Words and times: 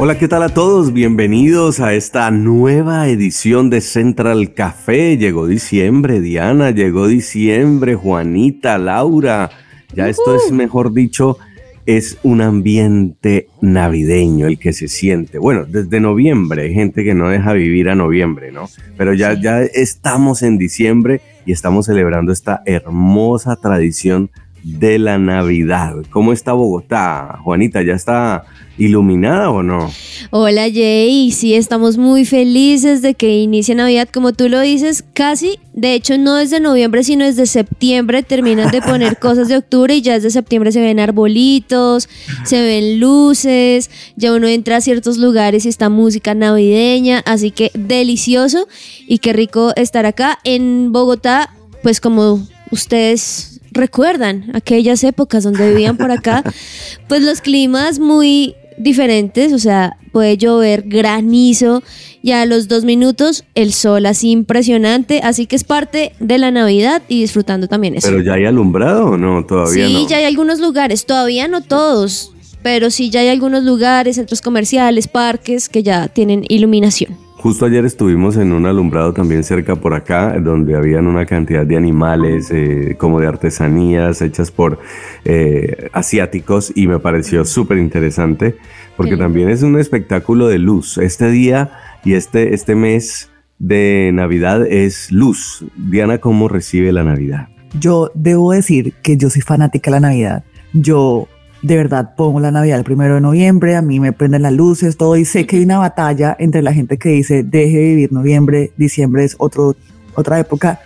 Hola, 0.00 0.16
¿qué 0.16 0.28
tal 0.28 0.44
a 0.44 0.48
todos? 0.48 0.92
Bienvenidos 0.92 1.80
a 1.80 1.92
esta 1.92 2.30
nueva 2.30 3.08
edición 3.08 3.68
de 3.68 3.80
Central 3.80 4.54
Café. 4.54 5.16
Llegó 5.16 5.48
diciembre, 5.48 6.20
Diana, 6.20 6.70
llegó 6.70 7.08
diciembre, 7.08 7.96
Juanita, 7.96 8.78
Laura. 8.78 9.50
Ya 9.92 10.08
esto 10.08 10.36
es, 10.36 10.52
mejor 10.52 10.92
dicho, 10.92 11.36
es 11.84 12.16
un 12.22 12.42
ambiente 12.42 13.48
navideño 13.60 14.46
el 14.46 14.60
que 14.60 14.72
se 14.72 14.86
siente. 14.86 15.38
Bueno, 15.38 15.64
desde 15.64 15.98
noviembre 15.98 16.62
hay 16.62 16.74
gente 16.74 17.02
que 17.02 17.14
no 17.14 17.28
deja 17.28 17.52
vivir 17.54 17.88
a 17.88 17.96
noviembre, 17.96 18.52
¿no? 18.52 18.68
Pero 18.96 19.14
ya, 19.14 19.32
ya 19.32 19.62
estamos 19.62 20.44
en 20.44 20.58
diciembre 20.58 21.22
y 21.44 21.50
estamos 21.50 21.86
celebrando 21.86 22.30
esta 22.30 22.62
hermosa 22.66 23.56
tradición 23.56 24.30
de 24.76 24.98
la 24.98 25.18
Navidad. 25.18 25.94
¿Cómo 26.10 26.32
está 26.32 26.52
Bogotá? 26.52 27.38
Juanita, 27.42 27.82
¿ya 27.82 27.94
está 27.94 28.44
iluminada 28.76 29.50
o 29.50 29.62
no? 29.62 29.90
Hola 30.30 30.68
Jay, 30.72 31.32
sí, 31.32 31.54
estamos 31.54 31.96
muy 31.96 32.24
felices 32.24 33.02
de 33.02 33.14
que 33.14 33.38
inicie 33.38 33.74
Navidad, 33.74 34.08
como 34.12 34.32
tú 34.32 34.48
lo 34.48 34.60
dices, 34.60 35.04
casi, 35.14 35.58
de 35.72 35.94
hecho 35.94 36.18
no 36.18 36.34
desde 36.36 36.60
noviembre, 36.60 37.02
sino 37.02 37.24
desde 37.24 37.46
septiembre 37.46 38.22
terminan 38.22 38.70
de 38.70 38.82
poner 38.82 39.18
cosas 39.20 39.48
de 39.48 39.56
octubre 39.56 39.96
y 39.96 40.02
ya 40.02 40.14
desde 40.14 40.30
septiembre 40.30 40.70
se 40.70 40.80
ven 40.80 41.00
arbolitos, 41.00 42.08
se 42.44 42.60
ven 42.60 43.00
luces, 43.00 43.90
ya 44.16 44.32
uno 44.32 44.46
entra 44.46 44.76
a 44.76 44.80
ciertos 44.80 45.16
lugares 45.16 45.64
y 45.64 45.70
está 45.70 45.88
música 45.88 46.34
navideña, 46.34 47.22
así 47.24 47.50
que 47.50 47.70
delicioso 47.74 48.68
y 49.06 49.18
qué 49.18 49.32
rico 49.32 49.72
estar 49.76 50.06
acá 50.06 50.38
en 50.44 50.92
Bogotá, 50.92 51.52
pues 51.82 52.00
como 52.00 52.46
ustedes 52.70 53.57
recuerdan 53.78 54.50
aquellas 54.54 55.02
épocas 55.04 55.44
donde 55.44 55.70
vivían 55.70 55.96
por 55.96 56.10
acá, 56.10 56.42
pues 57.08 57.22
los 57.22 57.40
climas 57.40 57.98
muy 57.98 58.54
diferentes, 58.76 59.52
o 59.52 59.58
sea, 59.58 59.96
puede 60.12 60.36
llover 60.36 60.82
granizo 60.86 61.82
y 62.22 62.32
a 62.32 62.46
los 62.46 62.68
dos 62.68 62.84
minutos 62.84 63.44
el 63.54 63.72
sol 63.72 64.06
así 64.06 64.30
impresionante, 64.30 65.20
así 65.22 65.46
que 65.46 65.56
es 65.56 65.64
parte 65.64 66.12
de 66.20 66.38
la 66.38 66.50
Navidad 66.50 67.02
y 67.08 67.20
disfrutando 67.20 67.68
también 67.68 67.94
eso. 67.94 68.08
¿Pero 68.08 68.22
ya 68.22 68.34
hay 68.34 68.44
alumbrado 68.44 69.06
o 69.06 69.16
no? 69.16 69.44
Todavía 69.44 69.86
sí, 69.86 69.92
no. 69.92 70.08
Ya 70.08 70.18
hay 70.18 70.24
algunos 70.24 70.60
lugares, 70.60 71.06
todavía 71.06 71.48
no 71.48 71.62
todos, 71.62 72.32
pero 72.62 72.90
sí 72.90 73.10
ya 73.10 73.20
hay 73.20 73.28
algunos 73.28 73.64
lugares, 73.64 74.16
centros 74.16 74.40
comerciales, 74.40 75.08
parques 75.08 75.68
que 75.68 75.82
ya 75.82 76.08
tienen 76.08 76.44
iluminación. 76.48 77.27
Justo 77.38 77.66
ayer 77.66 77.84
estuvimos 77.84 78.36
en 78.36 78.52
un 78.52 78.66
alumbrado 78.66 79.12
también 79.12 79.44
cerca 79.44 79.76
por 79.76 79.94
acá, 79.94 80.36
donde 80.40 80.74
habían 80.74 81.06
una 81.06 81.24
cantidad 81.24 81.64
de 81.64 81.76
animales, 81.76 82.50
eh, 82.50 82.96
como 82.98 83.20
de 83.20 83.28
artesanías 83.28 84.20
hechas 84.22 84.50
por 84.50 84.80
eh, 85.24 85.88
asiáticos 85.92 86.72
y 86.74 86.88
me 86.88 86.98
pareció 86.98 87.44
súper 87.44 87.78
interesante 87.78 88.56
porque 88.96 89.16
también 89.16 89.50
es 89.50 89.62
un 89.62 89.78
espectáculo 89.78 90.48
de 90.48 90.58
luz. 90.58 90.98
Este 90.98 91.30
día 91.30 91.70
y 92.04 92.14
este, 92.14 92.54
este 92.54 92.74
mes 92.74 93.30
de 93.60 94.10
Navidad 94.12 94.66
es 94.66 95.12
luz. 95.12 95.64
Diana, 95.76 96.18
¿cómo 96.18 96.48
recibe 96.48 96.90
la 96.90 97.04
Navidad? 97.04 97.48
Yo 97.78 98.10
debo 98.14 98.50
decir 98.50 98.94
que 99.00 99.16
yo 99.16 99.30
soy 99.30 99.42
fanática 99.42 99.92
de 99.92 100.00
la 100.00 100.08
Navidad. 100.08 100.44
Yo 100.72 101.28
de 101.62 101.76
verdad 101.76 102.14
pongo 102.16 102.40
la 102.40 102.50
Navidad 102.50 102.78
el 102.78 102.84
primero 102.84 103.14
de 103.14 103.20
noviembre, 103.20 103.76
a 103.76 103.82
mí 103.82 104.00
me 104.00 104.12
prenden 104.12 104.42
las 104.42 104.52
luces, 104.52 104.96
todo, 104.96 105.16
y 105.16 105.24
sé 105.24 105.46
que 105.46 105.56
hay 105.56 105.64
una 105.64 105.78
batalla 105.78 106.36
entre 106.38 106.62
la 106.62 106.72
gente 106.72 106.98
que 106.98 107.10
dice 107.10 107.42
deje 107.42 107.78
de 107.78 107.84
vivir 107.84 108.12
noviembre, 108.12 108.72
diciembre 108.76 109.24
es 109.24 109.34
otro, 109.38 109.74
otra 110.14 110.38
época, 110.38 110.80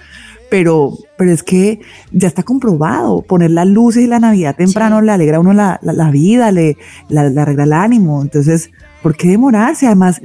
pero, 0.48 0.92
pero 1.16 1.30
es 1.30 1.42
que 1.42 1.80
ya 2.10 2.28
está 2.28 2.42
comprobado, 2.42 3.22
poner 3.22 3.50
las 3.50 3.66
luces 3.66 4.04
y 4.04 4.06
la 4.06 4.18
Navidad 4.18 4.56
temprano 4.56 5.00
le 5.00 5.12
alegra 5.12 5.38
a 5.38 5.40
uno 5.40 5.52
la, 5.52 5.78
la, 5.82 6.10
vida, 6.10 6.52
le, 6.52 6.76
le, 7.08 7.20
arregla 7.20 7.64
el 7.64 7.72
ánimo, 7.72 8.22
entonces, 8.22 8.70
¿por 9.02 9.14
qué 9.14 9.28
demorarse? 9.28 9.86
Además, 9.86 10.20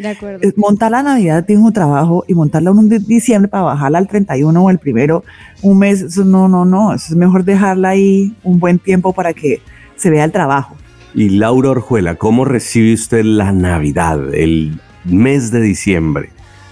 montar 0.55 0.91
la 0.91 1.03
Navidad 1.03 1.45
tiene 1.45 1.61
un 1.61 1.73
trabajo 1.73 2.23
y 2.27 2.33
montarla 2.33 2.71
en 2.71 2.77
un 2.77 2.89
diciembre 2.89 3.49
para 3.49 3.63
bajarla 3.63 3.97
al 3.97 4.07
31 4.07 4.61
o 4.61 4.69
el 4.69 4.79
primero, 4.79 5.23
un 5.61 5.79
mes, 5.79 6.17
no, 6.17 6.47
no, 6.47 6.65
no, 6.65 6.93
es 6.93 7.09
mejor 7.11 7.43
dejarla 7.43 7.89
ahí 7.89 8.35
un 8.43 8.59
buen 8.59 8.79
tiempo 8.79 9.13
para 9.13 9.33
que 9.33 9.61
se 9.97 10.09
vea 10.09 10.23
el 10.23 10.31
trabajo. 10.31 10.77
Y 11.13 11.29
Laura 11.29 11.71
Orjuela, 11.71 12.15
¿cómo 12.15 12.45
recibe 12.45 12.93
usted 12.93 13.23
la 13.23 13.51
Navidad, 13.51 14.33
el 14.33 14.79
mes 15.03 15.51
de 15.51 15.61
diciembre? 15.61 16.29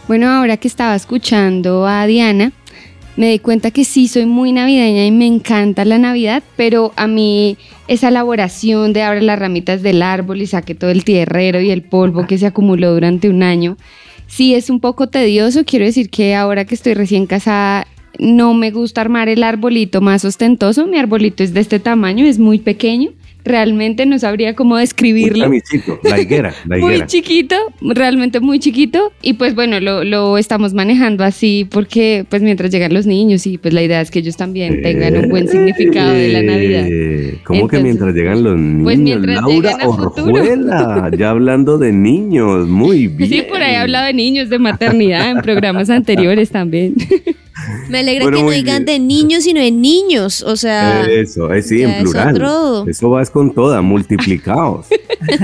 Bueno, 0.07 0.29
ahora 0.29 0.57
que 0.57 0.67
estaba 0.67 0.95
escuchando 0.95 1.87
a 1.87 2.05
Diana, 2.05 2.51
me 3.17 3.31
di 3.31 3.39
cuenta 3.39 3.71
que 3.71 3.85
sí 3.85 4.07
soy 4.07 4.25
muy 4.25 4.51
navideña 4.51 5.05
y 5.05 5.11
me 5.11 5.25
encanta 5.25 5.85
la 5.85 5.97
Navidad, 5.97 6.43
pero 6.57 6.91
a 6.95 7.07
mí 7.07 7.57
esa 7.87 8.09
elaboración 8.09 8.93
de 8.93 9.03
abrir 9.03 9.23
las 9.23 9.39
ramitas 9.39 9.81
del 9.81 10.01
árbol 10.01 10.41
y 10.41 10.47
saque 10.47 10.75
todo 10.75 10.91
el 10.91 11.05
tierrero 11.05 11.61
y 11.61 11.71
el 11.71 11.81
polvo 11.81 12.27
que 12.27 12.37
se 12.37 12.45
acumuló 12.45 12.93
durante 12.93 13.29
un 13.29 13.41
año, 13.41 13.77
sí 14.27 14.53
es 14.53 14.69
un 14.69 14.79
poco 14.79 15.07
tedioso. 15.07 15.63
Quiero 15.65 15.85
decir 15.85 16.09
que 16.09 16.35
ahora 16.35 16.65
que 16.65 16.75
estoy 16.75 16.93
recién 16.93 17.25
casada 17.25 17.87
no 18.19 18.53
me 18.53 18.71
gusta 18.71 19.01
armar 19.01 19.29
el 19.29 19.43
arbolito 19.43 20.01
más 20.01 20.25
ostentoso. 20.25 20.87
Mi 20.87 20.97
arbolito 20.97 21.43
es 21.43 21.53
de 21.53 21.59
este 21.59 21.79
tamaño, 21.79 22.25
es 22.25 22.39
muy 22.39 22.59
pequeño. 22.59 23.11
Realmente 23.45 24.07
no 24.07 24.17
sabría 24.17 24.55
cómo 24.55 24.75
describirlo. 24.75 25.47
la 26.03 26.19
higuera, 26.19 26.51
la 26.65 26.79
higuera. 26.79 26.97
Muy 26.97 27.05
chiquito, 27.05 27.55
realmente 27.79 28.39
muy 28.39 28.57
chiquito. 28.57 29.11
Y 29.21 29.33
pues 29.33 29.53
bueno, 29.53 29.79
lo, 29.79 30.03
lo, 30.03 30.39
estamos 30.39 30.73
manejando 30.73 31.23
así 31.23 31.67
porque 31.69 32.25
pues 32.27 32.41
mientras 32.41 32.71
llegan 32.71 32.91
los 32.91 33.05
niños 33.05 33.45
y 33.45 33.59
pues 33.59 33.71
la 33.71 33.83
idea 33.83 34.01
es 34.01 34.09
que 34.09 34.19
ellos 34.19 34.35
también 34.35 34.81
tengan 34.81 35.15
un 35.17 35.29
buen 35.29 35.47
significado 35.47 36.11
de 36.11 36.29
la 36.29 36.41
Navidad. 36.41 36.87
Eh, 36.89 37.37
¿Cómo 37.43 37.67
que 37.67 37.79
mientras 37.79 38.15
llegan 38.15 38.43
los 38.43 38.57
niños? 38.57 38.83
Pues 38.83 38.97
mientras 38.97 39.41
Laura 39.41 39.77
Orjuela, 39.85 41.11
ya 41.15 41.29
hablando 41.29 41.77
de 41.77 41.93
niños, 41.93 42.67
muy 42.67 43.07
bien. 43.07 43.29
Sí, 43.35 43.41
por 43.41 43.61
ahí 43.61 43.73
he 43.73 43.77
hablado 43.77 44.05
de 44.05 44.13
niños, 44.13 44.49
de 44.49 44.59
maternidad 44.59 45.29
en 45.29 45.41
programas 45.41 45.89
anteriores 45.89 46.49
también. 46.49 46.95
Me 47.89 47.99
alegra 47.99 48.25
que 48.25 48.41
no 48.41 48.49
digan 48.49 48.85
de 48.85 48.99
niños, 48.99 49.43
sino 49.43 49.61
de 49.61 49.71
niños. 49.71 50.41
O 50.43 50.55
sea. 50.55 51.05
Eso, 51.05 51.53
es 51.53 51.67
sí, 51.67 51.83
en 51.83 52.03
plural. 52.03 52.85
Eso 52.87 53.09
vas 53.09 53.29
con 53.29 53.53
toda, 53.53 53.81
multiplicados. 53.81 54.87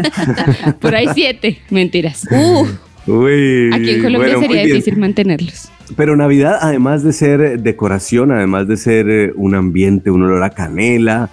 Por 0.79 0.95
ahí 0.95 1.07
siete. 1.13 1.59
Mentiras. 1.69 2.25
Uh. 2.31 2.65
Uy, 3.07 3.71
Aquí 3.73 3.89
en 3.91 4.03
Colombia 4.03 4.39
sería 4.39 4.63
difícil 4.63 4.97
mantenerlos. 4.97 5.69
Pero 5.95 6.15
Navidad, 6.15 6.59
además 6.61 7.03
de 7.03 7.13
ser 7.13 7.59
decoración, 7.61 8.31
además 8.31 8.67
de 8.67 8.77
ser 8.77 9.09
eh, 9.09 9.33
un 9.35 9.55
ambiente, 9.55 10.11
un 10.11 10.23
olor 10.23 10.43
a 10.43 10.51
canela, 10.51 11.29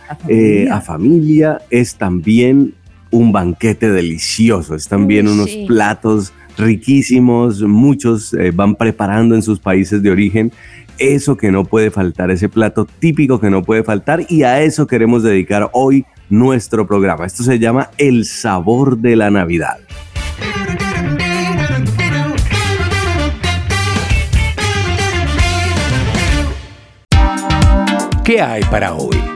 a 0.70 0.80
familia, 0.80 1.58
eh, 1.70 1.80
es 1.80 1.94
también 1.96 2.74
un 3.10 3.32
banquete 3.32 3.90
delicioso, 3.90 4.74
es 4.74 4.88
también 4.88 5.28
unos 5.28 5.50
platos 5.66 6.32
riquísimos, 6.56 7.62
muchos 7.62 8.34
eh, 8.34 8.50
van 8.50 8.74
preparando 8.74 9.34
en 9.34 9.42
sus 9.42 9.60
países 9.60 10.02
de 10.02 10.10
origen 10.10 10.52
eso 10.98 11.36
que 11.36 11.50
no 11.50 11.64
puede 11.64 11.90
faltar, 11.90 12.30
ese 12.30 12.48
plato 12.48 12.86
típico 12.98 13.40
que 13.40 13.50
no 13.50 13.62
puede 13.62 13.84
faltar 13.84 14.26
y 14.28 14.42
a 14.42 14.62
eso 14.62 14.86
queremos 14.86 15.22
dedicar 15.22 15.70
hoy 15.72 16.04
nuestro 16.28 16.86
programa. 16.86 17.26
Esto 17.26 17.42
se 17.42 17.58
llama 17.58 17.90
El 17.96 18.24
sabor 18.24 18.98
de 18.98 19.16
la 19.16 19.30
Navidad. 19.30 19.78
¿Qué 28.24 28.42
hay 28.42 28.62
para 28.64 28.92
hoy? 28.94 29.27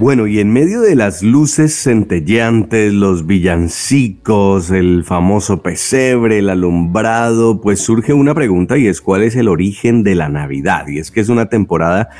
Bueno, 0.00 0.28
y 0.28 0.38
en 0.38 0.52
medio 0.52 0.80
de 0.80 0.94
las 0.94 1.24
luces 1.24 1.74
centelleantes, 1.74 2.92
los 2.92 3.26
villancicos, 3.26 4.70
el 4.70 5.02
famoso 5.02 5.60
pesebre, 5.60 6.38
el 6.38 6.50
alumbrado, 6.50 7.60
pues 7.60 7.80
surge 7.80 8.12
una 8.12 8.32
pregunta 8.32 8.78
y 8.78 8.86
es 8.86 9.00
cuál 9.00 9.24
es 9.24 9.34
el 9.34 9.48
origen 9.48 10.04
de 10.04 10.14
la 10.14 10.28
Navidad. 10.28 10.86
Y 10.86 11.00
es 11.00 11.10
que 11.10 11.18
es 11.18 11.28
una 11.28 11.48
temporada 11.48 12.10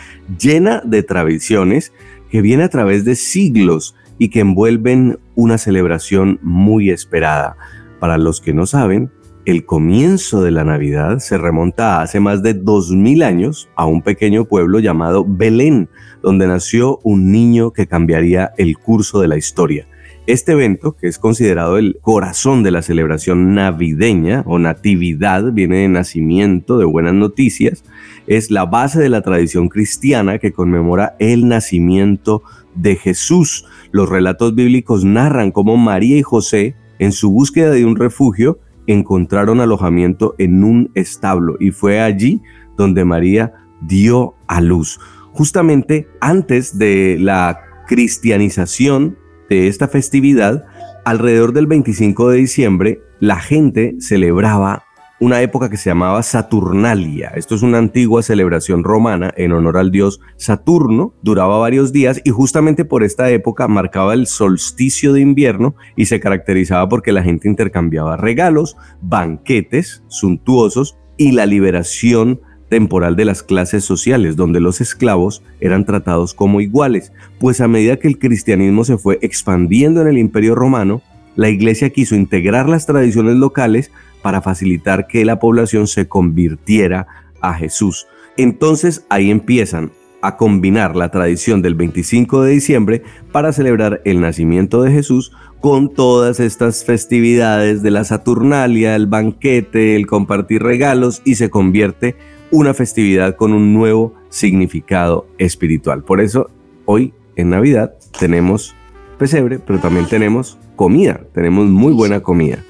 llena 0.41 0.83
de 0.85 1.05
tradiciones 1.05 1.93
que 2.31 2.43
viene 2.43 2.65
a 2.65 2.69
través 2.69 3.05
de 3.05 3.15
siglos 3.15 3.95
y 4.19 4.31
que 4.31 4.41
envuelven 4.41 5.21
una 5.37 5.57
celebración 5.57 6.41
muy 6.43 6.91
esperada. 6.91 7.57
Para 8.01 8.19
los 8.19 8.41
que 8.41 8.53
no 8.53 8.67
saben, 8.67 9.13
el 9.49 9.65
comienzo 9.65 10.43
de 10.43 10.51
la 10.51 10.63
Navidad 10.63 11.21
se 11.21 11.39
remonta 11.39 11.97
a 11.97 12.03
hace 12.03 12.21
más 12.21 12.43
de 12.43 12.53
2000 12.53 13.23
años 13.23 13.71
a 13.77 13.87
un 13.87 14.03
pequeño 14.03 14.45
pueblo 14.45 14.79
llamado 14.79 15.25
Belén, 15.27 15.89
donde 16.23 16.47
nació 16.47 16.99
un 17.03 17.33
niño 17.33 17.71
que 17.71 17.87
cambiaría 17.87 18.53
el 18.59 18.77
curso 18.77 19.23
de 19.23 19.29
la 19.29 19.39
historia. 19.39 19.87
Este 20.27 20.53
evento, 20.53 20.97
que 20.97 21.09
es 21.09 21.19
considerado 21.19 21.79
el 21.79 21.97
corazón 22.03 22.63
de 22.63 22.73
la 22.73 22.83
celebración 22.83 23.55
navideña 23.55 24.43
o 24.45 24.59
natividad, 24.59 25.51
viene 25.51 25.79
de 25.79 25.89
nacimiento, 25.89 26.77
de 26.77 26.85
buenas 26.85 27.15
noticias, 27.15 27.85
es 28.27 28.51
la 28.51 28.67
base 28.67 29.01
de 29.01 29.09
la 29.09 29.23
tradición 29.23 29.71
cristiana 29.71 30.39
que 30.39 30.53
conmemora 30.53 31.17
el 31.21 31.49
nacimiento 31.49 32.43
de 32.75 32.97
Jesús. 32.97 33.65
Los 33.93 34.11
relatos 34.11 34.55
bíblicos 34.55 35.07
narran 35.07 35.53
cómo 35.53 35.79
María 35.79 36.19
y 36.19 36.23
José, 36.23 36.75
en 36.99 37.13
su 37.13 37.31
búsqueda 37.31 37.71
de 37.71 37.87
un 37.87 37.97
refugio, 37.97 38.59
encontraron 38.89 39.61
alojamiento 39.61 40.35
en 40.39 40.65
un 40.65 40.91
establo 40.95 41.57
y 41.61 41.71
fue 41.71 42.01
allí 42.01 42.43
donde 42.77 43.05
María 43.05 43.53
dio 43.81 44.35
a 44.49 44.61
luz. 44.61 44.99
Justamente 45.33 46.09
antes 46.21 46.79
de 46.79 47.17
la 47.21 47.61
cristianización 47.87 49.17
de 49.49 49.69
esta 49.69 49.87
festividad, 49.89 50.65
alrededor 51.05 51.53
del 51.53 51.67
25 51.67 52.31
de 52.31 52.39
diciembre, 52.39 53.01
la 53.21 53.37
gente 53.37 53.97
celebraba 54.01 54.85
una 55.21 55.43
época 55.43 55.69
que 55.69 55.77
se 55.77 55.91
llamaba 55.91 56.23
Saturnalia. 56.23 57.33
Esto 57.35 57.55
es 57.55 57.63
una 57.63 57.79
antigua 57.79 58.23
celebración 58.23 58.85
romana 58.85 59.33
en 59.37 59.53
honor 59.53 59.77
al 59.77 59.91
dios 59.91 60.21
Saturno. 60.37 61.15
Duraba 61.23 61.59
varios 61.59 61.93
días 61.93 62.21
y 62.25 62.31
justamente 62.31 62.85
por 62.85 63.03
esta 63.03 63.31
época 63.31 63.67
marcaba 63.67 64.15
el 64.15 64.27
solsticio 64.27 65.13
de 65.13 65.21
invierno 65.21 65.75
y 65.97 66.07
se 66.07 66.21
caracterizaba 66.21 66.89
porque 66.89 67.13
la 67.13 67.23
gente 67.23 67.49
intercambiaba 67.49 68.17
regalos, 68.17 68.77
banquetes 69.03 70.05
suntuosos 70.09 70.97
y 71.17 71.33
la 71.33 71.47
liberación 71.47 72.41
temporal 72.69 73.17
de 73.17 73.25
las 73.25 73.43
clases 73.43 73.85
sociales, 73.85 74.37
donde 74.37 74.61
los 74.61 74.81
esclavos 74.81 75.43
eran 75.59 75.85
tratados 75.85 76.35
como 76.35 76.61
iguales, 76.61 77.13
pues 77.41 77.61
a 77.61 77.69
medida 77.69 77.97
que 77.97 78.09
el 78.09 78.19
cristianismo 78.19 78.85
se 78.85 78.99
fue 78.99 79.19
expandiendo 79.23 80.03
en 80.03 80.09
el 80.09 80.19
imperio 80.19 80.55
romano, 80.55 81.03
la 81.35 81.49
iglesia 81.49 81.91
quiso 81.91 82.15
integrar 82.15 82.69
las 82.69 82.85
tradiciones 82.85 83.37
locales 83.37 83.91
para 84.29 84.43
facilitar 84.43 85.07
que 85.07 85.25
la 85.25 85.39
población 85.39 85.87
se 85.87 86.07
convirtiera 86.07 87.07
a 87.41 87.55
Jesús. 87.55 88.07
Entonces 88.37 89.07
ahí 89.09 89.31
empiezan 89.31 89.91
a 90.21 90.37
combinar 90.37 90.97
la 90.97 91.11
tradición 91.11 91.63
del 91.63 91.75
25 91.75 92.43
de 92.43 92.51
diciembre 92.53 93.03
para 93.33 93.55
celebrar 93.55 94.03
el 94.05 94.21
nacimiento 94.21 94.83
de 94.83 94.93
Jesús 94.93 95.33
con 95.63 95.95
todas 95.95 96.41
estas 96.41 96.85
festividades 96.85 97.83
de 97.83 97.91
la 97.91 98.05
Saturnalia, 98.05 98.95
el 98.97 99.07
banquete, 99.07 99.97
el 99.97 100.07
compartir 100.07 100.63
regalos 100.63 101.23
y 101.25 101.37
se 101.37 101.49
convierte 101.49 102.15
una 102.51 102.75
festividad 102.75 103.35
con 103.35 103.55
un 103.55 103.73
nuevo 103.73 104.13
significado 104.29 105.27
espiritual. 105.39 106.05
Por 106.05 106.21
eso 106.21 106.51
hoy 106.85 107.15
en 107.35 107.49
Navidad 107.49 107.95
tenemos 108.21 108.77
pesebre, 109.19 109.59
pero 109.59 109.79
también 109.79 110.05
tenemos 110.07 110.59
comida, 110.77 111.19
tenemos 111.33 111.67
muy 111.69 111.95
buena 111.95 112.21
comida. 112.21 112.63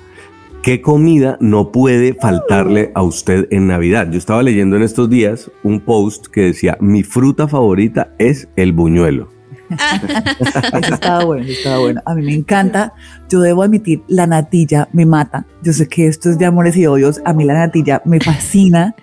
¿Qué 0.62 0.82
comida 0.82 1.38
no 1.40 1.70
puede 1.70 2.14
faltarle 2.14 2.90
a 2.94 3.02
usted 3.02 3.46
en 3.50 3.68
Navidad? 3.68 4.10
Yo 4.10 4.18
estaba 4.18 4.42
leyendo 4.42 4.76
en 4.76 4.82
estos 4.82 5.08
días 5.08 5.50
un 5.62 5.80
post 5.80 6.26
que 6.26 6.42
decía, 6.42 6.76
mi 6.80 7.04
fruta 7.04 7.46
favorita 7.46 8.12
es 8.18 8.48
el 8.56 8.72
buñuelo. 8.72 9.28
eso 9.70 10.94
estaba 10.94 11.24
bueno, 11.24 11.44
eso 11.44 11.52
estaba 11.52 11.78
bueno. 11.78 12.02
A 12.04 12.14
mí 12.14 12.22
me 12.22 12.34
encanta. 12.34 12.92
Yo 13.28 13.40
debo 13.40 13.62
admitir, 13.62 14.02
la 14.08 14.26
natilla 14.26 14.88
me 14.92 15.06
mata. 15.06 15.46
Yo 15.62 15.72
sé 15.72 15.88
que 15.88 16.08
esto 16.08 16.28
es 16.28 16.38
de 16.38 16.46
amores 16.46 16.76
y 16.76 16.86
odios. 16.86 17.20
A 17.24 17.32
mí 17.32 17.44
la 17.44 17.54
natilla 17.54 18.02
me 18.04 18.18
fascina. 18.20 18.94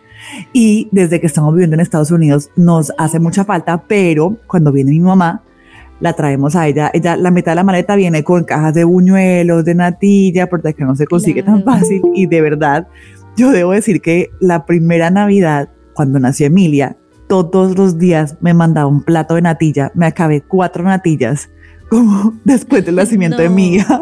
Y 0.53 0.89
desde 0.91 1.21
que 1.21 1.27
estamos 1.27 1.53
viviendo 1.53 1.75
en 1.75 1.79
Estados 1.79 2.11
Unidos 2.11 2.49
nos 2.55 2.91
hace 2.97 3.19
mucha 3.19 3.45
falta, 3.45 3.83
pero 3.87 4.37
cuando 4.47 4.71
viene 4.71 4.91
mi 4.91 4.99
mamá, 4.99 5.43
la 5.99 6.13
traemos 6.13 6.55
a 6.55 6.67
ella. 6.67 6.91
Ella, 6.93 7.15
la 7.15 7.31
mitad 7.31 7.51
de 7.51 7.55
la 7.55 7.63
maleta 7.63 7.95
viene 7.95 8.23
con 8.23 8.43
cajas 8.43 8.73
de 8.73 8.83
buñuelos, 8.83 9.65
de 9.65 9.75
natilla, 9.75 10.47
porque 10.47 10.73
que 10.73 10.83
no 10.83 10.95
se 10.95 11.07
consigue 11.07 11.43
tan 11.43 11.63
fácil. 11.63 12.01
Y 12.13 12.27
de 12.27 12.41
verdad, 12.41 12.87
yo 13.37 13.51
debo 13.51 13.71
decir 13.71 14.01
que 14.01 14.29
la 14.39 14.65
primera 14.65 15.09
Navidad, 15.09 15.69
cuando 15.93 16.19
nació 16.19 16.47
Emilia, 16.47 16.97
todos 17.27 17.77
los 17.77 17.97
días 17.97 18.37
me 18.41 18.53
mandaba 18.53 18.87
un 18.87 19.03
plato 19.03 19.35
de 19.35 19.41
natilla. 19.41 19.91
Me 19.95 20.05
acabé 20.05 20.41
cuatro 20.41 20.83
natillas 20.83 21.49
como 21.89 22.33
después 22.43 22.85
del 22.85 22.95
nacimiento 22.95 23.37
de 23.37 23.49
mi 23.49 23.75
hija. 23.75 23.99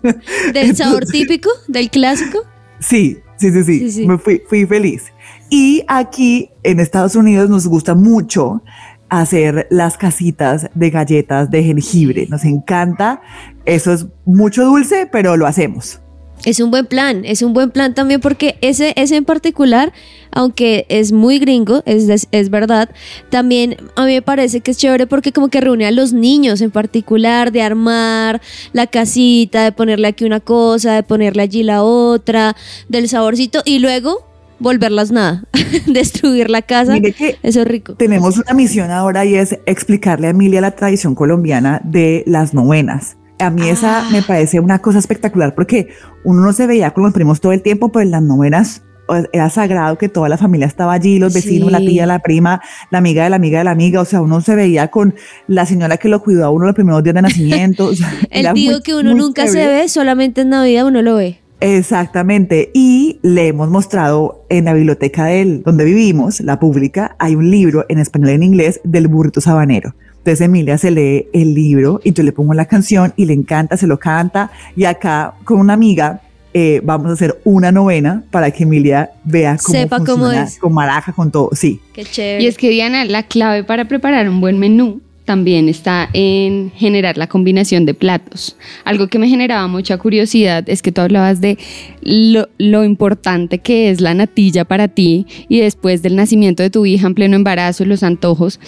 ¿Del 0.52 0.76
sabor 0.76 1.04
típico? 1.06 1.50
¿Del 1.66 1.90
clásico? 1.90 2.40
Sí, 2.80 3.18
sí, 3.36 3.50
sí, 3.52 3.64
sí. 3.64 3.90
sí, 3.90 4.06
Me 4.06 4.18
fui, 4.18 4.42
fui 4.48 4.66
feliz. 4.66 5.04
Y 5.50 5.82
aquí 5.88 6.50
en 6.62 6.80
Estados 6.80 7.16
Unidos 7.16 7.48
nos 7.48 7.66
gusta 7.66 7.94
mucho 7.94 8.62
hacer 9.08 9.66
las 9.70 9.96
casitas 9.96 10.70
de 10.74 10.90
galletas 10.90 11.50
de 11.50 11.62
jengibre. 11.62 12.26
Nos 12.28 12.44
encanta. 12.44 13.20
Eso 13.64 13.92
es 13.92 14.06
mucho 14.24 14.64
dulce, 14.64 15.08
pero 15.10 15.36
lo 15.36 15.46
hacemos. 15.46 16.00
Es 16.44 16.60
un 16.60 16.70
buen 16.70 16.86
plan, 16.86 17.24
es 17.24 17.42
un 17.42 17.52
buen 17.52 17.70
plan 17.70 17.94
también 17.94 18.20
porque 18.20 18.58
ese, 18.60 18.92
ese 18.96 19.16
en 19.16 19.24
particular, 19.24 19.92
aunque 20.30 20.86
es 20.88 21.10
muy 21.10 21.38
gringo, 21.40 21.82
es, 21.84 22.28
es, 22.30 22.50
verdad, 22.50 22.90
también 23.28 23.76
a 23.96 24.04
mí 24.04 24.14
me 24.14 24.22
parece 24.22 24.60
que 24.60 24.70
es 24.70 24.78
chévere 24.78 25.08
porque 25.08 25.32
como 25.32 25.48
que 25.48 25.60
reúne 25.60 25.86
a 25.86 25.90
los 25.90 26.12
niños 26.12 26.60
en 26.60 26.70
particular, 26.70 27.50
de 27.50 27.62
armar 27.62 28.40
la 28.72 28.86
casita, 28.86 29.64
de 29.64 29.72
ponerle 29.72 30.06
aquí 30.08 30.24
una 30.24 30.40
cosa, 30.40 30.94
de 30.94 31.02
ponerle 31.02 31.42
allí 31.42 31.64
la 31.64 31.82
otra, 31.82 32.54
del 32.88 33.08
saborcito 33.08 33.62
y 33.64 33.80
luego 33.80 34.24
volverlas 34.58 35.10
nada, 35.10 35.44
destruir 35.86 36.50
la 36.50 36.62
casa. 36.62 36.96
eso 37.42 37.62
es 37.62 37.68
rico. 37.68 37.94
Tenemos 37.94 38.38
una 38.38 38.54
misión 38.54 38.90
ahora 38.90 39.24
y 39.24 39.34
es 39.34 39.58
explicarle 39.66 40.28
a 40.28 40.30
Emilia 40.30 40.60
la 40.60 40.72
tradición 40.72 41.14
colombiana 41.14 41.80
de 41.84 42.24
las 42.26 42.54
novenas. 42.54 43.16
A 43.40 43.50
mí 43.50 43.68
esa 43.68 44.00
ah. 44.00 44.10
me 44.10 44.22
parece 44.22 44.58
una 44.58 44.80
cosa 44.80 44.98
espectacular 44.98 45.54
porque 45.54 45.88
uno 46.24 46.42
no 46.42 46.52
se 46.52 46.66
veía 46.66 46.90
con 46.92 47.04
los 47.04 47.12
primos 47.12 47.40
todo 47.40 47.52
el 47.52 47.62
tiempo, 47.62 47.92
pero 47.92 48.02
en 48.02 48.10
las 48.10 48.22
novenas 48.22 48.82
era 49.32 49.48
sagrado 49.50 49.96
que 49.96 50.08
toda 50.08 50.28
la 50.28 50.36
familia 50.36 50.66
estaba 50.66 50.92
allí, 50.92 51.18
los 51.18 51.32
vecinos, 51.32 51.72
la 51.72 51.78
tía, 51.78 52.06
la 52.06 52.18
prima, 52.18 52.60
la 52.90 52.98
amiga 52.98 53.24
de 53.24 53.30
la 53.30 53.36
amiga 53.36 53.58
de 53.58 53.64
la 53.64 53.70
amiga, 53.70 54.00
o 54.00 54.04
sea, 54.04 54.20
uno 54.20 54.40
se 54.40 54.54
veía 54.54 54.88
con 54.88 55.14
la 55.46 55.66
señora 55.66 55.96
que 55.96 56.08
lo 56.08 56.22
cuidó 56.22 56.44
a 56.44 56.50
uno 56.50 56.66
los 56.66 56.74
primeros 56.74 57.02
días 57.02 57.14
de 57.14 57.22
nacimiento. 57.22 57.90
el 58.30 58.52
tío 58.52 58.82
que 58.82 58.94
uno 58.94 59.14
nunca 59.14 59.46
se 59.46 59.66
ve, 59.66 59.88
solamente 59.88 60.42
en 60.42 60.50
Navidad 60.50 60.86
uno 60.86 61.02
lo 61.02 61.16
ve. 61.16 61.40
Exactamente. 61.60 62.70
Y 62.74 63.18
le 63.22 63.48
hemos 63.48 63.68
mostrado 63.68 64.44
en 64.48 64.66
la 64.66 64.74
biblioteca 64.74 65.26
de 65.26 65.60
donde 65.64 65.84
vivimos, 65.84 66.40
la 66.40 66.60
pública, 66.60 67.16
hay 67.18 67.34
un 67.34 67.50
libro 67.50 67.84
en 67.88 67.98
español 67.98 68.30
y 68.30 68.34
en 68.34 68.42
inglés 68.42 68.80
del 68.84 69.08
burrito 69.08 69.40
sabanero. 69.40 69.94
Entonces 70.18 70.40
Emilia 70.42 70.76
se 70.78 70.90
lee 70.90 71.28
el 71.32 71.54
libro 71.54 72.00
y 72.04 72.12
yo 72.12 72.22
le 72.22 72.32
pongo 72.32 72.52
la 72.54 72.66
canción 72.66 73.12
y 73.16 73.24
le 73.24 73.32
encanta, 73.32 73.76
se 73.76 73.86
lo 73.86 73.98
canta. 73.98 74.50
Y 74.76 74.84
acá 74.84 75.34
con 75.44 75.58
una 75.58 75.72
amiga 75.72 76.20
eh, 76.54 76.80
vamos 76.84 77.10
a 77.10 77.12
hacer 77.14 77.40
una 77.44 77.72
novena 77.72 78.24
para 78.30 78.50
que 78.50 78.64
Emilia 78.64 79.10
vea 79.24 79.56
cómo 79.56 79.78
Sepa 79.78 80.04
cómo 80.04 80.30
es. 80.30 80.58
con 80.58 80.72
maraja, 80.72 81.12
con 81.12 81.30
todo. 81.30 81.50
Sí. 81.52 81.80
Qué 81.92 82.04
chévere. 82.04 82.42
Y 82.42 82.46
es 82.46 82.56
que 82.56 82.68
Diana, 82.68 83.04
la 83.04 83.22
clave 83.22 83.64
para 83.64 83.86
preparar 83.86 84.28
un 84.28 84.40
buen 84.40 84.58
menú 84.58 85.00
también 85.28 85.68
está 85.68 86.08
en 86.14 86.72
generar 86.74 87.18
la 87.18 87.26
combinación 87.26 87.84
de 87.84 87.92
platos. 87.92 88.56
Algo 88.84 89.08
que 89.08 89.18
me 89.18 89.28
generaba 89.28 89.68
mucha 89.68 89.98
curiosidad 89.98 90.64
es 90.70 90.80
que 90.80 90.90
tú 90.90 91.02
hablabas 91.02 91.42
de 91.42 91.58
lo, 92.00 92.82
importante 92.82 93.58
que 93.58 93.90
es 93.90 94.00
la 94.00 94.14
natilla 94.14 94.64
para 94.64 94.88
ti 94.88 95.26
y 95.50 95.60
después 95.60 96.00
del 96.00 96.16
nacimiento 96.16 96.62
de 96.62 96.70
tu 96.70 96.86
hija 96.86 97.06
en 97.06 97.14
pleno 97.14 97.36
embarazo, 97.36 97.84
los 97.84 98.02
antojos. 98.02 98.58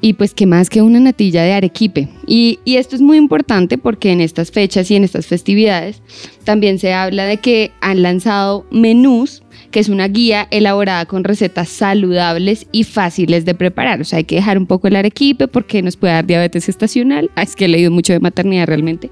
Y 0.00 0.14
pues 0.14 0.34
qué 0.34 0.44
más 0.44 0.70
que 0.70 0.82
una 0.82 0.98
natilla 0.98 1.44
de 1.44 1.52
arequipe. 1.52 2.08
Y 2.26 2.58
esto 2.64 2.96
es 2.96 3.02
muy 3.02 3.16
importante 3.16 3.78
porque 3.78 4.10
en 4.10 4.20
estas 4.20 4.50
fechas 4.50 4.90
y 4.90 4.96
en 4.96 5.04
estas 5.04 5.28
festividades 5.28 6.02
también 6.42 6.80
se 6.80 6.94
habla 6.94 7.26
de 7.26 7.36
que 7.36 7.70
han 7.80 8.02
lanzado 8.02 8.66
menús 8.72 9.44
que 9.70 9.80
es 9.80 9.88
una 9.88 10.08
guía 10.08 10.48
elaborada 10.50 11.06
con 11.06 11.24
recetas 11.24 11.68
saludables 11.68 12.66
y 12.72 12.84
fáciles 12.84 13.44
de 13.44 13.54
preparar. 13.54 14.00
O 14.00 14.04
sea, 14.04 14.18
hay 14.18 14.24
que 14.24 14.36
dejar 14.36 14.58
un 14.58 14.66
poco 14.66 14.88
el 14.88 14.96
arequipe 14.96 15.48
porque 15.48 15.82
nos 15.82 15.96
puede 15.96 16.14
dar 16.14 16.26
diabetes 16.26 16.68
estacional. 16.68 17.30
Ah, 17.36 17.42
es 17.42 17.56
que 17.56 17.66
he 17.66 17.68
leído 17.68 17.90
mucho 17.90 18.12
de 18.12 18.20
maternidad 18.20 18.66
realmente. 18.66 19.10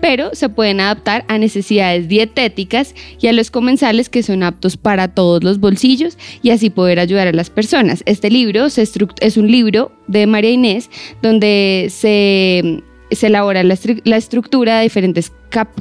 Pero 0.00 0.34
se 0.34 0.48
pueden 0.48 0.80
adaptar 0.80 1.24
a 1.28 1.38
necesidades 1.38 2.08
dietéticas 2.08 2.94
y 3.20 3.26
a 3.26 3.32
los 3.32 3.50
comensales 3.50 4.08
que 4.08 4.22
son 4.22 4.42
aptos 4.42 4.76
para 4.76 5.08
todos 5.08 5.42
los 5.42 5.58
bolsillos 5.58 6.18
y 6.42 6.50
así 6.50 6.70
poder 6.70 7.00
ayudar 7.00 7.28
a 7.28 7.32
las 7.32 7.50
personas. 7.50 8.02
Este 8.06 8.30
libro 8.30 8.66
es 8.66 9.36
un 9.36 9.50
libro 9.50 9.92
de 10.06 10.26
María 10.26 10.50
Inés 10.50 10.90
donde 11.22 11.88
se 11.90 12.82
se 13.10 13.28
elabora 13.28 13.62
la, 13.62 13.74
estructura 14.16 14.78
de 14.78 14.84
diferentes 14.84 15.32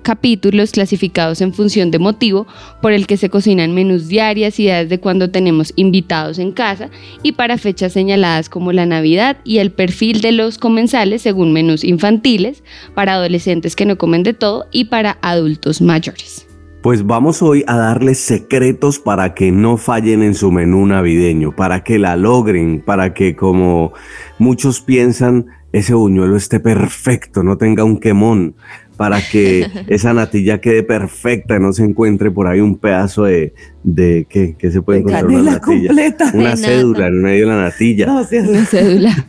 capítulos 0.04 0.72
clasificados 0.72 1.42
en 1.42 1.54
función 1.54 1.92
de 1.92 2.00
motivo 2.00 2.48
por 2.82 2.92
el 2.92 3.08
que 3.08 3.18
se 3.18 3.30
cocinan 3.30 3.74
menús 3.74 4.08
diarias 4.08 4.60
y 4.60 4.68
desde 4.68 5.00
cuando 5.00 5.32
tenemos 5.32 5.74
invitados 5.76 6.40
en 6.40 6.52
casa 6.52 6.90
y 7.24 7.34
para 7.34 7.58
fechas 7.58 7.94
señaladas 7.94 8.48
como 8.48 8.72
la 8.72 8.86
Navidad 8.86 9.38
y 9.44 9.58
el 9.58 9.72
perfil 9.72 10.22
de 10.22 10.32
los 10.32 10.58
comensales 10.58 11.24
según 11.24 11.52
menús 11.52 11.84
infantiles, 11.84 12.64
para 12.94 13.14
adolescentes 13.14 13.76
que 13.76 13.86
no 13.86 13.98
comen 13.98 14.24
de 14.24 14.34
todo 14.34 14.68
y 14.72 14.86
para 14.86 15.18
adultos 15.22 15.82
mayores. 15.82 16.46
Pues 16.86 17.04
vamos 17.08 17.42
hoy 17.42 17.64
a 17.66 17.78
darles 17.78 18.20
secretos 18.20 19.00
para 19.00 19.34
que 19.34 19.52
no 19.52 19.78
fallen 19.78 20.22
en 20.22 20.36
su 20.36 20.52
menú 20.52 20.86
navideño, 20.86 21.56
para 21.56 21.84
que 21.84 21.98
la 21.98 22.16
logren, 22.16 22.80
para 22.80 23.16
que 23.16 23.36
como 23.36 23.92
muchos 24.38 24.82
piensan, 24.82 25.48
ese 25.72 25.96
buñuelo 25.96 26.38
esté 26.38 26.60
perfecto, 26.60 27.42
no 27.42 27.58
tenga 27.58 27.84
un 27.84 28.00
quemón, 28.00 28.54
para 28.98 29.20
que 29.20 29.66
esa 29.88 30.14
natilla 30.14 30.62
quede 30.62 30.84
perfecta, 30.84 31.58
no 31.58 31.74
se 31.74 31.84
encuentre 31.84 32.30
por 32.30 32.46
ahí 32.46 32.60
un 32.60 32.78
pedazo 32.78 33.24
de, 33.24 33.56
de 33.82 34.28
¿qué, 34.30 34.56
qué 34.56 34.70
se 34.70 34.84
puede 34.84 35.00
De 35.00 35.06
encontrar? 35.06 35.26
Una 35.26 35.54
natilla. 35.54 35.88
completa. 35.88 36.32
Una 36.36 36.52
De 36.52 36.58
cédula 36.58 37.08
en 37.08 37.20
medio 37.20 37.48
de 37.48 37.56
la 37.56 37.62
natilla. 37.64 38.06
No, 38.06 38.24
sí, 38.26 38.38
Una 38.38 38.60
es 38.60 38.70
cédula. 38.70 39.28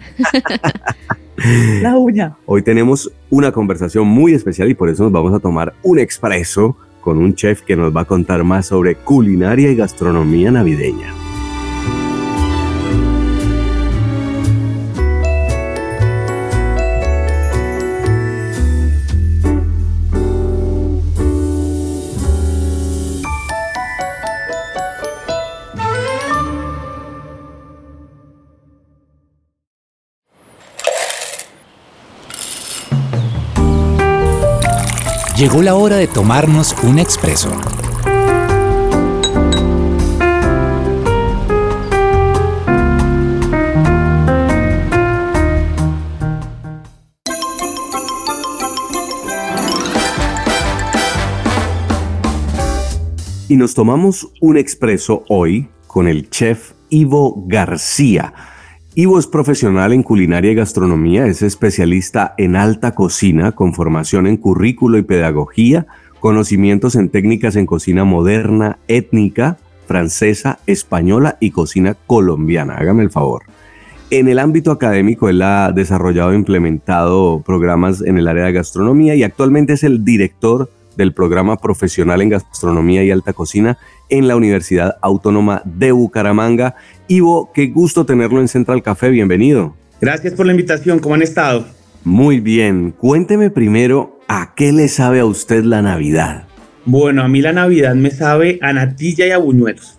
la 1.81 1.97
uña. 1.97 2.37
Hoy 2.45 2.61
tenemos 2.61 3.11
una 3.31 3.51
conversación 3.51 4.07
muy 4.07 4.35
especial 4.35 4.69
y 4.69 4.75
por 4.75 4.91
eso 4.91 5.05
nos 5.05 5.13
vamos 5.13 5.33
a 5.33 5.39
tomar 5.39 5.73
un 5.83 5.99
expreso 5.99 6.77
con 7.07 7.19
un 7.19 7.37
chef 7.37 7.63
que 7.63 7.77
nos 7.77 7.97
va 7.97 8.01
a 8.01 8.05
contar 8.05 8.43
más 8.43 8.67
sobre 8.67 8.97
culinaria 8.97 9.71
y 9.71 9.77
gastronomía 9.77 10.51
navideña. 10.51 11.26
Llegó 35.37 35.61
la 35.61 35.75
hora 35.75 35.97
de 35.97 36.07
tomarnos 36.07 36.75
un 36.83 36.99
expreso. 36.99 37.51
Y 53.47 53.57
nos 53.57 53.75
tomamos 53.75 54.33
un 54.41 54.57
expreso 54.57 55.23
hoy 55.29 55.69
con 55.87 56.09
el 56.09 56.31
chef 56.31 56.73
Ivo 56.89 57.45
García. 57.47 58.33
Ivo 58.99 59.19
es 59.19 59.27
profesional 59.27 59.93
en 59.93 60.03
culinaria 60.03 60.53
y 60.53 60.55
gastronomía, 60.55 61.27
es 61.27 61.43
especialista 61.43 62.35
en 62.39 62.57
alta 62.57 62.93
cocina 62.93 63.53
con 63.53 63.75
formación 63.75 64.27
en 64.27 64.39
currículo 64.39 64.97
y 64.97 65.03
pedagogía, 65.03 65.87
conocimientos 66.19 66.97
en 66.97 67.11
técnicas 67.11 67.57
en 67.57 67.67
cocina 67.67 68.05
moderna, 68.05 68.79
étnica, 68.89 69.59
francesa, 69.87 70.61
española 70.67 71.37
y 71.41 71.51
cocina 71.51 71.95
colombiana. 72.07 72.79
Hágame 72.79 73.03
el 73.03 73.11
favor. 73.11 73.43
En 74.09 74.29
el 74.29 74.39
ámbito 74.39 74.71
académico, 74.71 75.29
él 75.29 75.43
ha 75.43 75.73
desarrollado 75.73 76.33
e 76.33 76.37
implementado 76.37 77.43
programas 77.45 78.01
en 78.01 78.17
el 78.17 78.27
área 78.27 78.47
de 78.47 78.53
gastronomía 78.53 79.15
y 79.15 79.25
actualmente 79.25 79.75
es 79.75 79.85
el 79.85 80.07
director 80.07 80.71
del 80.97 81.13
programa 81.13 81.59
profesional 81.59 82.23
en 82.23 82.31
gastronomía 82.31 83.05
y 83.05 83.11
alta 83.11 83.35
cocina 83.35 83.77
en 84.09 84.27
la 84.27 84.37
Universidad 84.37 84.97
Autónoma 85.03 85.61
de 85.65 85.93
Bucaramanga. 85.93 86.77
Ivo, 87.09 87.53
qué 87.55 87.69
gusto 87.69 88.05
tenerlo 88.05 88.41
en 88.41 88.49
Central 88.49 88.83
Café, 88.83 89.11
bienvenido. 89.11 89.77
Gracias 90.01 90.35
por 90.35 90.45
la 90.45 90.53
invitación, 90.53 90.99
¿cómo 90.99 91.15
han 91.15 91.23
estado? 91.23 91.67
Muy 92.03 92.41
bien, 92.41 92.91
cuénteme 92.91 93.51
primero 93.51 94.19
a 94.27 94.55
qué 94.57 94.73
le 94.73 94.89
sabe 94.89 95.21
a 95.21 95.25
usted 95.25 95.63
la 95.63 95.83
Navidad. 95.83 96.49
Bueno, 96.85 97.23
a 97.23 97.29
mí 97.29 97.41
la 97.41 97.53
Navidad 97.53 97.95
me 97.95 98.11
sabe 98.11 98.59
a 98.61 98.73
natilla 98.73 99.25
y 99.25 99.31
a 99.31 99.39
buñuelos. 99.39 99.99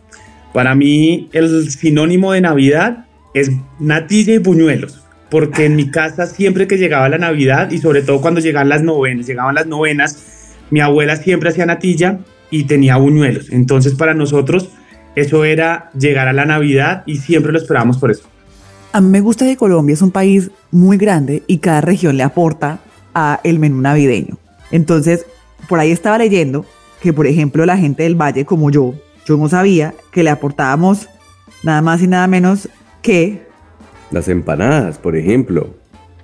Para 0.53 0.75
mí 0.75 1.29
el 1.31 1.71
sinónimo 1.71 2.33
de 2.33 2.41
Navidad 2.41 3.05
es 3.33 3.51
natilla 3.79 4.33
y 4.33 4.39
buñuelos, 4.39 5.01
porque 5.29 5.65
en 5.65 5.77
mi 5.77 5.89
casa 5.89 6.27
siempre 6.27 6.67
que 6.67 6.77
llegaba 6.77 7.07
la 7.07 7.17
Navidad 7.17 7.71
y 7.71 7.77
sobre 7.77 8.01
todo 8.01 8.19
cuando 8.19 8.41
llegaban 8.41 8.67
las 8.67 8.83
novenas, 8.83 9.27
llegaban 9.27 9.55
las 9.55 9.67
novenas, 9.67 10.55
mi 10.71 10.81
abuela 10.81 11.15
siempre 11.15 11.51
hacía 11.51 11.65
natilla 11.65 12.19
y 12.51 12.65
tenía 12.65 12.97
buñuelos. 12.97 13.49
Entonces 13.49 13.95
para 13.95 14.13
nosotros 14.13 14.71
eso 15.17 15.43
era 15.45 15.89
llegar 15.97 16.27
a 16.27 16.33
la 16.33 16.45
Navidad 16.45 17.01
y 17.07 17.17
siempre 17.17 17.51
lo 17.51 17.57
esperábamos 17.57 17.97
por 17.97 18.11
eso. 18.11 18.23
A 18.93 19.01
mí 19.01 19.09
me 19.09 19.19
gusta 19.19 19.45
que 19.45 19.57
Colombia 19.57 19.93
es 19.93 20.01
un 20.03 20.11
país 20.11 20.51
muy 20.69 20.97
grande 20.97 21.41
y 21.47 21.57
cada 21.57 21.81
región 21.81 22.17
le 22.17 22.23
aporta 22.23 22.79
a 23.15 23.39
el 23.43 23.57
menú 23.57 23.81
navideño. 23.81 24.37
Entonces, 24.69 25.25
por 25.67 25.79
ahí 25.79 25.91
estaba 25.91 26.19
leyendo 26.19 26.65
que, 27.01 27.13
por 27.13 27.25
ejemplo, 27.25 27.65
la 27.65 27.77
gente 27.77 28.03
del 28.03 28.13
Valle, 28.15 28.45
como 28.45 28.69
yo, 28.69 28.93
yo 29.25 29.37
no 29.37 29.49
sabía 29.49 29.95
que 30.11 30.21
le 30.23 30.29
aportábamos 30.29 31.09
nada 31.63 31.81
más 31.81 32.01
y 32.03 32.07
nada 32.07 32.27
menos 32.27 32.69
que 33.01 33.41
Las 34.11 34.27
empanadas, 34.29 34.99
por 34.99 35.15
ejemplo. 35.17 35.75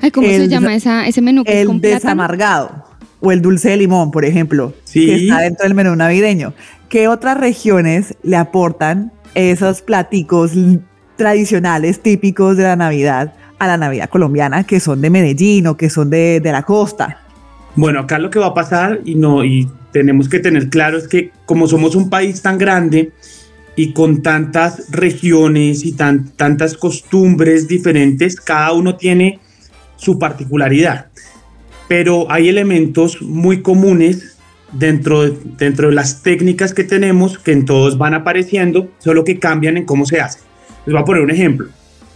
Ay, 0.01 0.11
¿cómo 0.11 0.27
se 0.27 0.47
llama 0.47 0.75
esa, 0.75 1.07
ese 1.07 1.21
menú 1.21 1.43
que 1.43 1.51
es 1.51 1.61
el 1.61 1.79
plátano? 1.79 1.93
desamargado 1.95 2.85
o 3.19 3.31
el 3.31 3.41
dulce 3.41 3.69
de 3.69 3.77
limón, 3.77 4.11
por 4.11 4.23
ejemplo, 4.23 4.73
Sí. 4.83 5.05
que 5.07 5.15
está 5.15 5.39
dentro 5.39 5.63
del 5.63 5.73
menú 5.73 5.95
navideño. 5.95 6.53
¿Qué 6.93 7.07
otras 7.07 7.39
regiones 7.39 8.13
le 8.21 8.35
aportan 8.35 9.11
esos 9.33 9.81
platicos 9.81 10.51
tradicionales 11.15 12.03
típicos 12.03 12.55
de 12.55 12.61
la 12.65 12.75
Navidad 12.75 13.33
a 13.57 13.65
la 13.65 13.77
Navidad 13.77 14.11
colombiana 14.11 14.63
que 14.63 14.79
son 14.79 15.01
de 15.01 15.09
Medellín 15.09 15.65
o 15.65 15.75
que 15.75 15.89
son 15.89 16.11
de, 16.11 16.39
de 16.39 16.51
la 16.51 16.61
costa? 16.61 17.17
Bueno, 17.75 18.01
acá 18.01 18.19
lo 18.19 18.29
que 18.29 18.37
va 18.37 18.45
a 18.45 18.53
pasar 18.53 18.99
y 19.05 19.15
no 19.15 19.43
y 19.43 19.67
tenemos 19.91 20.29
que 20.29 20.37
tener 20.37 20.69
claro 20.69 20.99
es 20.99 21.07
que 21.07 21.31
como 21.47 21.67
somos 21.67 21.95
un 21.95 22.11
país 22.11 22.43
tan 22.43 22.59
grande 22.59 23.11
y 23.75 23.93
con 23.93 24.21
tantas 24.21 24.91
regiones 24.91 25.85
y 25.85 25.93
tan, 25.93 26.29
tantas 26.35 26.77
costumbres 26.77 27.67
diferentes, 27.67 28.35
cada 28.39 28.71
uno 28.71 28.97
tiene 28.97 29.39
su 29.95 30.19
particularidad. 30.19 31.07
Pero 31.87 32.31
hay 32.31 32.49
elementos 32.49 33.19
muy 33.19 33.63
comunes 33.63 34.32
dentro 34.73 35.23
de, 35.23 35.37
dentro 35.57 35.89
de 35.89 35.95
las 35.95 36.21
técnicas 36.21 36.73
que 36.73 36.83
tenemos 36.83 37.37
que 37.37 37.51
en 37.51 37.65
todos 37.65 37.97
van 37.97 38.13
apareciendo, 38.13 38.91
solo 38.99 39.23
que 39.23 39.39
cambian 39.39 39.77
en 39.77 39.85
cómo 39.85 40.05
se 40.05 40.19
hace. 40.19 40.39
Les 40.85 40.93
voy 40.93 41.01
a 41.01 41.05
poner 41.05 41.21
un 41.21 41.31
ejemplo. 41.31 41.67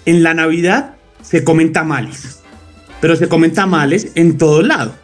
En 0.05 0.23
la 0.23 0.33
Navidad 0.33 0.95
se 1.21 1.43
comen 1.43 1.71
tamales, 1.71 2.39
pero 3.01 3.15
se 3.15 3.27
comen 3.27 3.53
tamales 3.53 4.11
en 4.15 4.37
todo 4.37 4.61
lado. 4.61 4.95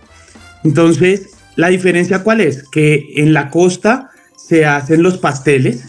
Entonces, 0.64 1.30
la 1.56 1.68
diferencia 1.68 2.24
cuál 2.24 2.42
es? 2.42 2.68
Que 2.70 3.14
en 3.16 3.34
la 3.34 3.50
costa 3.50 4.10
se 4.36 4.66
hacen 4.66 5.04
los 5.04 5.18
pasteles, 5.18 5.86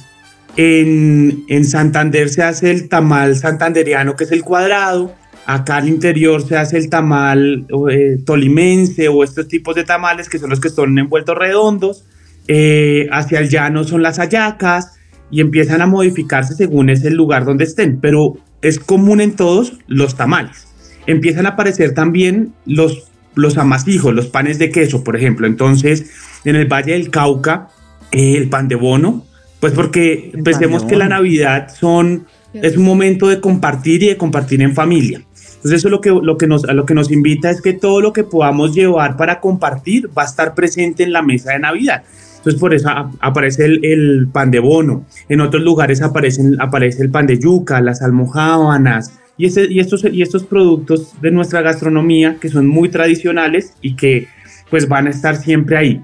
en, 0.56 1.44
en 1.48 1.64
Santander 1.64 2.28
se 2.28 2.42
hace 2.42 2.70
el 2.70 2.88
tamal 2.88 3.36
santanderiano, 3.36 4.14
que 4.14 4.24
es 4.24 4.32
el 4.32 4.42
cuadrado, 4.42 5.14
acá 5.46 5.76
al 5.76 5.88
interior 5.88 6.46
se 6.46 6.56
hace 6.56 6.78
el 6.78 6.88
tamal 6.88 7.66
eh, 7.90 8.18
tolimense 8.24 9.08
o 9.08 9.24
estos 9.24 9.48
tipos 9.48 9.74
de 9.74 9.84
tamales 9.84 10.28
que 10.28 10.38
son 10.38 10.50
los 10.50 10.60
que 10.60 10.70
son 10.70 10.98
envueltos 10.98 11.36
redondos, 11.36 12.04
eh, 12.48 13.08
hacia 13.12 13.40
el 13.40 13.48
llano 13.48 13.84
son 13.84 14.02
las 14.02 14.18
hallacas 14.18 14.92
y 15.30 15.40
empiezan 15.40 15.80
a 15.80 15.86
modificarse 15.86 16.54
según 16.54 16.90
es 16.90 17.04
el 17.04 17.14
lugar 17.14 17.44
donde 17.44 17.64
estén, 17.64 18.00
pero 18.00 18.36
es 18.62 18.78
común 18.78 19.20
en 19.20 19.36
todos 19.36 19.78
los 19.86 20.16
tamales. 20.16 20.68
Empiezan 21.06 21.46
a 21.46 21.50
aparecer 21.50 21.92
también 21.92 22.54
los 22.64 23.10
los 23.34 23.58
amasijos, 23.58 24.14
los 24.14 24.26
panes 24.26 24.58
de 24.58 24.70
queso, 24.70 25.04
por 25.04 25.16
ejemplo. 25.16 25.46
Entonces, 25.46 26.10
en 26.44 26.56
el 26.56 26.66
Valle 26.66 26.92
del 26.92 27.10
Cauca, 27.10 27.68
eh, 28.12 28.36
el 28.36 28.48
pan 28.48 28.68
de 28.68 28.76
bono, 28.76 29.24
pues 29.60 29.72
porque 29.72 30.32
pensemos 30.44 30.84
que 30.84 30.96
la. 30.96 31.08
Navidad 31.08 31.68
son, 31.74 32.26
es 32.52 32.76
un 32.76 32.84
momento 32.84 33.28
de 33.28 33.40
compartir 33.40 34.02
y 34.02 34.08
de 34.08 34.16
compartir 34.16 34.62
en 34.62 34.74
familia. 34.74 35.22
Entonces, 35.64 35.80
eso 35.80 35.88
lo 35.88 36.02
que, 36.02 36.10
lo 36.10 36.36
que 36.36 36.46
nos, 36.46 36.64
a 36.66 36.74
lo 36.74 36.84
que 36.84 36.92
nos 36.92 37.10
invita 37.10 37.48
es 37.48 37.62
que 37.62 37.72
todo 37.72 38.02
lo 38.02 38.12
que 38.12 38.22
podamos 38.22 38.74
llevar 38.74 39.16
para 39.16 39.40
compartir 39.40 40.10
va 40.16 40.22
a 40.22 40.26
estar 40.26 40.54
presente 40.54 41.02
en 41.04 41.12
la 41.14 41.22
mesa 41.22 41.52
de 41.52 41.58
Navidad. 41.58 42.02
Entonces, 42.36 42.60
por 42.60 42.74
eso 42.74 42.90
aparece 43.20 43.64
el, 43.64 43.82
el 43.82 44.28
pan 44.30 44.50
de 44.50 44.58
bono. 44.58 45.06
En 45.30 45.40
otros 45.40 45.62
lugares 45.62 46.02
aparecen, 46.02 46.56
aparece 46.60 47.02
el 47.02 47.08
pan 47.10 47.26
de 47.26 47.38
yuca, 47.38 47.80
las 47.80 48.02
almojábanas, 48.02 49.18
y, 49.38 49.46
ese- 49.46 49.66
y, 49.70 49.80
estos, 49.80 50.04
y 50.04 50.20
estos 50.20 50.44
productos 50.44 51.14
de 51.22 51.30
nuestra 51.30 51.62
gastronomía 51.62 52.36
que 52.38 52.50
son 52.50 52.66
muy 52.68 52.90
tradicionales 52.90 53.72
y 53.80 53.96
que 53.96 54.28
pues 54.68 54.86
van 54.86 55.06
a 55.06 55.10
estar 55.10 55.36
siempre 55.36 55.78
ahí. 55.78 56.02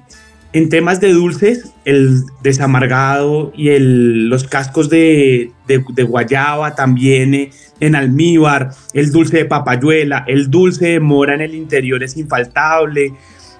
En 0.52 0.68
temas 0.68 1.00
de 1.00 1.12
dulces, 1.12 1.72
el 1.84 2.22
desamargado 2.42 3.52
y 3.54 3.68
el, 3.68 4.28
los 4.28 4.44
cascos 4.44 4.88
de, 4.90 5.52
de- 5.68 5.84
de 5.94 6.02
guayaba 6.02 6.74
también, 6.74 7.34
eh, 7.34 7.50
en 7.78 7.94
almíbar, 7.94 8.70
el 8.92 9.12
dulce 9.12 9.38
de 9.38 9.44
papayuela, 9.44 10.24
el 10.26 10.50
dulce 10.50 10.86
de 10.88 11.00
mora 11.00 11.34
en 11.34 11.40
el 11.40 11.54
interior 11.54 12.02
es 12.02 12.16
infaltable, 12.16 13.14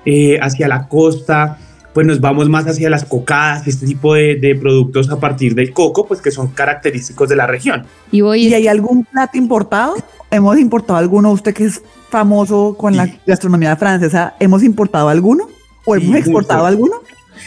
eh, 0.04 0.38
hacia 0.42 0.66
la 0.68 0.88
costa, 0.88 1.58
pues 1.94 2.06
nos 2.06 2.20
vamos 2.20 2.48
más 2.48 2.66
hacia 2.66 2.90
las 2.90 3.04
cocadas, 3.04 3.66
este 3.66 3.86
tipo 3.86 4.14
de, 4.14 4.36
de 4.36 4.54
productos 4.56 5.10
a 5.10 5.18
partir 5.20 5.54
del 5.54 5.72
coco, 5.72 6.06
pues 6.06 6.20
que 6.20 6.30
son 6.30 6.48
característicos 6.48 7.28
de 7.28 7.36
la 7.36 7.46
región. 7.46 7.84
Y 8.10 8.20
voy 8.20 8.48
¿Y 8.48 8.54
hay 8.54 8.66
algún 8.68 9.04
plato 9.04 9.38
importado? 9.38 9.94
¿Hemos 10.30 10.58
importado 10.58 10.98
alguno? 10.98 11.30
Usted 11.32 11.54
que 11.54 11.64
es 11.64 11.82
famoso 12.10 12.74
con 12.76 12.96
la 12.96 13.08
gastronomía 13.26 13.76
francesa, 13.76 14.34
¿hemos 14.40 14.62
importado 14.64 15.08
alguno? 15.08 15.48
¿O 15.84 15.96
Sí, 15.96 16.02
hemos 16.04 16.16
exportado 16.16 16.66
alguno? 16.66 16.96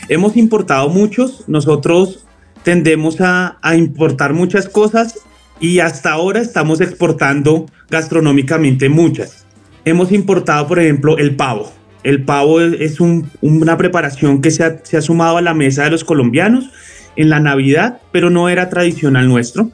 Hemos 0.10 0.36
importado 0.38 0.90
muchos, 0.90 1.44
nosotros 1.48 2.26
tendemos 2.64 3.22
a, 3.22 3.58
a 3.62 3.76
importar 3.76 4.34
muchas 4.34 4.68
cosas 4.70 5.20
y 5.60 5.80
hasta 5.80 6.12
ahora 6.12 6.40
estamos 6.42 6.82
exportando 6.82 7.66
gastronómicamente 7.90 8.90
muchas. 8.90 9.46
Hemos 9.86 10.12
importado, 10.12 10.68
por 10.68 10.80
ejemplo, 10.80 11.18
el 11.18 11.36
pavo. 11.36 11.72
El 12.04 12.24
pavo 12.26 12.60
es 12.62 13.00
un- 13.00 13.30
una 13.42 13.78
preparación 13.78 14.42
que 14.42 14.52
se 14.52 14.64
ha, 14.64 14.80
se 14.84 14.98
ha 14.98 15.02
sumado 15.02 15.38
a 15.38 15.42
la 15.42 15.54
mesa 15.54 15.84
de 15.84 15.92
los 15.92 16.04
colombianos 16.04 16.70
en 17.16 17.30
la 17.30 17.40
Navidad, 17.40 18.00
pero 18.12 18.30
no 18.30 18.50
era 18.50 18.70
tradicional 18.70 19.28
nuestro. 19.28 19.70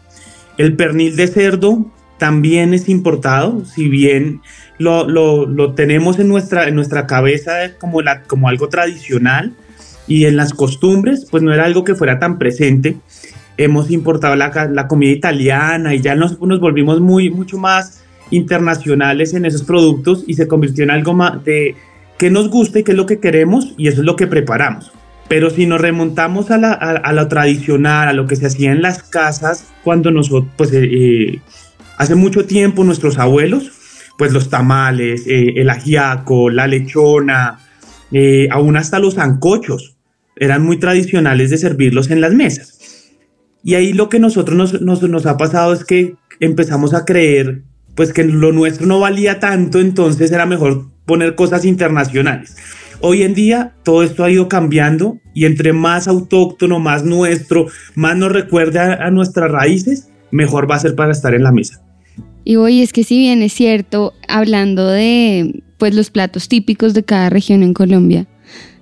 El 0.58 0.76
pernil 0.76 1.16
de 1.16 1.28
cerdo 1.28 1.86
también 2.20 2.76
es 2.76 2.88
importado, 2.90 3.66
si 3.66 3.88
bien 3.90 4.42
lo, 4.78 5.08
lo- 5.10 5.48
lo 5.48 5.74
tenemos 5.74 6.20
en 6.20 6.28
nuestra, 6.28 6.68
en 6.68 6.76
nuestra 6.76 7.08
cabeza 7.08 7.76
como, 7.80 8.02
la, 8.04 8.22
como 8.24 8.48
algo 8.48 8.70
tradicional 8.70 9.54
y 10.08 10.26
en 10.26 10.36
las 10.38 10.54
costumbres, 10.54 11.26
pues 11.32 11.42
no 11.42 11.52
era 11.54 11.66
algo 11.66 11.84
que 11.84 11.96
fuera 11.96 12.20
tan 12.20 12.38
presente. 12.38 12.98
Hemos 13.58 13.90
importado 13.92 14.36
la, 14.36 14.52
la 14.72 14.88
comida 14.88 15.12
italiana 15.12 15.96
y 15.96 16.02
ya 16.02 16.16
nos, 16.16 16.40
nos 16.40 16.60
volvimos 16.60 17.00
muy, 17.02 17.30
mucho 17.30 17.58
más 17.58 18.04
internacionales 18.32 19.34
en 19.34 19.46
esos 19.46 19.64
productos 19.64 20.24
y 20.28 20.34
se 20.36 20.48
convirtió 20.48 20.84
en 20.84 20.92
algo 20.92 21.14
más 21.14 21.44
de 21.44 21.76
qué 22.18 22.30
nos 22.30 22.50
gusta 22.50 22.80
y 22.80 22.84
qué 22.84 22.92
es 22.92 22.98
lo 22.98 23.06
que 23.06 23.20
queremos 23.20 23.74
y 23.78 23.88
eso 23.88 24.02
es 24.02 24.06
lo 24.06 24.16
que 24.16 24.28
preparamos. 24.28 24.92
Pero 25.28 25.50
si 25.52 25.68
nos 25.68 25.80
remontamos 25.80 26.50
a, 26.52 26.58
la, 26.58 26.72
a, 26.74 26.92
a 26.92 27.14
lo 27.14 27.28
tradicional, 27.28 28.08
a 28.08 28.14
lo 28.14 28.26
que 28.26 28.36
se 28.36 28.48
hacía 28.48 28.72
en 28.72 28.82
las 28.82 29.04
casas, 29.04 29.68
cuando 29.84 30.10
nosotros, 30.10 30.52
pues 30.58 30.74
eh, 30.74 30.84
eh, 30.92 31.40
hace 32.00 32.16
mucho 32.16 32.46
tiempo 32.46 32.84
nuestros 32.84 33.20
abuelos, 33.20 33.72
pues 34.18 34.32
los 34.32 34.50
tamales, 34.50 35.28
eh, 35.28 35.54
el 35.58 35.70
ajiaco, 35.70 36.50
la 36.50 36.66
lechona, 36.66 37.60
eh, 38.12 38.48
aún 38.52 38.78
hasta 38.78 39.00
los 39.00 39.16
zancochos, 39.16 39.98
eran 40.38 40.64
muy 40.64 40.80
tradicionales 40.80 41.50
de 41.50 41.58
servirlos 41.58 42.10
en 42.10 42.22
las 42.22 42.34
mesas. 42.34 42.80
Y 43.64 43.76
ahí 43.76 43.92
lo 43.92 44.08
que 44.08 44.20
nosotros 44.20 44.82
nos, 44.82 45.02
nos, 45.04 45.26
ha 45.26 45.36
pasado 45.36 45.74
es 45.74 45.84
que 45.84 46.16
empezamos 46.40 46.94
a 46.94 47.04
creer 47.04 47.64
pues 47.96 48.14
que 48.14 48.24
lo 48.24 48.54
nuestro 48.54 48.88
no 48.88 49.02
valía 49.02 49.42
tanto, 49.42 49.82
entonces 49.82 50.32
era 50.32 50.46
mejor 50.46 50.86
poner 51.06 51.36
cosas 51.36 51.66
internacionales. 51.66 52.56
Hoy 53.02 53.24
en 53.24 53.34
día 53.34 53.74
todo 53.84 54.04
esto 54.04 54.24
ha 54.24 54.32
ido 54.32 54.48
cambiando 54.48 55.18
y 55.34 55.44
entre 55.44 55.74
más 55.74 56.08
autóctono, 56.08 56.80
más 56.80 57.04
nuestro, 57.04 57.68
más 57.96 58.16
nos 58.16 58.32
recuerda 58.32 59.06
a 59.06 59.12
nuestras 59.12 59.52
raíces, 59.52 60.08
mejor 60.32 60.72
va 60.72 60.76
a 60.76 60.80
ser 60.80 60.96
para 60.96 61.12
estar 61.12 61.34
en 61.34 61.44
la 61.44 61.52
mesa. 61.52 61.84
Y 62.44 62.56
hoy 62.56 62.82
es 62.82 62.94
que 62.94 63.04
si 63.04 63.18
bien 63.18 63.42
es 63.42 63.54
cierto, 63.54 64.14
hablando 64.28 64.88
de 64.88 65.64
pues 65.78 65.96
los 65.96 66.10
platos 66.10 66.48
típicos 66.50 66.94
de 66.94 67.04
cada 67.04 67.30
región 67.30 67.64
en 67.64 67.74
Colombia, 67.74 68.28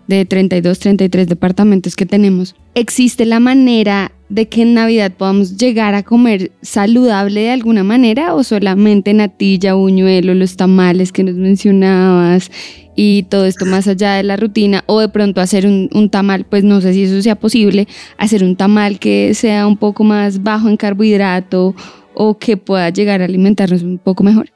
de 0.07 0.25
32, 0.25 0.79
33 0.79 1.27
departamentos 1.27 1.95
que 1.95 2.05
tenemos, 2.05 2.55
existe 2.75 3.25
la 3.25 3.39
manera 3.39 4.11
de 4.29 4.47
que 4.47 4.63
en 4.63 4.73
Navidad 4.73 5.11
podamos 5.11 5.57
llegar 5.57 5.95
a 5.95 6.03
comer 6.03 6.51
saludable 6.61 7.41
de 7.41 7.51
alguna 7.51 7.83
manera 7.83 8.35
o 8.35 8.43
solamente 8.43 9.13
natilla, 9.13 9.73
buñuelo, 9.73 10.33
los 10.33 10.57
tamales 10.57 11.11
que 11.11 11.23
nos 11.23 11.35
mencionabas 11.35 12.51
y 12.95 13.23
todo 13.23 13.45
esto 13.45 13.65
más 13.65 13.87
allá 13.87 14.15
de 14.15 14.23
la 14.23 14.37
rutina 14.37 14.83
o 14.87 14.99
de 14.99 15.09
pronto 15.09 15.39
hacer 15.39 15.67
un, 15.67 15.89
un 15.93 16.09
tamal, 16.09 16.45
pues 16.45 16.63
no 16.63 16.81
sé 16.81 16.93
si 16.93 17.03
eso 17.03 17.21
sea 17.21 17.35
posible, 17.35 17.87
hacer 18.17 18.43
un 18.43 18.55
tamal 18.55 18.99
que 18.99 19.33
sea 19.33 19.67
un 19.67 19.77
poco 19.77 20.03
más 20.03 20.41
bajo 20.41 20.67
en 20.67 20.77
carbohidrato 20.77 21.75
o 22.19 22.37
que 22.37 22.57
pueda 22.57 22.89
llegar 22.89 23.21
a 23.21 23.25
alimentarnos 23.25 23.83
un 23.83 23.99
poco 23.99 24.23
mejor. 24.23 24.49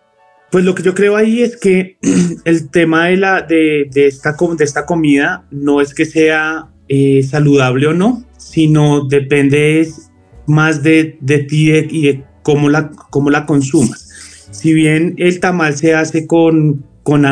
Pues 0.51 0.65
lo 0.65 0.75
que 0.75 0.83
yo 0.83 0.93
creo 0.93 1.15
ahí 1.15 1.41
es 1.41 1.55
que 1.57 1.97
el 2.45 2.69
tema 2.69 3.05
de, 3.05 3.17
la, 3.17 3.41
de, 3.41 3.87
de 3.91 4.07
esta, 4.07 4.35
de 4.57 4.63
esta 4.63 4.85
comida 4.85 5.45
no 5.51 5.79
es 5.79 5.93
que 5.93 6.05
sea 6.05 6.67
eh, 6.89 7.23
saludable 7.23 7.87
o 7.87 7.93
no, 7.93 8.23
sino 8.37 9.07
depende 9.07 9.87
más 10.47 10.83
de, 10.83 11.17
de 11.21 11.37
ti 11.39 11.71
y 11.71 12.01
de 12.07 12.23
cómo 12.41 12.67
la, 12.67 12.89
cómo 12.89 13.29
la 13.29 13.45
consumas. 13.45 14.49
Si 14.51 14.73
bien 14.73 15.13
el 15.17 15.39
tamal 15.39 15.77
se 15.77 15.93
hace 15.93 16.27
con, 16.27 16.83
con, 17.03 17.23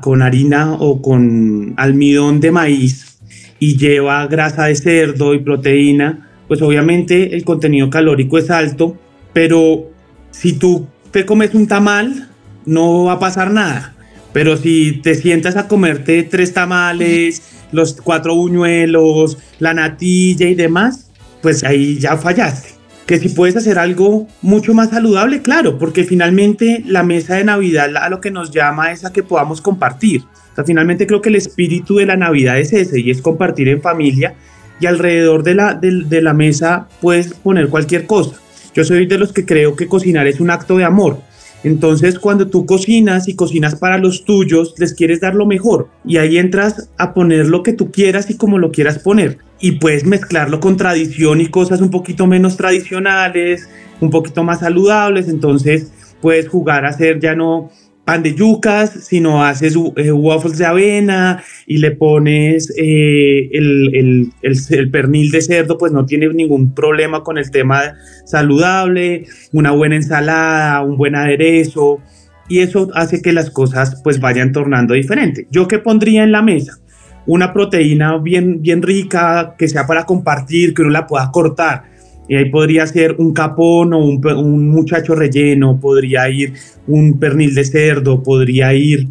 con 0.00 0.22
harina 0.22 0.74
o 0.74 1.02
con 1.02 1.74
almidón 1.76 2.40
de 2.40 2.52
maíz 2.52 3.18
y 3.58 3.76
lleva 3.76 4.26
grasa 4.26 4.66
de 4.66 4.76
cerdo 4.76 5.34
y 5.34 5.40
proteína, 5.40 6.30
pues 6.46 6.62
obviamente 6.62 7.34
el 7.34 7.44
contenido 7.44 7.90
calórico 7.90 8.38
es 8.38 8.50
alto, 8.50 8.96
pero 9.38 9.92
si 10.32 10.54
tú 10.54 10.88
te 11.12 11.24
comes 11.24 11.54
un 11.54 11.68
tamal, 11.68 12.28
no 12.66 13.04
va 13.04 13.12
a 13.12 13.18
pasar 13.20 13.52
nada. 13.52 13.94
Pero 14.32 14.56
si 14.56 15.00
te 15.00 15.14
sientas 15.14 15.54
a 15.54 15.68
comerte 15.68 16.24
tres 16.24 16.52
tamales, 16.52 17.42
los 17.70 17.94
cuatro 18.02 18.34
buñuelos, 18.34 19.38
la 19.60 19.74
natilla 19.74 20.48
y 20.48 20.56
demás, 20.56 21.12
pues 21.40 21.62
ahí 21.62 22.00
ya 22.00 22.16
fallaste. 22.16 22.70
Que 23.06 23.20
si 23.20 23.28
puedes 23.28 23.54
hacer 23.54 23.78
algo 23.78 24.26
mucho 24.42 24.74
más 24.74 24.90
saludable, 24.90 25.40
claro, 25.40 25.78
porque 25.78 26.02
finalmente 26.02 26.82
la 26.84 27.04
mesa 27.04 27.36
de 27.36 27.44
Navidad 27.44 27.96
a 27.96 28.08
lo 28.08 28.20
que 28.20 28.32
nos 28.32 28.50
llama 28.50 28.90
es 28.90 29.04
a 29.04 29.12
que 29.12 29.22
podamos 29.22 29.60
compartir. 29.60 30.22
O 30.50 30.54
sea, 30.56 30.64
finalmente 30.64 31.06
creo 31.06 31.22
que 31.22 31.28
el 31.28 31.36
espíritu 31.36 31.98
de 31.98 32.06
la 32.06 32.16
Navidad 32.16 32.58
es 32.58 32.72
ese 32.72 32.98
y 32.98 33.12
es 33.12 33.22
compartir 33.22 33.68
en 33.68 33.82
familia 33.82 34.34
y 34.80 34.86
alrededor 34.86 35.44
de 35.44 35.54
la, 35.54 35.74
de, 35.74 36.02
de 36.06 36.22
la 36.22 36.34
mesa 36.34 36.88
puedes 37.00 37.34
poner 37.34 37.68
cualquier 37.68 38.04
cosa. 38.04 38.40
Yo 38.78 38.84
soy 38.84 39.06
de 39.06 39.18
los 39.18 39.32
que 39.32 39.44
creo 39.44 39.74
que 39.74 39.88
cocinar 39.88 40.28
es 40.28 40.38
un 40.38 40.50
acto 40.50 40.76
de 40.76 40.84
amor. 40.84 41.18
Entonces, 41.64 42.16
cuando 42.16 42.46
tú 42.46 42.64
cocinas 42.64 43.26
y 43.26 43.34
cocinas 43.34 43.74
para 43.74 43.98
los 43.98 44.24
tuyos, 44.24 44.72
les 44.78 44.94
quieres 44.94 45.20
dar 45.20 45.34
lo 45.34 45.46
mejor. 45.46 45.88
Y 46.04 46.18
ahí 46.18 46.38
entras 46.38 46.88
a 46.96 47.12
poner 47.12 47.46
lo 47.46 47.64
que 47.64 47.72
tú 47.72 47.90
quieras 47.90 48.30
y 48.30 48.36
como 48.36 48.56
lo 48.56 48.70
quieras 48.70 49.00
poner. 49.00 49.38
Y 49.58 49.80
puedes 49.80 50.04
mezclarlo 50.04 50.60
con 50.60 50.76
tradición 50.76 51.40
y 51.40 51.48
cosas 51.48 51.80
un 51.80 51.90
poquito 51.90 52.28
menos 52.28 52.56
tradicionales, 52.56 53.68
un 54.00 54.10
poquito 54.10 54.44
más 54.44 54.60
saludables. 54.60 55.28
Entonces, 55.28 55.90
puedes 56.20 56.46
jugar 56.46 56.84
a 56.84 56.90
hacer 56.90 57.18
ya 57.18 57.34
no 57.34 57.72
pan 58.08 58.22
de 58.22 58.34
yucas, 58.34 58.90
sino 59.02 59.44
haces 59.44 59.76
eh, 59.96 60.12
waffles 60.12 60.56
de 60.56 60.64
avena 60.64 61.44
y 61.66 61.76
le 61.76 61.90
pones 61.90 62.72
eh, 62.74 63.50
el, 63.52 63.94
el, 63.94 64.32
el, 64.70 64.90
pernil 64.90 65.30
de 65.30 65.42
cerdo, 65.42 65.76
pues 65.76 65.92
no 65.92 66.06
tiene 66.06 66.26
ningún 66.30 66.72
problema 66.72 67.22
con 67.22 67.36
el 67.36 67.50
tema 67.50 67.96
saludable, 68.24 69.26
una 69.52 69.72
buena 69.72 69.96
ensalada, 69.96 70.80
un 70.80 70.96
buen 70.96 71.16
aderezo, 71.16 72.00
y 72.48 72.60
eso 72.60 72.88
hace 72.94 73.20
que 73.20 73.34
las 73.34 73.50
cosas 73.50 74.00
pues 74.02 74.20
vayan 74.20 74.52
tornando 74.52 74.94
diferente. 74.94 75.46
¿Yo 75.50 75.68
qué 75.68 75.78
pondría 75.78 76.22
en 76.22 76.32
la 76.32 76.40
mesa? 76.40 76.78
Una 77.26 77.52
proteína 77.52 78.16
bien, 78.16 78.62
bien 78.62 78.80
rica, 78.80 79.54
que 79.58 79.68
sea 79.68 79.86
para 79.86 80.06
compartir, 80.06 80.72
que 80.72 80.80
uno 80.80 80.92
la 80.92 81.06
pueda 81.06 81.30
cortar. 81.30 81.82
Y 82.28 82.36
ahí 82.36 82.50
podría 82.50 82.86
ser 82.86 83.16
un 83.18 83.32
capón 83.32 83.94
o 83.94 83.98
un, 83.98 84.24
un, 84.26 84.68
muchacho 84.68 85.14
relleno, 85.14 85.80
podría 85.80 86.28
ir 86.28 86.52
un 86.86 87.18
pernil 87.18 87.54
de 87.54 87.64
cerdo, 87.64 88.22
podría 88.22 88.74
ir 88.74 89.08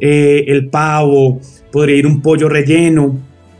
eh, 0.00 0.44
el 0.48 0.68
pavo, 0.68 1.40
podría 1.72 1.96
ir 1.96 2.06
un 2.06 2.20
pollo 2.20 2.48
relleno, 2.48 3.16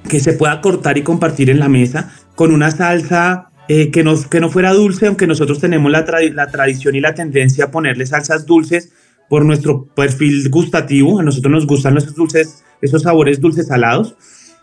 que 0.08 0.20
se 0.20 0.34
pueda 0.34 0.60
cortar 0.60 0.98
y 0.98 1.02
compartir 1.02 1.50
en 1.50 1.58
la 1.58 1.68
mesa 1.68 2.10
con 2.34 2.52
una 2.52 2.70
salsa 2.70 3.50
eh, 3.68 3.90
que, 3.90 4.02
no, 4.02 4.14
que 4.28 4.40
no 4.40 4.48
fuera 4.48 4.72
dulce, 4.72 5.06
aunque 5.06 5.26
nosotros 5.26 5.58
tenemos 5.58 5.90
la, 5.90 6.04
tra 6.04 6.20
la 6.32 6.46
tradición 6.46 6.94
y 6.94 7.00
la 7.00 7.14
tendencia 7.14 7.66
a 7.66 7.70
ponerle 7.70 8.06
salsas 8.06 8.46
dulces 8.46 8.92
por 9.28 9.44
nuestro 9.44 9.84
perfil 9.86 10.48
gustativo. 10.48 11.20
A 11.20 11.22
nosotros 11.22 11.52
nos 11.52 11.66
gustan 11.66 11.98
esos 11.98 12.14
dulces, 12.14 12.64
esos 12.80 13.02
sabores 13.02 13.40
dulces 13.40 13.66
salados. 13.66 14.16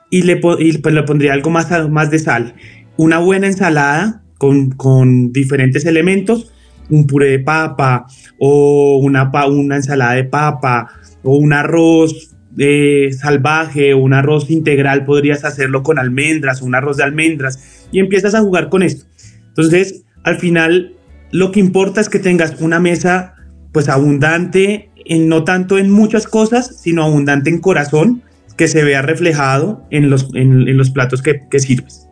Y 0.10 0.24
le, 0.24 0.40
y 0.60 0.78
pues 0.78 0.94
le 0.94 1.04
pondría 1.04 1.34
algo 1.34 1.50
más, 1.50 1.68
más 1.90 2.10
de 2.10 2.20
sal. 2.20 2.56
Una 2.98 3.20
buena 3.20 3.48
ensalada 3.48 4.24
con, 4.38 4.72
con, 4.72 5.32
diferentes 5.32 5.86
elementos, 5.86 6.52
un 6.90 7.08
puré 7.08 7.30
de 7.30 7.40
papa 7.40 8.06
o 8.40 8.98
una, 8.98 9.32
una 9.48 9.78
ensalada 9.78 10.14
de 10.14 10.26
papa 10.26 10.88
o 11.24 11.36
un 11.38 11.54
arroz 11.54 12.36
eh, 12.58 13.12
salvaje 13.12 13.94
o 13.94 13.98
un 13.98 14.14
arroz 14.14 14.50
integral, 14.50 15.06
podrías 15.06 15.44
hacerlo 15.44 15.84
con 15.84 16.00
almendras 16.00 16.62
o 16.62 16.66
un 16.66 16.76
arroz 16.76 16.98
de 16.98 17.04
almendras 17.04 17.88
y 17.92 18.00
empiezas 18.00 18.36
a 18.36 18.42
jugar 18.42 18.70
con 18.70 18.84
esto. 18.84 19.06
Entonces, 19.48 20.04
al 20.24 20.38
final, 20.38 20.94
lo 21.32 21.52
que 21.52 21.60
importa 21.60 22.02
es 22.02 22.10
que 22.10 22.20
tengas 22.20 22.62
una 22.62 22.80
mesa 22.80 23.36
pues 23.72 23.90
abundante, 23.90 24.90
en, 25.06 25.28
no 25.28 25.44
tanto 25.44 25.78
en 25.78 25.92
muchas 25.92 26.28
cosas, 26.28 26.78
sino 26.82 27.04
abundante 27.04 27.50
en 27.50 27.60
corazón, 27.60 28.22
que 28.56 28.70
se 28.70 28.84
vea 28.84 29.02
reflejado 29.02 29.86
en 29.92 30.10
los, 30.10 30.30
en, 30.34 30.68
en 30.68 30.78
los 30.78 30.92
platos 30.92 31.22
que, 31.22 31.42
que 31.50 31.60
sirves. 31.60 32.05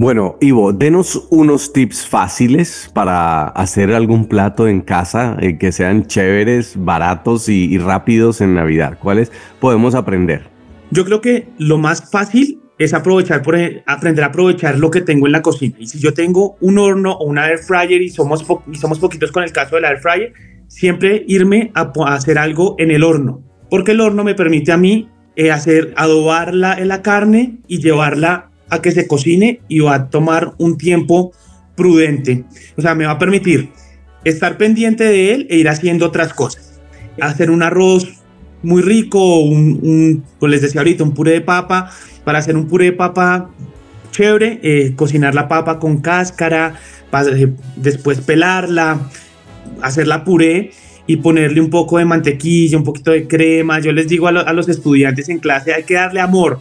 Bueno, 0.00 0.38
Ivo, 0.40 0.72
denos 0.72 1.26
unos 1.28 1.74
tips 1.74 2.06
fáciles 2.06 2.90
para 2.94 3.48
hacer 3.48 3.92
algún 3.92 4.24
plato 4.24 4.66
en 4.66 4.80
casa 4.80 5.36
eh, 5.42 5.58
que 5.58 5.72
sean 5.72 6.06
chéveres, 6.06 6.72
baratos 6.74 7.50
y, 7.50 7.76
rápidos 7.76 8.40
en 8.40 8.54
Navidad. 8.54 8.96
¿Cuáles 8.98 9.30
podemos 9.60 9.94
aprender? 9.94 10.44
Yo 10.90 11.04
creo 11.04 11.20
que 11.20 11.48
lo 11.58 11.76
más 11.76 12.10
fácil 12.10 12.62
es 12.78 12.94
aprovechar, 12.94 13.42
aprender 13.84 14.24
a 14.24 14.28
aprovechar 14.28 14.78
lo 14.78 14.90
que 14.90 15.02
tengo 15.02 15.26
en 15.26 15.32
la 15.32 15.42
cocina. 15.42 15.76
Y 15.78 15.86
si 15.86 15.98
yo 15.98 16.14
tengo 16.14 16.56
un 16.62 16.78
horno 16.78 17.12
o 17.12 17.26
una 17.26 17.50
air 17.50 17.58
fryer 17.58 18.00
y 18.00 18.08
somos, 18.08 18.42
y 18.72 18.76
somos 18.76 18.98
poquitos 19.00 19.30
con 19.30 19.42
el 19.42 19.52
caso 19.52 19.76
del 19.76 19.84
air 19.84 19.98
fryer, 19.98 20.32
siempre 20.66 21.26
irme 21.28 21.72
a, 21.74 21.92
a 22.06 22.14
hacer 22.14 22.38
algo 22.38 22.74
en 22.78 22.90
el 22.90 23.04
horno, 23.04 23.42
porque 23.68 23.92
el 23.92 24.00
horno 24.00 24.24
me 24.24 24.34
permite 24.34 24.72
a 24.72 24.78
mí 24.78 25.10
eh, 25.36 25.50
hacer 25.50 25.92
adobar 25.96 26.54
la, 26.54 26.82
la 26.86 27.02
carne 27.02 27.58
y 27.68 27.82
llevarla 27.82 28.49
a 28.70 28.80
que 28.80 28.92
se 28.92 29.06
cocine 29.06 29.60
y 29.68 29.80
va 29.80 29.94
a 29.94 30.10
tomar 30.10 30.54
un 30.58 30.78
tiempo 30.78 31.32
prudente. 31.76 32.44
O 32.76 32.82
sea, 32.82 32.94
me 32.94 33.06
va 33.06 33.12
a 33.12 33.18
permitir 33.18 33.70
estar 34.24 34.56
pendiente 34.56 35.04
de 35.04 35.34
él 35.34 35.46
e 35.50 35.56
ir 35.56 35.68
haciendo 35.68 36.06
otras 36.06 36.32
cosas. 36.34 36.80
Hacer 37.20 37.50
un 37.50 37.62
arroz 37.62 38.08
muy 38.62 38.82
rico, 38.82 39.40
un, 39.40 39.80
un 39.82 40.24
pues 40.38 40.50
les 40.50 40.62
decía 40.62 40.80
ahorita, 40.80 41.04
un 41.04 41.14
puré 41.14 41.32
de 41.32 41.40
papa. 41.40 41.90
Para 42.24 42.38
hacer 42.38 42.56
un 42.56 42.66
puré 42.66 42.86
de 42.86 42.92
papa 42.92 43.50
chévere, 44.10 44.60
eh, 44.62 44.92
cocinar 44.96 45.34
la 45.34 45.48
papa 45.48 45.78
con 45.78 46.00
cáscara, 46.00 46.74
eh, 47.12 47.48
después 47.76 48.20
pelarla, 48.20 49.08
hacer 49.82 50.06
la 50.06 50.24
puré 50.24 50.72
y 51.06 51.16
ponerle 51.16 51.60
un 51.60 51.70
poco 51.70 51.98
de 51.98 52.04
mantequilla, 52.04 52.76
un 52.76 52.84
poquito 52.84 53.10
de 53.10 53.26
crema. 53.26 53.80
Yo 53.80 53.92
les 53.92 54.08
digo 54.08 54.28
a, 54.28 54.30
a 54.30 54.52
los 54.52 54.68
estudiantes 54.68 55.28
en 55.28 55.38
clase, 55.38 55.72
hay 55.72 55.84
que 55.84 55.94
darle 55.94 56.20
amor. 56.20 56.60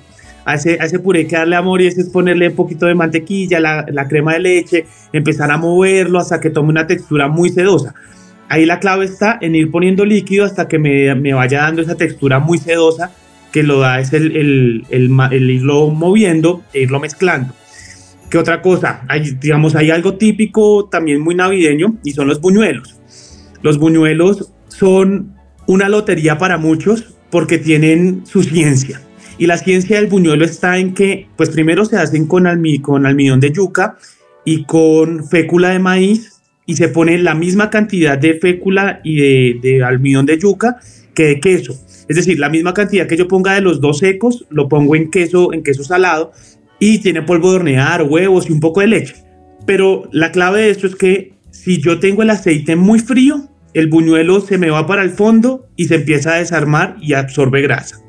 A 0.49 0.55
ese, 0.55 0.77
a 0.81 0.85
ese, 0.85 0.99
puré 0.99 1.27
que 1.27 1.35
darle 1.35 1.55
amor 1.55 1.81
y 1.81 1.87
ese 1.87 2.01
es 2.01 2.09
ponerle 2.09 2.49
un 2.49 2.55
poquito 2.55 2.87
de 2.87 2.95
mantequilla, 2.95 3.59
la, 3.59 3.85
la, 3.87 4.07
crema 4.07 4.33
de 4.33 4.39
leche, 4.39 4.85
empezar 5.13 5.51
a 5.51 5.57
moverlo 5.57 6.17
hasta 6.17 6.39
que 6.41 6.49
tome 6.49 6.69
una 6.69 6.87
textura 6.87 7.27
muy 7.27 7.49
sedosa. 7.49 7.93
Ahí 8.47 8.65
la 8.65 8.79
clave 8.79 9.05
está 9.05 9.37
en 9.41 9.53
ir 9.53 9.69
poniendo 9.69 10.05
líquido 10.05 10.45
hasta 10.45 10.67
que 10.67 10.79
me, 10.79 11.13
me 11.13 11.33
vaya 11.33 11.61
dando 11.61 11.83
esa 11.83 11.95
textura 11.95 12.39
muy 12.39 12.57
sedosa 12.57 13.11
que 13.51 13.61
lo 13.61 13.79
da 13.79 13.99
es 13.99 14.11
el, 14.13 14.35
el, 14.35 14.85
el, 14.89 15.11
el 15.31 15.49
irlo 15.51 15.89
moviendo 15.89 16.63
e 16.73 16.81
irlo 16.81 16.99
mezclando. 16.99 17.53
¿Qué 18.29 18.37
otra 18.37 18.61
cosa? 18.61 19.03
Hay, 19.07 19.31
digamos, 19.39 19.75
hay 19.75 19.91
algo 19.91 20.15
típico 20.15 20.87
también 20.89 21.21
muy 21.21 21.35
navideño 21.35 21.97
y 22.03 22.11
son 22.11 22.27
los 22.27 22.41
buñuelos. 22.41 22.99
Los 23.61 23.77
buñuelos 23.77 24.51
son 24.67 25.35
una 25.67 25.89
lotería 25.89 26.37
para 26.37 26.57
muchos 26.57 27.15
porque 27.29 27.57
tienen 27.57 28.25
su 28.25 28.43
ciencia. 28.43 29.01
Y 29.39 29.47
la 29.47 29.57
ciencia 29.57 29.95
del 29.95 30.07
buñuelo 30.07 30.43
está 30.43 30.77
en 30.77 30.93
que, 30.93 31.27
pues 31.37 31.49
primero 31.49 31.85
se 31.85 31.97
hacen 31.97 32.27
con, 32.27 32.45
almi 32.45 32.79
con 32.79 33.05
almidón 33.05 33.39
de 33.39 33.51
yuca 33.51 33.97
y 34.45 34.65
con 34.65 35.25
fécula 35.27 35.69
de 35.69 35.79
maíz 35.79 36.41
y 36.65 36.75
se 36.75 36.89
pone 36.89 37.17
la 37.17 37.33
misma 37.33 37.69
cantidad 37.69 38.17
de 38.17 38.35
fécula 38.35 38.99
y 39.03 39.15
de, 39.15 39.59
de 39.61 39.83
almidón 39.83 40.25
de 40.25 40.37
yuca 40.37 40.77
que 41.15 41.23
de 41.23 41.39
queso. 41.39 41.73
Es 42.09 42.17
decir, 42.17 42.37
la 42.37 42.49
misma 42.49 42.73
cantidad 42.73 43.07
que 43.07 43.15
yo 43.15 43.29
ponga 43.29 43.53
de 43.53 43.61
los 43.61 43.79
dos 43.79 43.99
secos, 43.99 44.45
lo 44.49 44.67
pongo 44.67 44.95
en 44.95 45.09
queso, 45.09 45.53
en 45.53 45.63
queso 45.63 45.83
salado 45.85 46.33
y 46.79 46.99
tiene 46.99 47.21
polvo 47.21 47.51
de 47.51 47.57
hornear, 47.57 48.03
huevos 48.03 48.49
y 48.49 48.51
un 48.51 48.59
poco 48.59 48.81
de 48.81 48.87
leche. 48.87 49.15
Pero 49.65 50.09
la 50.11 50.31
clave 50.31 50.63
de 50.63 50.69
esto 50.71 50.85
es 50.85 50.95
que 50.95 51.33
si 51.51 51.81
yo 51.81 51.99
tengo 51.99 52.23
el 52.23 52.29
aceite 52.29 52.75
muy 52.75 52.99
frío, 52.99 53.47
el 53.73 53.87
buñuelo 53.87 54.41
se 54.41 54.57
me 54.57 54.69
va 54.69 54.85
para 54.85 55.03
el 55.03 55.11
fondo 55.11 55.67
y 55.75 55.85
se 55.85 55.95
empieza 55.95 56.33
a 56.33 56.39
desarmar 56.39 56.97
y 57.01 57.13
absorbe 57.13 57.61
grasa. 57.61 58.01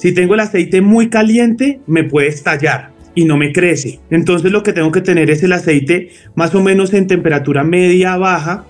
Si 0.00 0.12
tengo 0.12 0.34
el 0.34 0.40
aceite 0.40 0.80
muy 0.80 1.10
caliente, 1.10 1.80
me 1.88 2.04
puede 2.04 2.28
estallar 2.28 2.92
y 3.16 3.24
no 3.24 3.36
me 3.36 3.52
crece. 3.52 3.98
Entonces 4.10 4.52
lo 4.52 4.62
que 4.62 4.72
tengo 4.72 4.92
que 4.92 5.00
tener 5.00 5.28
es 5.28 5.42
el 5.42 5.52
aceite 5.52 6.10
más 6.36 6.54
o 6.54 6.62
menos 6.62 6.94
en 6.94 7.08
temperatura 7.08 7.64
media 7.64 8.16
baja 8.16 8.64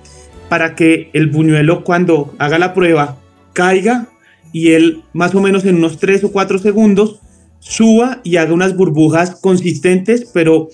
para 0.49 0.75
que 0.75 1.11
el 1.13 1.27
buñuelo 1.27 1.85
cuando 1.85 2.35
haga 2.39 2.59
la 2.59 2.73
prueba 2.73 3.19
caiga 3.53 4.09
y 4.55 4.71
él 4.71 5.03
más 5.13 5.35
o 5.35 5.43
menos 5.43 5.67
en 5.67 5.77
unos 5.77 5.99
3 5.99 6.25
o 6.25 6.33
4 6.33 6.61
segundos 6.61 7.21
suba 7.59 8.23
y 8.25 8.37
haga 8.37 8.55
unas 8.55 8.75
burbujas 8.75 9.39
consistentes 9.39 10.31
pero 10.33 10.69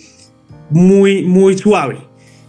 muy 0.71 1.25
muy 1.25 1.59
suave. 1.59 1.99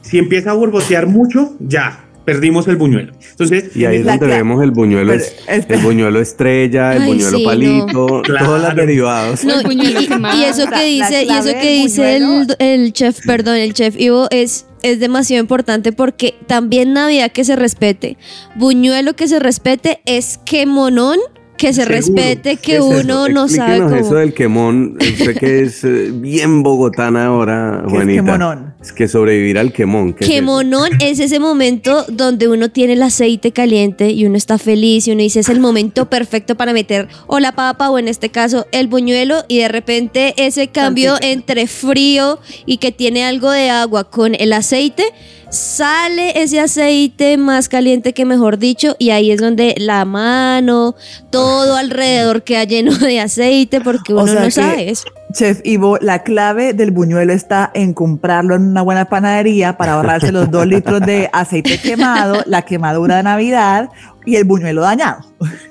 Si 0.02 0.20
empieza 0.20 0.52
a 0.52 0.54
borbotear 0.54 1.08
mucho, 1.08 1.56
ya 1.60 2.05
perdimos 2.26 2.68
el 2.68 2.76
buñuelo. 2.76 3.14
Entonces, 3.32 3.76
y 3.76 3.86
ahí 3.86 3.98
es 3.98 4.06
donde 4.06 4.28
vemos 4.28 4.62
el 4.64 4.72
buñuelo, 4.72 5.14
es, 5.14 5.36
el 5.48 5.80
buñuelo 5.82 6.20
estrella, 6.20 6.96
el 6.96 7.04
Ay, 7.04 7.08
buñuelo 7.10 7.38
sí, 7.38 7.46
palito, 7.46 7.86
no. 7.94 8.22
todos 8.22 8.62
los 8.62 8.76
derivados. 8.76 9.44
No, 9.44 9.62
y, 9.72 9.76
y- 9.76 10.40
y 10.40 10.44
eso 10.44 10.66
que 10.68 10.84
dice, 10.86 11.24
y 11.24 11.30
eso 11.30 11.52
que 11.62 11.70
dice 11.84 12.16
el, 12.18 12.56
el 12.60 12.94
chef, 12.94 13.20
perdón, 13.26 13.56
el 13.58 13.74
chef 13.74 13.96
Ivo 14.00 14.28
es 14.32 14.66
es 14.82 15.00
demasiado 15.00 15.42
importante 15.42 15.92
porque 15.94 16.36
también 16.46 16.94
Navidad 16.94 17.32
que 17.32 17.44
se 17.44 17.56
respete, 17.56 18.18
buñuelo 18.56 19.16
que 19.16 19.28
se 19.28 19.40
respete 19.40 20.00
es 20.06 20.40
que 20.46 20.66
monón 20.68 21.18
que 21.58 21.68
se 21.74 21.84
Seguro. 21.84 21.96
respete, 21.96 22.58
que 22.58 22.82
uno 22.82 23.30
no 23.30 23.48
sabe 23.48 23.80
cómo. 23.80 23.96
eso 23.96 24.16
del 24.16 24.34
quemón, 24.34 24.98
usted 25.00 25.38
que 25.38 25.62
es 25.62 25.84
eh, 25.84 26.12
bien 26.14 26.64
bogotana 26.64 27.26
ahora, 27.28 27.80
¿Qué 27.82 27.88
es 27.88 27.94
Juanita. 27.94 28.24
quemonón? 28.24 28.74
Es 28.82 28.92
que 28.92 29.08
sobrevivir 29.08 29.58
al 29.58 29.72
quemón. 29.72 30.14
¿qué 30.14 30.26
es 31.00 31.20
ese 31.20 31.40
momento 31.40 32.06
donde 32.10 32.48
uno 32.48 32.70
tiene 32.70 32.94
el 32.94 33.04
aceite 33.04 33.52
caliente 33.52 34.12
y 34.12 34.26
uno 34.26 34.38
está 34.38 34.58
feliz 34.58 35.08
y 35.08 35.12
uno 35.12 35.22
dice 35.22 35.40
es 35.40 35.50
el 35.50 35.60
momento 35.60 36.10
perfecto 36.10 36.56
para 36.56 36.74
meter 36.74 37.08
o 37.28 37.40
la 37.40 37.54
papa 37.54 37.90
o 37.90 37.98
en 38.00 38.08
este 38.08 38.30
caso 38.30 38.68
el 38.72 38.88
buñuelo 38.88 39.44
y 39.48 39.60
de 39.60 39.68
repente 39.68 40.34
ese 40.38 40.68
cambio 40.68 41.12
Tantito. 41.14 41.32
entre 41.32 41.68
frío 41.68 42.40
y 42.66 42.78
que 42.78 42.92
tiene 42.92 43.24
algo 43.26 43.50
de 43.52 43.70
agua 43.70 44.10
con 44.10 44.36
el 44.36 44.54
aceite 44.54 45.04
sale 45.50 46.42
ese 46.42 46.60
aceite 46.60 47.38
más 47.38 47.70
caliente 47.70 48.14
que 48.14 48.26
mejor 48.26 48.58
dicho 48.58 48.96
y 49.00 49.12
ahí 49.12 49.32
es 49.32 49.42
donde 49.42 49.76
la 49.78 50.06
mano 50.06 50.96
todo 51.30 51.76
alrededor 51.78 52.44
queda 52.44 52.64
lleno 52.64 52.96
de 52.98 53.20
aceite 53.20 53.82
porque 53.82 54.14
O 54.14 54.24
uno 54.24 54.32
sea 54.32 54.44
no 54.44 54.52
sabe 54.52 54.90
eso. 54.90 55.06
Chef 55.34 55.60
Ivo, 55.66 55.98
la 56.00 56.24
clave 56.24 56.74
del 56.74 56.92
buñuelo 56.92 57.34
está 57.34 57.70
en 57.74 57.94
comprarlo 57.94 58.56
en 58.56 58.62
una 58.70 58.82
buena 58.82 59.06
panadería 59.06 59.76
para 59.76 59.94
ahorrarse 59.94 60.32
los 60.32 60.50
dos 60.50 60.66
litros 60.66 61.02
de 61.02 61.30
aceite 61.34 61.78
quemado, 61.78 62.42
la 62.46 62.62
quemadura 62.62 63.18
de 63.18 63.24
Navidad 63.24 63.90
y 64.26 64.36
el 64.36 64.44
buñuelo 64.44 64.82
dañado. 64.82 65.20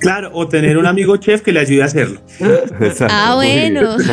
claro, 0.01 0.31
o 0.33 0.49
tener 0.49 0.79
un 0.79 0.87
amigo 0.87 1.17
chef 1.17 1.43
que 1.43 1.53
le 1.53 1.61
ayude 1.61 1.83
a 1.83 1.87
hacerlo. 1.87 2.21
Exacto, 2.81 3.15
Ah, 3.17 3.35
bueno. 3.35 3.97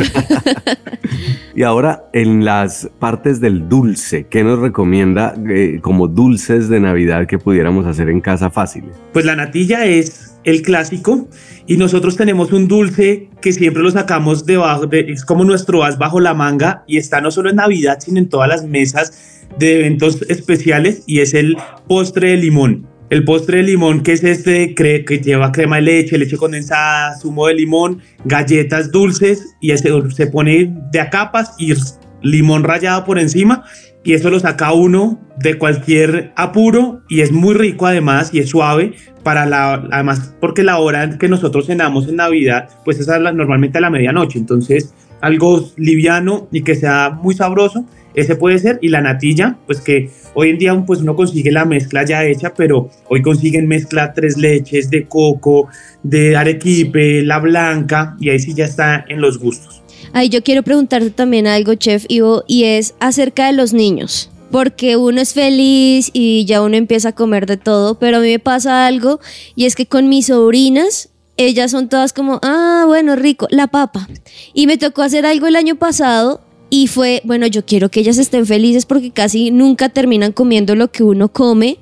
Y 1.54 1.64
ahora 1.64 2.06
en 2.14 2.46
las 2.46 2.90
partes 3.00 3.42
del 3.42 3.68
dulce, 3.68 4.26
¿qué 4.30 4.44
nos 4.44 4.60
recomienda 4.60 5.36
eh, 5.50 5.80
como 5.82 6.08
dulces 6.08 6.70
de 6.70 6.80
Navidad 6.80 7.28
que 7.28 7.38
pudiéramos 7.40 7.86
hacer 7.86 8.10
en 8.10 8.22
casa 8.22 8.50
fáciles? 8.50 8.96
Pues 9.12 9.26
la 9.26 9.36
natilla 9.36 9.86
es 9.86 10.34
el 10.46 10.62
clásico 10.62 11.28
y 11.68 11.76
nosotros 11.78 12.16
tenemos 12.16 12.54
un 12.54 12.68
dulce 12.70 13.30
que 13.42 13.52
siempre 13.52 13.84
lo 13.84 13.92
sacamos 13.92 14.46
debajo, 14.46 14.88
de, 14.88 15.02
es 15.12 15.26
como 15.26 15.44
nuestro 15.44 15.84
as 15.84 15.98
bajo 15.98 16.20
la 16.22 16.34
manga 16.34 16.84
y 16.88 16.98
está 16.98 17.20
no 17.20 17.32
solo 17.32 17.50
en 17.50 17.58
Navidad, 17.58 17.98
sino 18.00 18.18
en 18.18 18.30
todas 18.30 18.48
las 18.48 18.66
mesas 18.66 19.42
de 19.60 19.80
eventos 19.80 20.22
especiales 20.30 21.04
y 21.06 21.20
es 21.20 21.34
el 21.34 21.58
postre 21.88 22.30
de 22.30 22.38
limón. 22.38 22.88
El 23.12 23.26
postre 23.26 23.58
de 23.58 23.64
limón 23.64 24.04
que 24.04 24.14
es 24.14 24.24
este 24.24 24.74
que 24.74 25.22
lleva 25.22 25.52
crema 25.52 25.76
de 25.76 25.82
leche, 25.82 26.18
leche 26.18 26.38
condensada, 26.38 27.20
zumo 27.20 27.48
de 27.48 27.56
limón, 27.56 28.00
galletas 28.24 28.90
dulces 28.90 29.54
y 29.60 29.72
ese 29.72 29.90
se 30.12 30.28
pone 30.28 30.74
de 30.94 31.02
a 31.02 31.10
capas 31.10 31.54
y 31.58 31.74
limón 32.22 32.64
rallado 32.64 33.04
por 33.04 33.20
encima 33.20 33.66
y 34.06 34.14
eso 34.14 34.30
lo 34.30 34.40
saca 34.40 34.72
uno 34.72 35.20
de 35.40 35.56
cualquier 35.58 36.32
apuro 36.38 37.02
y 37.10 37.20
es 37.20 37.34
muy 37.34 37.54
rico 37.54 37.86
además 37.86 38.34
y 38.34 38.40
es 38.40 38.50
suave 38.50 38.94
para 39.24 39.46
la 39.46 39.74
además 39.92 40.34
porque 40.40 40.64
la 40.64 40.78
hora 40.78 41.18
que 41.18 41.28
nosotros 41.28 41.66
cenamos 41.66 42.08
en 42.08 42.16
Navidad 42.16 42.70
pues 42.86 42.98
es 42.98 43.08
normalmente 43.08 43.78
a 43.78 43.82
la 43.82 43.90
medianoche 43.90 44.40
entonces 44.40 44.94
algo 45.20 45.70
liviano 45.76 46.48
y 46.54 46.62
que 46.62 46.76
sea 46.76 47.10
muy 47.10 47.36
sabroso 47.36 47.86
ese 48.14 48.36
puede 48.36 48.60
ser 48.60 48.80
y 48.82 48.90
la 48.90 49.02
natilla 49.02 49.58
pues 49.66 49.82
que 49.82 50.10
hoy 50.34 50.50
en 50.50 50.58
día 50.58 50.84
pues 50.86 51.02
uno 51.02 51.16
consigue 51.16 51.52
la 51.52 51.66
mezcla 51.66 52.06
ya 52.06 52.26
hecha 52.26 52.54
pero 52.54 52.90
hoy 53.10 53.22
consiguen 53.22 53.68
mezcla 53.68 54.14
tres 54.14 54.38
leches 54.38 54.90
de 54.90 55.06
coco 55.06 55.68
de 56.04 56.36
arequipe 56.36 57.24
la 57.24 57.40
blanca 57.40 58.16
y 58.20 58.30
ahí 58.30 58.40
sí 58.40 58.54
ya 58.54 58.66
está 58.66 59.06
en 59.08 59.22
los 59.22 59.38
gustos 59.38 59.82
Ay, 60.14 60.30
yo 60.30 60.44
quiero 60.44 60.64
preguntarte 60.64 61.12
también 61.12 61.48
algo, 61.48 61.76
Chef 61.76 62.06
Ivo, 62.10 62.44
y 62.48 62.66
es 62.66 62.96
acerca 63.00 63.48
de 63.48 63.54
los 63.54 63.72
niños. 63.74 64.30
Porque 64.52 64.98
uno 64.98 65.22
es 65.22 65.34
feliz 65.34 66.10
y 66.12 66.44
ya 66.44 66.62
uno 66.62 66.76
empieza 66.76 67.10
a 67.10 67.16
comer 67.16 67.46
de 67.46 67.56
todo, 67.56 67.98
pero 67.98 68.18
a 68.18 68.20
mí 68.20 68.28
me 68.28 68.40
pasa 68.40 68.86
algo 68.86 69.22
y 69.56 69.66
es 69.66 69.76
que 69.76 69.86
con 69.86 70.10
mis 70.10 70.26
sobrinas, 70.26 71.10
ellas 71.38 71.72
son 71.72 71.88
todas 71.88 72.12
como, 72.12 72.42
ah, 72.44 72.84
bueno, 72.86 73.16
rico, 73.16 73.48
la 73.50 73.68
papa. 73.68 74.10
Y 74.54 74.68
me 74.68 74.78
tocó 74.78 75.04
hacer 75.04 75.26
algo 75.26 75.48
el 75.48 75.56
año 75.56 75.76
pasado 75.76 76.42
y 76.74 76.88
fue, 76.88 77.22
bueno, 77.26 77.46
yo 77.48 77.66
quiero 77.66 77.92
que 77.92 78.00
ellas 78.00 78.18
estén 78.18 78.46
felices 78.46 78.86
porque 78.86 79.12
casi 79.12 79.52
nunca 79.52 79.90
terminan 79.90 80.32
comiendo 80.32 80.74
lo 80.74 80.90
que 80.90 81.04
uno 81.04 81.28
come. 81.28 81.78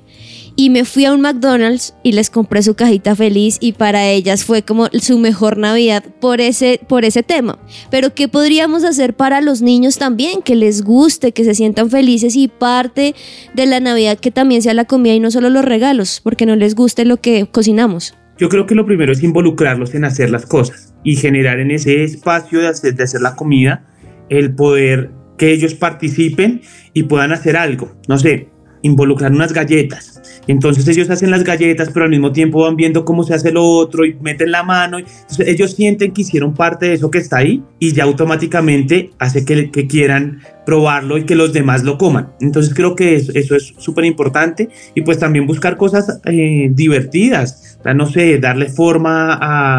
Y 0.56 0.68
me 0.68 0.84
fui 0.84 1.04
a 1.04 1.14
un 1.14 1.20
McDonald's 1.20 1.94
y 2.02 2.10
les 2.10 2.28
compré 2.28 2.60
su 2.62 2.74
cajita 2.74 3.14
feliz 3.14 3.56
y 3.60 3.72
para 3.72 4.08
ellas 4.08 4.44
fue 4.44 4.62
como 4.62 4.88
su 4.88 5.18
mejor 5.18 5.58
Navidad 5.58 6.04
por 6.20 6.40
ese, 6.40 6.80
por 6.88 7.04
ese 7.04 7.22
tema. 7.22 7.56
Pero 7.90 8.14
¿qué 8.14 8.26
podríamos 8.26 8.82
hacer 8.82 9.14
para 9.14 9.40
los 9.40 9.62
niños 9.62 9.96
también? 9.96 10.42
Que 10.42 10.56
les 10.56 10.82
guste, 10.82 11.30
que 11.30 11.44
se 11.44 11.54
sientan 11.54 11.88
felices 11.88 12.34
y 12.34 12.48
parte 12.48 13.14
de 13.54 13.66
la 13.66 13.78
Navidad 13.78 14.18
que 14.18 14.32
también 14.32 14.60
sea 14.60 14.74
la 14.74 14.86
comida 14.86 15.14
y 15.14 15.20
no 15.20 15.30
solo 15.30 15.50
los 15.50 15.64
regalos, 15.64 16.20
porque 16.22 16.46
no 16.46 16.56
les 16.56 16.74
guste 16.74 17.04
lo 17.04 17.18
que 17.18 17.46
cocinamos. 17.46 18.14
Yo 18.38 18.48
creo 18.48 18.66
que 18.66 18.74
lo 18.74 18.84
primero 18.84 19.12
es 19.12 19.22
involucrarlos 19.22 19.94
en 19.94 20.04
hacer 20.04 20.30
las 20.30 20.46
cosas 20.46 20.92
y 21.04 21.14
generar 21.14 21.60
en 21.60 21.70
ese 21.70 22.02
espacio 22.02 22.58
de 22.58 22.66
hacer, 22.66 22.96
de 22.96 23.04
hacer 23.04 23.20
la 23.20 23.36
comida 23.36 23.86
el 24.30 24.54
poder 24.54 25.10
que 25.36 25.52
ellos 25.52 25.74
participen 25.74 26.62
y 26.94 27.04
puedan 27.04 27.32
hacer 27.32 27.56
algo. 27.56 27.92
No 28.08 28.18
sé, 28.18 28.48
involucrar 28.82 29.32
unas 29.32 29.52
galletas. 29.52 30.39
Entonces 30.50 30.86
ellos 30.88 31.08
hacen 31.10 31.30
las 31.30 31.44
galletas, 31.44 31.90
pero 31.92 32.04
al 32.04 32.10
mismo 32.10 32.32
tiempo 32.32 32.62
van 32.62 32.74
viendo 32.74 33.04
cómo 33.04 33.22
se 33.22 33.34
hace 33.34 33.52
lo 33.52 33.64
otro 33.64 34.04
y 34.04 34.14
meten 34.20 34.50
la 34.50 34.64
mano. 34.64 34.98
Entonces 34.98 35.46
ellos 35.46 35.74
sienten 35.74 36.12
que 36.12 36.22
hicieron 36.22 36.54
parte 36.54 36.86
de 36.86 36.94
eso 36.94 37.10
que 37.10 37.18
está 37.18 37.38
ahí 37.38 37.62
y 37.78 37.92
ya 37.92 38.04
automáticamente 38.04 39.10
hace 39.18 39.44
que, 39.44 39.70
quieran 39.86 40.40
probarlo 40.66 41.18
y 41.18 41.24
que 41.24 41.34
los 41.36 41.52
demás 41.52 41.84
lo 41.84 41.98
coman. 41.98 42.30
Entonces 42.40 42.74
creo 42.74 42.96
que 42.96 43.14
eso, 43.16 43.56
es 43.56 43.74
súper 43.78 44.04
importante 44.04 44.68
y 44.94 45.02
pues 45.02 45.18
también 45.18 45.46
buscar 45.46 45.76
cosas 45.76 46.20
eh, 46.24 46.68
divertidas. 46.72 47.78
O 47.80 47.82
sea, 47.82 47.94
no 47.94 48.06
sé, 48.06 48.38
darle 48.38 48.68
forma 48.68 49.34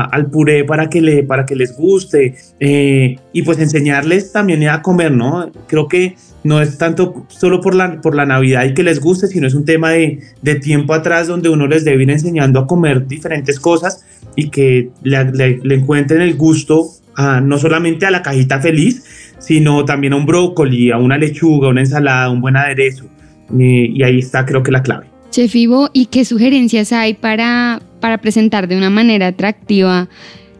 al 0.05 0.27
puré 0.27 0.63
para 0.63 0.89
que, 0.89 1.01
le, 1.01 1.23
para 1.23 1.45
que 1.45 1.55
les 1.55 1.75
guste 1.75 2.35
eh, 2.59 3.17
y 3.33 3.41
pues 3.43 3.59
enseñarles 3.59 4.31
también 4.31 4.67
a 4.69 4.81
comer, 4.81 5.11
¿no? 5.11 5.51
Creo 5.67 5.87
que 5.87 6.15
no 6.43 6.61
es 6.61 6.77
tanto 6.77 7.25
solo 7.29 7.61
por 7.61 7.75
la, 7.75 8.01
por 8.01 8.15
la 8.15 8.25
Navidad 8.25 8.65
y 8.65 8.73
que 8.73 8.83
les 8.83 8.99
guste, 8.99 9.27
sino 9.27 9.47
es 9.47 9.53
un 9.53 9.65
tema 9.65 9.91
de, 9.91 10.19
de 10.41 10.55
tiempo 10.55 10.93
atrás 10.93 11.27
donde 11.27 11.49
uno 11.49 11.67
les 11.67 11.85
debe 11.85 12.03
ir 12.03 12.09
enseñando 12.09 12.59
a 12.59 12.67
comer 12.67 13.07
diferentes 13.07 13.59
cosas 13.59 14.05
y 14.35 14.49
que 14.49 14.89
le, 15.03 15.59
encuentren 15.75 16.21
el 16.21 16.35
gusto 16.35 16.89
a, 17.15 17.41
no 17.41 17.57
solamente 17.57 18.05
a 18.05 18.11
la 18.11 18.21
cajita 18.21 18.59
feliz, 18.59 19.33
sino 19.39 19.85
también 19.85 20.13
a 20.13 20.15
un 20.15 20.25
brócoli, 20.25 20.91
a 20.91 20.97
una 20.97 21.17
lechuga, 21.17 21.69
una 21.69 21.81
ensalada, 21.81 22.29
un 22.29 22.41
buen 22.41 22.55
aderezo. 22.55 23.05
Eh, 23.59 23.91
y 23.93 24.03
ahí 24.03 24.19
está 24.19 24.45
creo 24.45 24.63
que 24.63 24.71
la 24.71 24.81
clave. 24.81 25.07
Chef 25.29 25.55
Ivo, 25.55 25.89
¿y 25.93 26.07
qué 26.07 26.25
sugerencias 26.25 26.91
hay 26.91 27.13
para, 27.13 27.81
para 27.99 28.17
presentar 28.17 28.67
de 28.67 28.77
una 28.77 28.89
manera 28.89 29.27
atractiva 29.27 30.09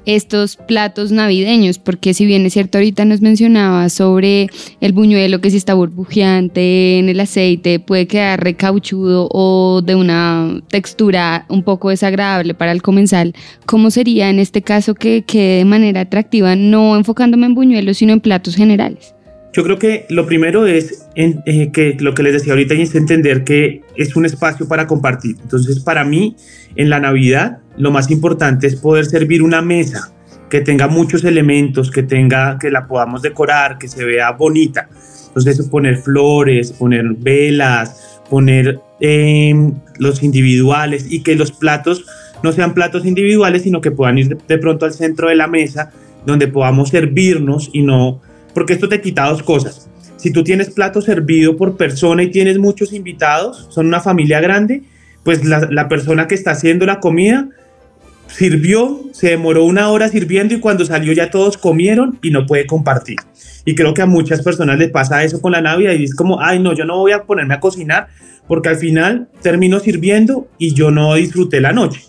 estos 0.06 0.56
platos 0.56 1.12
navideños? 1.12 1.80
Porque 1.80 2.14
si 2.14 2.26
bien 2.26 2.46
es 2.46 2.54
cierto, 2.54 2.78
ahorita 2.78 3.06
nos 3.06 3.22
mencionaba 3.22 3.90
sobre 3.90 4.50
el 4.80 4.94
buñuelo 4.94 5.42
que 5.42 5.52
si 5.52 5.58
está 5.58 5.74
burbujeante 5.74 7.00
en 7.00 7.10
el 7.10 7.20
aceite 7.20 7.80
puede 7.80 8.08
quedar 8.08 8.44
recauchudo 8.44 9.28
o 9.32 9.82
de 9.82 9.96
una 9.96 10.62
textura 10.70 11.46
un 11.50 11.64
poco 11.64 11.90
desagradable 11.90 12.54
para 12.54 12.72
el 12.72 12.82
comensal. 12.82 13.34
¿Cómo 13.66 13.92
sería 13.92 14.30
en 14.30 14.40
este 14.40 14.62
caso 14.62 14.96
que 14.96 15.24
quede 15.24 15.58
de 15.58 15.66
manera 15.66 16.02
atractiva, 16.02 16.56
no 16.56 16.96
enfocándome 16.96 17.46
en 17.46 17.56
buñuelos, 17.56 17.98
sino 17.98 18.14
en 18.14 18.22
platos 18.22 18.56
generales? 18.56 19.14
Yo 19.54 19.64
creo 19.64 19.78
que 19.78 20.06
lo 20.10 20.26
primero 20.26 20.66
es 20.66 21.08
eh, 21.16 21.72
que 21.72 21.98
lo 22.00 22.14
que 22.14 22.24
les 22.24 22.34
decía 22.34 22.54
ahorita 22.54 22.74
es 22.76 22.96
entender 22.96 23.44
que 23.44 23.82
es 23.98 24.16
un 24.16 24.26
espacio 24.26 24.68
para 24.68 24.88
compartir. 24.88 25.36
Entonces, 25.42 25.80
para 25.82 26.06
mí, 26.06 26.38
en 26.76 26.90
la 26.90 27.00
Navidad, 27.00 27.60
lo 27.78 27.92
más 27.92 28.10
importante 28.12 28.68
es 28.68 28.78
poder 28.78 29.06
servir 29.06 29.44
una 29.44 29.62
mesa 29.62 30.14
que 30.50 30.62
tenga 30.62 30.88
muchos 30.88 31.26
elementos, 31.26 31.92
que 31.92 32.04
tenga, 32.04 32.58
que 32.60 32.72
la 32.72 32.88
podamos 32.88 33.22
decorar, 33.22 33.78
que 33.78 33.90
se 33.90 34.06
vea 34.06 34.32
bonita. 34.32 34.88
Entonces, 35.28 35.68
poner 35.68 35.98
flores, 35.98 36.72
poner 36.72 37.06
velas, 37.18 38.22
poner 38.30 38.80
eh, 39.02 39.54
los 39.98 40.24
individuales 40.24 41.08
y 41.10 41.24
que 41.24 41.36
los 41.36 41.52
platos 41.52 42.06
no 42.42 42.54
sean 42.54 42.74
platos 42.74 43.06
individuales, 43.06 43.64
sino 43.64 43.82
que 43.82 43.92
puedan 43.92 44.18
ir 44.18 44.38
de 44.38 44.58
pronto 44.58 44.86
al 44.86 44.94
centro 44.94 45.28
de 45.28 45.36
la 45.36 45.48
mesa, 45.48 45.92
donde 46.26 46.48
podamos 46.48 46.90
servirnos 46.90 47.70
y 47.74 47.82
no 47.82 48.22
porque 48.54 48.74
esto 48.74 48.90
te 48.90 49.02
quita 49.02 49.26
dos 49.26 49.44
cosas. 49.44 49.90
Si 50.18 50.32
tú 50.32 50.44
tienes 50.44 50.70
plato 50.70 51.02
servido 51.02 51.58
por 51.58 51.78
persona 51.78 52.24
y 52.24 52.32
tienes 52.32 52.60
muchos 52.60 52.94
invitados, 52.94 53.68
son 53.70 53.88
una 53.88 54.00
familia 54.00 54.40
grande, 54.40 54.84
pues 55.24 55.44
la, 55.46 55.68
la 55.72 55.88
persona 55.88 56.28
que 56.28 56.36
está 56.36 56.52
haciendo 56.52 56.86
la 56.86 57.00
comida 57.00 57.50
sirvió, 58.28 59.02
se 59.12 59.30
demoró 59.30 59.66
una 59.66 59.90
hora 59.90 60.10
sirviendo 60.10 60.54
y 60.54 60.60
cuando 60.60 60.86
salió 60.86 61.14
ya 61.14 61.30
todos 61.30 61.58
comieron 61.58 62.20
y 62.22 62.32
no 62.32 62.46
puede 62.46 62.66
compartir. 62.66 63.18
Y 63.66 63.76
creo 63.76 63.94
que 63.94 64.02
a 64.02 64.06
muchas 64.06 64.42
personas 64.42 64.80
les 64.80 64.90
pasa 64.90 65.24
eso 65.24 65.42
con 65.42 65.52
la 65.52 65.62
Navidad 65.62 65.94
y 65.94 66.04
es 66.04 66.16
como, 66.16 66.42
ay 66.42 66.60
no, 66.60 66.74
yo 66.74 66.86
no 66.86 66.98
voy 66.98 67.12
a 67.12 67.24
ponerme 67.24 67.54
a 67.54 67.60
cocinar 67.60 68.08
porque 68.48 68.70
al 68.70 68.78
final 68.78 69.28
termino 69.42 69.80
sirviendo 69.80 70.48
y 70.58 70.74
yo 70.74 70.92
no 70.92 71.14
disfruté 71.16 71.62
la 71.62 71.72
noche. 71.72 72.02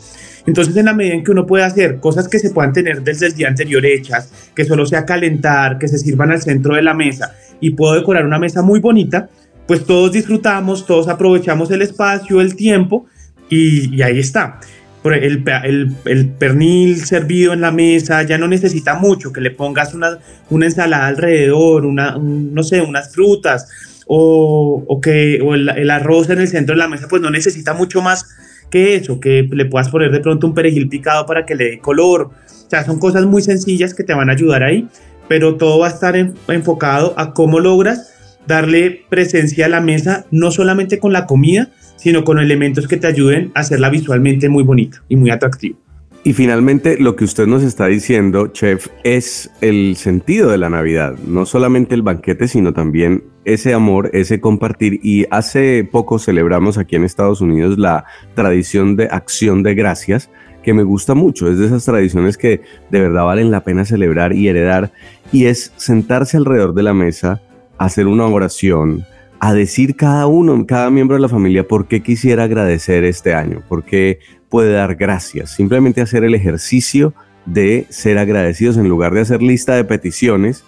Entonces, 0.46 0.76
en 0.76 0.86
la 0.86 0.94
medida 0.94 1.14
en 1.14 1.22
que 1.24 1.30
uno 1.30 1.46
puede 1.46 1.64
hacer 1.64 2.00
cosas 2.00 2.28
que 2.28 2.38
se 2.38 2.50
puedan 2.50 2.72
tener 2.72 3.02
desde 3.02 3.26
el 3.26 3.34
día 3.34 3.48
anterior 3.48 3.84
hechas, 3.86 4.32
que 4.54 4.64
solo 4.64 4.86
sea 4.86 5.04
calentar, 5.04 5.78
que 5.78 5.88
se 5.88 5.98
sirvan 5.98 6.30
al 6.32 6.42
centro 6.42 6.74
de 6.74 6.82
la 6.82 6.94
mesa 6.94 7.34
y 7.60 7.70
puedo 7.70 7.94
decorar 7.94 8.24
una 8.26 8.38
mesa 8.38 8.60
muy 8.62 8.80
bonita, 8.80 9.28
pues 9.66 9.84
todos 9.84 10.10
disfrutamos, 10.12 10.84
todos 10.86 11.06
aprovechamos 11.08 11.70
el 11.70 11.82
espacio, 11.82 12.40
el 12.40 12.56
tiempo 12.56 13.06
y, 13.48 13.94
y 13.94 14.02
ahí 14.02 14.18
está. 14.18 14.58
El, 15.04 15.42
el, 15.64 15.96
el 16.04 16.28
pernil 16.28 17.04
servido 17.04 17.52
en 17.52 17.60
la 17.60 17.72
mesa 17.72 18.22
ya 18.22 18.38
no 18.38 18.46
necesita 18.46 18.94
mucho, 18.94 19.32
que 19.32 19.40
le 19.40 19.50
pongas 19.50 19.94
una, 19.94 20.18
una 20.50 20.66
ensalada 20.66 21.06
alrededor, 21.08 21.84
una, 21.86 22.16
un- 22.16 22.54
no 22.54 22.62
sé, 22.62 22.80
unas 22.80 23.12
frutas 23.12 23.68
o, 24.06 24.84
o 24.86 25.00
que, 25.00 25.40
o 25.42 25.54
el, 25.54 25.68
el 25.70 25.90
arroz 25.90 26.30
en 26.30 26.40
el 26.40 26.48
centro 26.48 26.74
de 26.74 26.78
la 26.80 26.88
mesa, 26.88 27.06
pues 27.08 27.20
no 27.22 27.30
necesita 27.30 27.74
mucho 27.74 28.00
más 28.00 28.31
que 28.72 28.96
eso, 28.96 29.20
que 29.20 29.46
le 29.52 29.66
puedas 29.66 29.90
poner 29.90 30.10
de 30.10 30.18
pronto 30.20 30.46
un 30.48 30.54
perejil 30.54 30.88
picado 30.88 31.26
para 31.26 31.44
que 31.46 31.54
le 31.54 31.64
dé 31.72 31.78
color. 31.78 32.30
O 32.32 32.70
sea, 32.70 32.84
son 32.84 32.98
cosas 32.98 33.26
muy 33.26 33.42
sencillas 33.42 33.92
que 33.94 34.02
te 34.02 34.14
van 34.14 34.30
a 34.30 34.32
ayudar 34.32 34.62
ahí, 34.64 34.88
pero 35.28 35.56
todo 35.56 35.78
va 35.78 35.88
a 35.88 35.90
estar 35.90 36.16
en- 36.16 36.34
enfocado 36.48 37.14
a 37.18 37.34
cómo 37.34 37.60
logras 37.60 38.14
darle 38.46 39.02
presencia 39.08 39.66
a 39.66 39.68
la 39.68 39.80
mesa, 39.80 40.24
no 40.30 40.50
solamente 40.50 40.98
con 40.98 41.12
la 41.12 41.26
comida, 41.26 41.68
sino 41.96 42.24
con 42.24 42.40
elementos 42.40 42.88
que 42.88 42.96
te 42.96 43.06
ayuden 43.06 43.52
a 43.54 43.60
hacerla 43.60 43.90
visualmente 43.90 44.48
muy 44.48 44.64
bonita 44.64 45.02
y 45.08 45.16
muy 45.16 45.30
atractiva. 45.30 45.76
Y 46.24 46.34
finalmente, 46.34 46.98
lo 47.00 47.16
que 47.16 47.24
usted 47.24 47.48
nos 47.48 47.64
está 47.64 47.86
diciendo, 47.86 48.46
chef, 48.46 48.86
es 49.02 49.50
el 49.60 49.96
sentido 49.96 50.50
de 50.50 50.58
la 50.58 50.70
Navidad. 50.70 51.16
No 51.26 51.46
solamente 51.46 51.96
el 51.96 52.02
banquete, 52.02 52.46
sino 52.46 52.72
también 52.72 53.24
ese 53.44 53.74
amor, 53.74 54.08
ese 54.12 54.40
compartir. 54.40 55.00
Y 55.02 55.26
hace 55.32 55.82
poco 55.82 56.20
celebramos 56.20 56.78
aquí 56.78 56.94
en 56.94 57.02
Estados 57.02 57.40
Unidos 57.40 57.76
la 57.76 58.04
tradición 58.36 58.94
de 58.94 59.06
acción 59.06 59.64
de 59.64 59.74
gracias, 59.74 60.30
que 60.62 60.74
me 60.74 60.84
gusta 60.84 61.14
mucho. 61.14 61.50
Es 61.50 61.58
de 61.58 61.66
esas 61.66 61.84
tradiciones 61.84 62.38
que 62.38 62.60
de 62.90 63.00
verdad 63.00 63.24
valen 63.24 63.50
la 63.50 63.64
pena 63.64 63.84
celebrar 63.84 64.32
y 64.32 64.46
heredar. 64.46 64.92
Y 65.32 65.46
es 65.46 65.72
sentarse 65.76 66.36
alrededor 66.36 66.72
de 66.72 66.84
la 66.84 66.94
mesa, 66.94 67.42
hacer 67.78 68.06
una 68.06 68.26
oración, 68.26 69.04
a 69.44 69.52
decir 69.54 69.96
cada 69.96 70.28
uno, 70.28 70.64
cada 70.66 70.88
miembro 70.88 71.16
de 71.16 71.20
la 71.20 71.28
familia, 71.28 71.66
por 71.66 71.88
qué 71.88 72.00
quisiera 72.00 72.44
agradecer 72.44 73.02
este 73.02 73.34
año, 73.34 73.60
por 73.68 73.82
qué 73.82 74.20
puede 74.48 74.72
dar 74.72 74.94
gracias. 74.94 75.50
Simplemente 75.50 76.00
hacer 76.00 76.22
el 76.22 76.36
ejercicio 76.36 77.12
de 77.44 77.86
ser 77.88 78.18
agradecidos 78.18 78.76
en 78.76 78.88
lugar 78.88 79.12
de 79.12 79.22
hacer 79.22 79.42
lista 79.42 79.74
de 79.74 79.82
peticiones, 79.82 80.62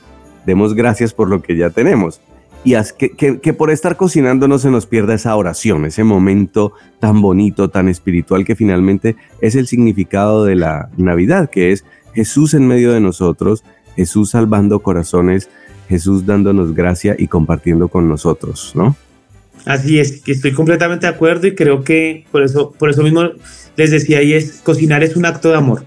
demos 0.45 0.75
gracias 0.75 1.15
por 1.15 1.29
lo 1.29 1.41
que 1.41 1.57
ya 1.57 1.71
tenemos. 1.71 2.21
Y 2.65 2.75
haz 2.75 2.93
que, 2.93 3.11
que- 3.11 3.39
que 3.39 3.53
por 3.53 3.71
estar 3.71 3.97
cocinando 3.97 4.49
no 4.49 4.59
se 4.59 4.71
nos 4.73 4.87
pierda 4.87 5.15
esa 5.15 5.37
oración, 5.37 5.85
ese 5.85 6.03
momento 6.03 6.73
tan 6.99 7.23
bonito, 7.23 7.69
tan 7.71 7.89
espiritual 7.89 8.45
que 8.45 8.57
finalmente 8.57 9.15
es 9.41 9.55
el 9.55 9.69
significado 9.69 10.45
de 10.45 10.57
la 10.57 10.89
Navidad, 10.97 11.49
que 11.49 11.71
es 11.71 11.85
Jesús 12.13 12.55
en 12.55 12.67
medio 12.67 12.93
de 12.93 12.99
nosotros, 13.01 13.63
Jesús 13.95 14.31
salvando 14.31 14.81
corazones, 14.81 15.49
Jesús 15.89 16.27
dándonos 16.27 16.75
gracia 16.75 17.15
y 17.19 17.29
compartiendo 17.29 17.89
con 17.89 18.09
nosotros, 18.09 18.73
¿no? 18.75 18.97
Así 19.65 19.99
es, 19.99 20.21
que 20.21 20.33
estoy 20.33 20.53
completamente 20.53 21.07
de 21.07 21.13
acuerdo 21.13 21.47
y 21.47 21.55
creo 21.55 21.85
que 21.85 22.27
por 22.31 22.43
eso, 22.43 22.73
por 22.73 22.91
eso 22.91 23.03
mismo 23.03 23.31
les 23.77 23.91
decía, 23.91 24.23
y 24.23 24.35
es 24.35 24.61
cocinar 24.63 25.03
es 25.03 25.17
un 25.17 25.25
acto 25.25 25.49
de 25.51 25.57
amor. 25.57 25.85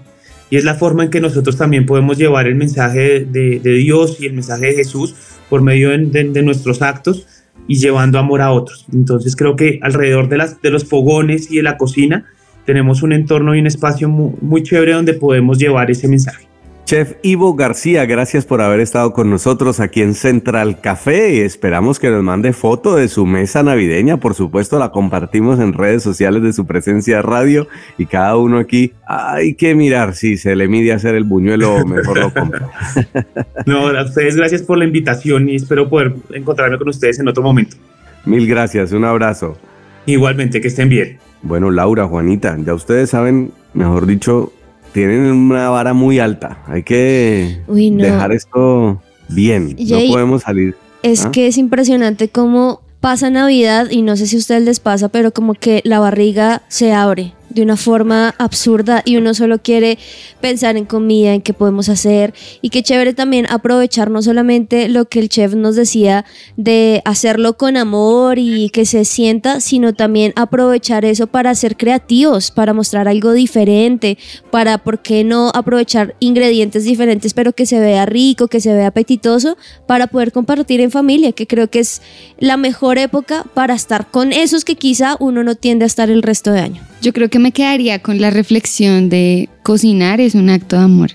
Y 0.50 0.56
es 0.56 0.64
la 0.64 0.74
forma 0.74 1.04
en 1.04 1.10
que 1.10 1.20
nosotros 1.20 1.56
también 1.56 1.86
podemos 1.86 2.16
llevar 2.16 2.46
el 2.46 2.54
mensaje 2.54 3.20
de, 3.20 3.60
Dios 3.60 4.16
y 4.20 4.26
el 4.26 4.32
mensaje 4.32 4.66
de 4.66 4.74
Jesús 4.74 5.14
por 5.48 5.62
medio 5.62 5.90
de, 5.90 6.42
nuestros 6.42 6.80
actos 6.82 7.26
y 7.68 7.76
llevando 7.76 8.18
amor 8.18 8.40
a 8.40 8.50
otros. 8.50 8.86
Entonces 8.92 9.36
creo 9.36 9.56
que 9.56 9.78
alrededor 9.82 10.28
de, 10.28 10.38
las, 10.38 10.60
de 10.60 10.70
los 10.70 10.84
fogones 10.84 11.50
y 11.50 11.56
de 11.56 11.62
la 11.62 11.76
cocina 11.76 12.24
tenemos 12.64 13.02
un 13.02 13.12
entorno 13.12 13.54
y 13.54 13.60
un 13.60 13.66
espacio 13.66 14.08
muy 14.08 14.62
chévere 14.62 14.94
donde 14.94 15.14
podemos 15.14 15.58
llevar 15.58 15.90
ese 15.90 16.08
mensaje. 16.08 16.47
Chef 16.88 17.16
Ivo 17.20 17.52
García, 17.52 18.06
gracias 18.06 18.46
por 18.46 18.62
haber 18.62 18.80
estado 18.80 19.12
con 19.12 19.28
nosotros 19.28 19.78
aquí 19.78 20.00
en 20.00 20.14
Central 20.14 20.80
Café 20.80 21.34
y 21.34 21.40
esperamos 21.40 21.98
que 21.98 22.08
nos 22.08 22.22
mande 22.22 22.54
foto 22.54 22.96
de 22.96 23.08
su 23.08 23.26
mesa 23.26 23.62
navideña. 23.62 24.16
Por 24.16 24.32
supuesto, 24.32 24.78
la 24.78 24.90
compartimos 24.90 25.60
en 25.60 25.74
redes 25.74 26.02
sociales 26.02 26.42
de 26.42 26.54
su 26.54 26.64
presencia 26.64 27.20
radio 27.20 27.68
y 27.98 28.06
cada 28.06 28.38
uno 28.38 28.56
aquí 28.56 28.94
hay 29.06 29.52
que 29.52 29.74
mirar 29.74 30.14
si 30.14 30.38
se 30.38 30.56
le 30.56 30.66
mide 30.66 30.94
hacer 30.94 31.14
el 31.14 31.24
buñuelo, 31.24 31.84
mejor 31.84 32.20
lo 32.20 32.32
compra. 32.32 32.70
No, 33.66 33.88
a 33.88 34.04
ustedes 34.04 34.36
gracias 34.36 34.62
por 34.62 34.78
la 34.78 34.86
invitación 34.86 35.46
y 35.50 35.56
espero 35.56 35.90
poder 35.90 36.14
encontrarme 36.32 36.78
con 36.78 36.88
ustedes 36.88 37.18
en 37.18 37.28
otro 37.28 37.42
momento. 37.42 37.76
Mil 38.24 38.46
gracias, 38.46 38.92
un 38.92 39.04
abrazo. 39.04 39.58
Igualmente, 40.06 40.62
que 40.62 40.68
estén 40.68 40.88
bien. 40.88 41.18
Bueno, 41.42 41.70
Laura, 41.70 42.06
Juanita, 42.06 42.56
ya 42.64 42.72
ustedes 42.72 43.10
saben, 43.10 43.52
mejor 43.74 44.06
dicho, 44.06 44.54
tienen 44.92 45.20
una 45.32 45.70
vara 45.70 45.92
muy 45.92 46.18
alta. 46.18 46.62
Hay 46.66 46.82
que 46.82 47.60
Uy, 47.66 47.90
no. 47.90 48.02
dejar 48.02 48.32
esto 48.32 49.00
bien. 49.28 49.76
Jay, 49.78 50.08
no 50.08 50.14
podemos 50.14 50.42
salir. 50.42 50.76
Es 51.02 51.26
¿Ah? 51.26 51.30
que 51.30 51.46
es 51.46 51.58
impresionante 51.58 52.28
cómo 52.28 52.80
pasa 53.00 53.30
Navidad 53.30 53.90
y 53.90 54.02
no 54.02 54.16
sé 54.16 54.26
si 54.26 54.36
a 54.36 54.38
ustedes 54.40 54.62
les 54.62 54.80
pasa, 54.80 55.08
pero 55.08 55.32
como 55.32 55.54
que 55.54 55.80
la 55.84 56.00
barriga 56.00 56.62
se 56.68 56.92
abre. 56.92 57.32
De 57.50 57.62
una 57.62 57.76
forma 57.76 58.34
absurda 58.38 59.02
y 59.04 59.16
uno 59.16 59.34
solo 59.34 59.58
quiere 59.58 59.98
pensar 60.40 60.76
en 60.76 60.84
comida, 60.84 61.34
en 61.34 61.42
qué 61.42 61.52
podemos 61.52 61.88
hacer 61.88 62.34
y 62.62 62.70
qué 62.70 62.82
chévere 62.82 63.14
también 63.14 63.46
aprovechar 63.50 64.10
no 64.10 64.22
solamente 64.22 64.88
lo 64.88 65.06
que 65.06 65.20
el 65.20 65.28
chef 65.28 65.54
nos 65.54 65.76
decía 65.76 66.24
de 66.56 67.02
hacerlo 67.04 67.56
con 67.56 67.76
amor 67.76 68.38
y 68.38 68.70
que 68.70 68.86
se 68.86 69.04
sienta, 69.04 69.60
sino 69.60 69.94
también 69.94 70.32
aprovechar 70.36 71.04
eso 71.04 71.26
para 71.26 71.54
ser 71.54 71.76
creativos, 71.76 72.50
para 72.50 72.74
mostrar 72.74 73.08
algo 73.08 73.32
diferente, 73.32 74.18
para, 74.50 74.78
¿por 74.78 75.00
qué 75.00 75.24
no 75.24 75.50
aprovechar 75.54 76.14
ingredientes 76.20 76.84
diferentes 76.84 77.34
pero 77.34 77.52
que 77.52 77.66
se 77.66 77.80
vea 77.80 78.06
rico, 78.06 78.48
que 78.48 78.60
se 78.60 78.72
vea 78.72 78.88
apetitoso, 78.88 79.56
para 79.86 80.06
poder 80.06 80.32
compartir 80.32 80.80
en 80.80 80.90
familia, 80.90 81.32
que 81.32 81.46
creo 81.46 81.68
que 81.68 81.80
es 81.80 82.02
la 82.38 82.56
mejor 82.56 82.98
época 82.98 83.44
para 83.54 83.74
estar 83.74 84.10
con 84.10 84.32
esos 84.32 84.64
que 84.64 84.76
quizá 84.76 85.16
uno 85.20 85.42
no 85.42 85.54
tiende 85.54 85.84
a 85.84 85.86
estar 85.86 86.10
el 86.10 86.22
resto 86.22 86.52
de 86.52 86.60
año. 86.60 86.82
Yo 87.00 87.12
creo 87.12 87.28
que 87.28 87.37
me 87.38 87.52
quedaría 87.52 88.00
con 88.00 88.20
la 88.20 88.30
reflexión 88.30 89.08
de 89.08 89.48
cocinar 89.62 90.20
es 90.20 90.34
un 90.34 90.50
acto 90.50 90.76
de 90.76 90.82
amor. 90.82 91.10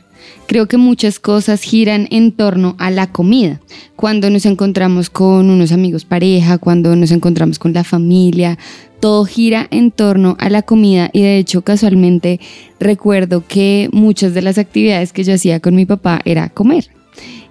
Creo 0.48 0.68
que 0.68 0.78
muchas 0.78 1.20
cosas 1.20 1.62
giran 1.62 2.08
en 2.12 2.32
torno 2.32 2.76
a 2.78 2.92
la 2.92 3.08
comida. 3.08 3.60
Cuando 3.96 4.30
nos 4.30 4.46
encontramos 4.46 5.10
con 5.10 5.50
unos 5.50 5.72
amigos 5.72 6.06
pareja, 6.06 6.58
cuando 6.58 6.96
nos 6.96 7.12
encontramos 7.12 7.60
con 7.60 7.74
la 7.74 7.84
familia, 7.84 8.58
todo 9.00 9.26
gira 9.26 9.68
en 9.72 9.92
torno 9.92 10.36
a 10.40 10.50
la 10.50 10.62
comida 10.62 11.10
y 11.12 11.22
de 11.22 11.38
hecho 11.38 11.62
casualmente 11.62 12.40
recuerdo 12.80 13.44
que 13.48 13.90
muchas 13.92 14.34
de 14.34 14.42
las 14.42 14.58
actividades 14.58 15.12
que 15.12 15.24
yo 15.24 15.34
hacía 15.34 15.60
con 15.60 15.76
mi 15.76 15.86
papá 15.86 16.22
era 16.24 16.50
comer. 16.50 16.90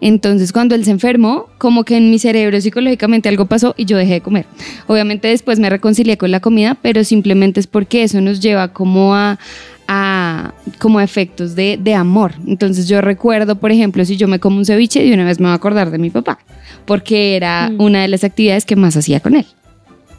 Entonces 0.02 0.52
cuando 0.52 0.74
él 0.74 0.84
se 0.84 0.90
enfermó, 0.90 1.46
como 1.58 1.84
que 1.84 1.96
en 1.96 2.10
mi 2.10 2.18
cerebro 2.18 2.60
psicológicamente 2.60 3.28
algo 3.28 3.46
pasó 3.46 3.72
y 3.78 3.84
yo 3.84 3.96
dejé 3.96 4.14
de 4.14 4.20
comer. 4.20 4.46
Obviamente 4.88 5.28
después 5.28 5.58
me 5.60 5.70
reconcilié 5.70 6.18
con 6.18 6.30
la 6.32 6.40
comida, 6.40 6.76
pero 6.82 7.04
simplemente 7.04 7.60
es 7.60 7.68
porque 7.68 8.02
eso 8.02 8.20
nos 8.20 8.40
lleva 8.40 8.72
como 8.72 9.14
a, 9.14 9.38
a 9.86 10.54
como 10.78 11.00
efectos 11.00 11.54
de, 11.54 11.78
de, 11.80 11.94
amor. 11.94 12.32
Entonces 12.48 12.88
yo 12.88 13.00
recuerdo, 13.00 13.54
por 13.56 13.70
ejemplo, 13.70 14.04
si 14.04 14.16
yo 14.16 14.26
me 14.26 14.40
como 14.40 14.56
un 14.58 14.64
ceviche, 14.64 15.04
de 15.04 15.14
una 15.14 15.24
vez 15.24 15.38
me 15.38 15.46
voy 15.46 15.52
a 15.52 15.54
acordar 15.54 15.90
de 15.92 15.98
mi 15.98 16.10
papá, 16.10 16.38
porque 16.84 17.36
era 17.36 17.70
Mm. 17.70 17.80
una 17.80 18.02
de 18.02 18.08
las 18.08 18.24
actividades 18.24 18.64
que 18.64 18.74
más 18.74 18.96
hacía 18.96 19.20
con 19.20 19.36
él. 19.36 19.46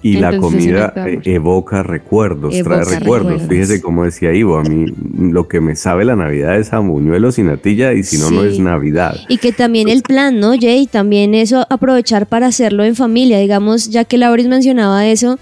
Y 0.03 0.17
la 0.17 0.37
comida 0.37 0.93
eh, 0.97 1.21
evoca 1.23 1.81
recuerdos, 1.81 2.53
Evoca 2.53 2.81
trae 2.83 2.99
recuerdos. 2.99 3.31
recuerdos. 3.31 3.49
Fíjese 3.49 3.81
cómo 3.81 4.03
decía 4.03 4.33
Ivo, 4.33 4.57
a 4.57 4.63
mí 4.63 4.85
lo 5.17 5.47
que 5.47 5.61
me 5.61 5.75
sabe 5.75 6.03
la 6.05 6.15
Navidad 6.15 6.59
es 6.59 6.73
a 6.73 6.79
buñuelos 6.79 7.39
y 7.39 7.43
natilla 7.43 7.93
y 7.93 8.03
si 8.03 8.17
no, 8.17 8.29
no 8.29 8.43
es 8.43 8.59
Navidad. 8.59 9.15
Y 9.29 9.37
que 9.37 9.53
también 9.53 9.87
el 9.87 10.03
plan, 10.03 10.39
¿no, 10.39 10.53
Jay? 10.59 10.87
También 10.87 11.33
eso, 11.33 11.65
aprovechar 11.69 12.27
para 12.27 12.47
hacerlo 12.47 12.83
en 12.83 12.95
familia. 12.95 13.39
Digamos, 13.39 13.89
ya 13.89 14.03
que 14.03 14.17
Lauris 14.17 14.47
mencionaba 14.47 15.07
eso, 15.07 15.39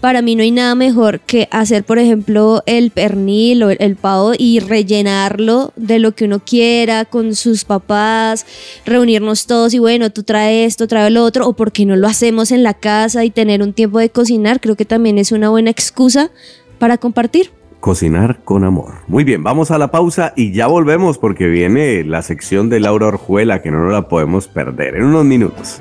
para 0.00 0.22
mí 0.22 0.34
no 0.34 0.42
hay 0.42 0.50
nada 0.50 0.74
mejor 0.74 1.20
que 1.20 1.48
hacer, 1.50 1.84
por 1.84 1.98
ejemplo, 1.98 2.62
el 2.66 2.90
pernil 2.90 3.62
o 3.62 3.70
el, 3.70 3.96
pavo 3.96 4.32
y 4.36 4.60
rellenarlo 4.60 5.72
de 5.76 5.98
lo 5.98 6.12
que 6.12 6.24
uno 6.24 6.40
quiera 6.40 7.04
con 7.04 7.34
sus 7.34 7.64
papás, 7.64 8.46
reunirnos 8.86 9.46
todos 9.46 9.74
y 9.74 9.78
bueno, 9.78 10.10
tú 10.10 10.22
traes 10.22 10.68
esto, 10.68 10.86
trae 10.86 11.10
lo 11.10 11.24
otro, 11.24 11.46
o 11.46 11.52
porque 11.52 11.84
no 11.84 11.96
lo 11.96 12.06
hacemos 12.08 12.50
en 12.50 12.62
la 12.62 12.74
casa 12.74 13.24
y 13.24 13.30
tener 13.30 13.62
un 13.62 13.72
tiempo 13.72 13.98
de 13.98 14.10
cocinar, 14.10 14.60
creo 14.60 14.76
que 14.76 14.84
también 14.84 15.18
es 15.18 15.32
una 15.32 15.50
buena 15.50 15.70
excusa 15.70 16.30
para 16.78 16.96
compartir. 16.96 17.50
Cocinar 17.80 18.40
con 18.44 18.64
amor. 18.64 18.94
Muy 19.06 19.24
bien, 19.24 19.42
vamos 19.42 19.70
a 19.70 19.78
la 19.78 19.90
pausa 19.90 20.32
y 20.36 20.52
ya 20.52 20.66
volvemos 20.66 21.18
porque 21.18 21.46
viene 21.46 22.04
la 22.04 22.22
sección 22.22 22.68
de 22.68 22.80
Laura 22.80 23.06
Orjuela 23.06 23.62
que 23.62 23.70
no 23.70 23.84
nos 23.84 23.92
la 23.92 24.08
podemos 24.08 24.48
perder 24.48 24.96
en 24.96 25.04
unos 25.04 25.24
minutos. 25.24 25.80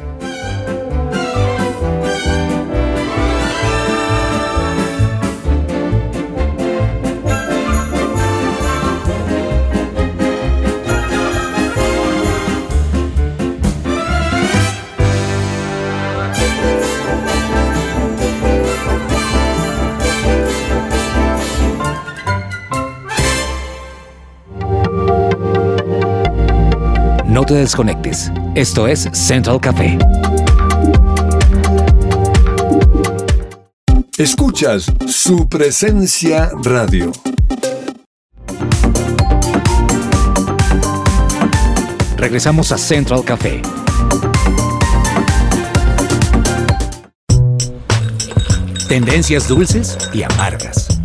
Te 27.49 27.55
desconectes. 27.55 28.31
Esto 28.53 28.87
es 28.87 29.09
Central 29.11 29.59
Café. 29.59 29.97
Escuchas 34.19 34.85
su 35.07 35.49
presencia 35.49 36.51
radio. 36.63 37.11
Regresamos 42.17 42.71
a 42.71 42.77
Central 42.77 43.23
Café. 43.25 43.63
Tendencias 48.87 49.47
dulces 49.47 49.97
y 50.13 50.21
amargas. 50.21 50.98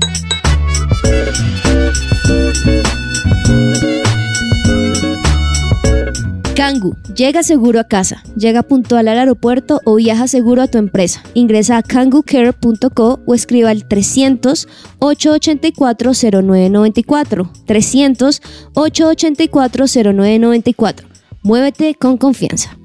Kangu, 6.54 6.94
llega 7.16 7.42
seguro 7.42 7.80
a 7.80 7.84
casa, 7.84 8.22
llega 8.36 8.62
puntual 8.62 9.08
al 9.08 9.18
aeropuerto 9.18 9.80
o 9.84 9.96
viaja 9.96 10.28
seguro 10.28 10.62
a 10.62 10.68
tu 10.68 10.78
empresa. 10.78 11.20
Ingresa 11.34 11.78
a 11.78 11.82
kangucare.co 11.82 13.18
o 13.26 13.34
escriba 13.34 13.70
al 13.70 13.88
300 13.88 14.68
884 15.00 16.12
0994. 16.14 17.50
300 17.66 18.42
884 18.74 19.86
0994. 20.12 21.08
Muévete 21.42 21.96
con 21.96 22.18
confianza. 22.18 22.78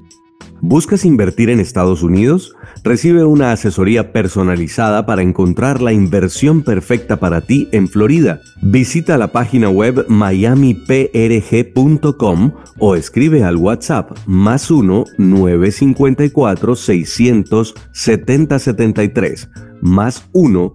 ¿Buscas 0.60 1.04
invertir 1.04 1.48
en 1.48 1.60
Estados 1.60 2.02
Unidos? 2.02 2.52
Recibe 2.82 3.24
una 3.24 3.52
asesoría 3.52 4.12
personalizada 4.12 5.04
para 5.04 5.22
encontrar 5.22 5.82
la 5.82 5.92
inversión 5.92 6.62
perfecta 6.62 7.20
para 7.20 7.42
ti 7.42 7.68
en 7.72 7.88
Florida. 7.88 8.40
Visita 8.62 9.18
la 9.18 9.32
página 9.32 9.68
web 9.68 10.06
miamiprg.com 10.08 10.92
o 12.78 12.96
escribe 12.96 13.44
al 13.44 13.56
WhatsApp 13.56 14.16
más 14.26 14.70
1 14.70 15.04
954 15.18 16.76
600 16.76 17.74
7073 17.92 19.50
más 19.82 20.28
1 20.32 20.72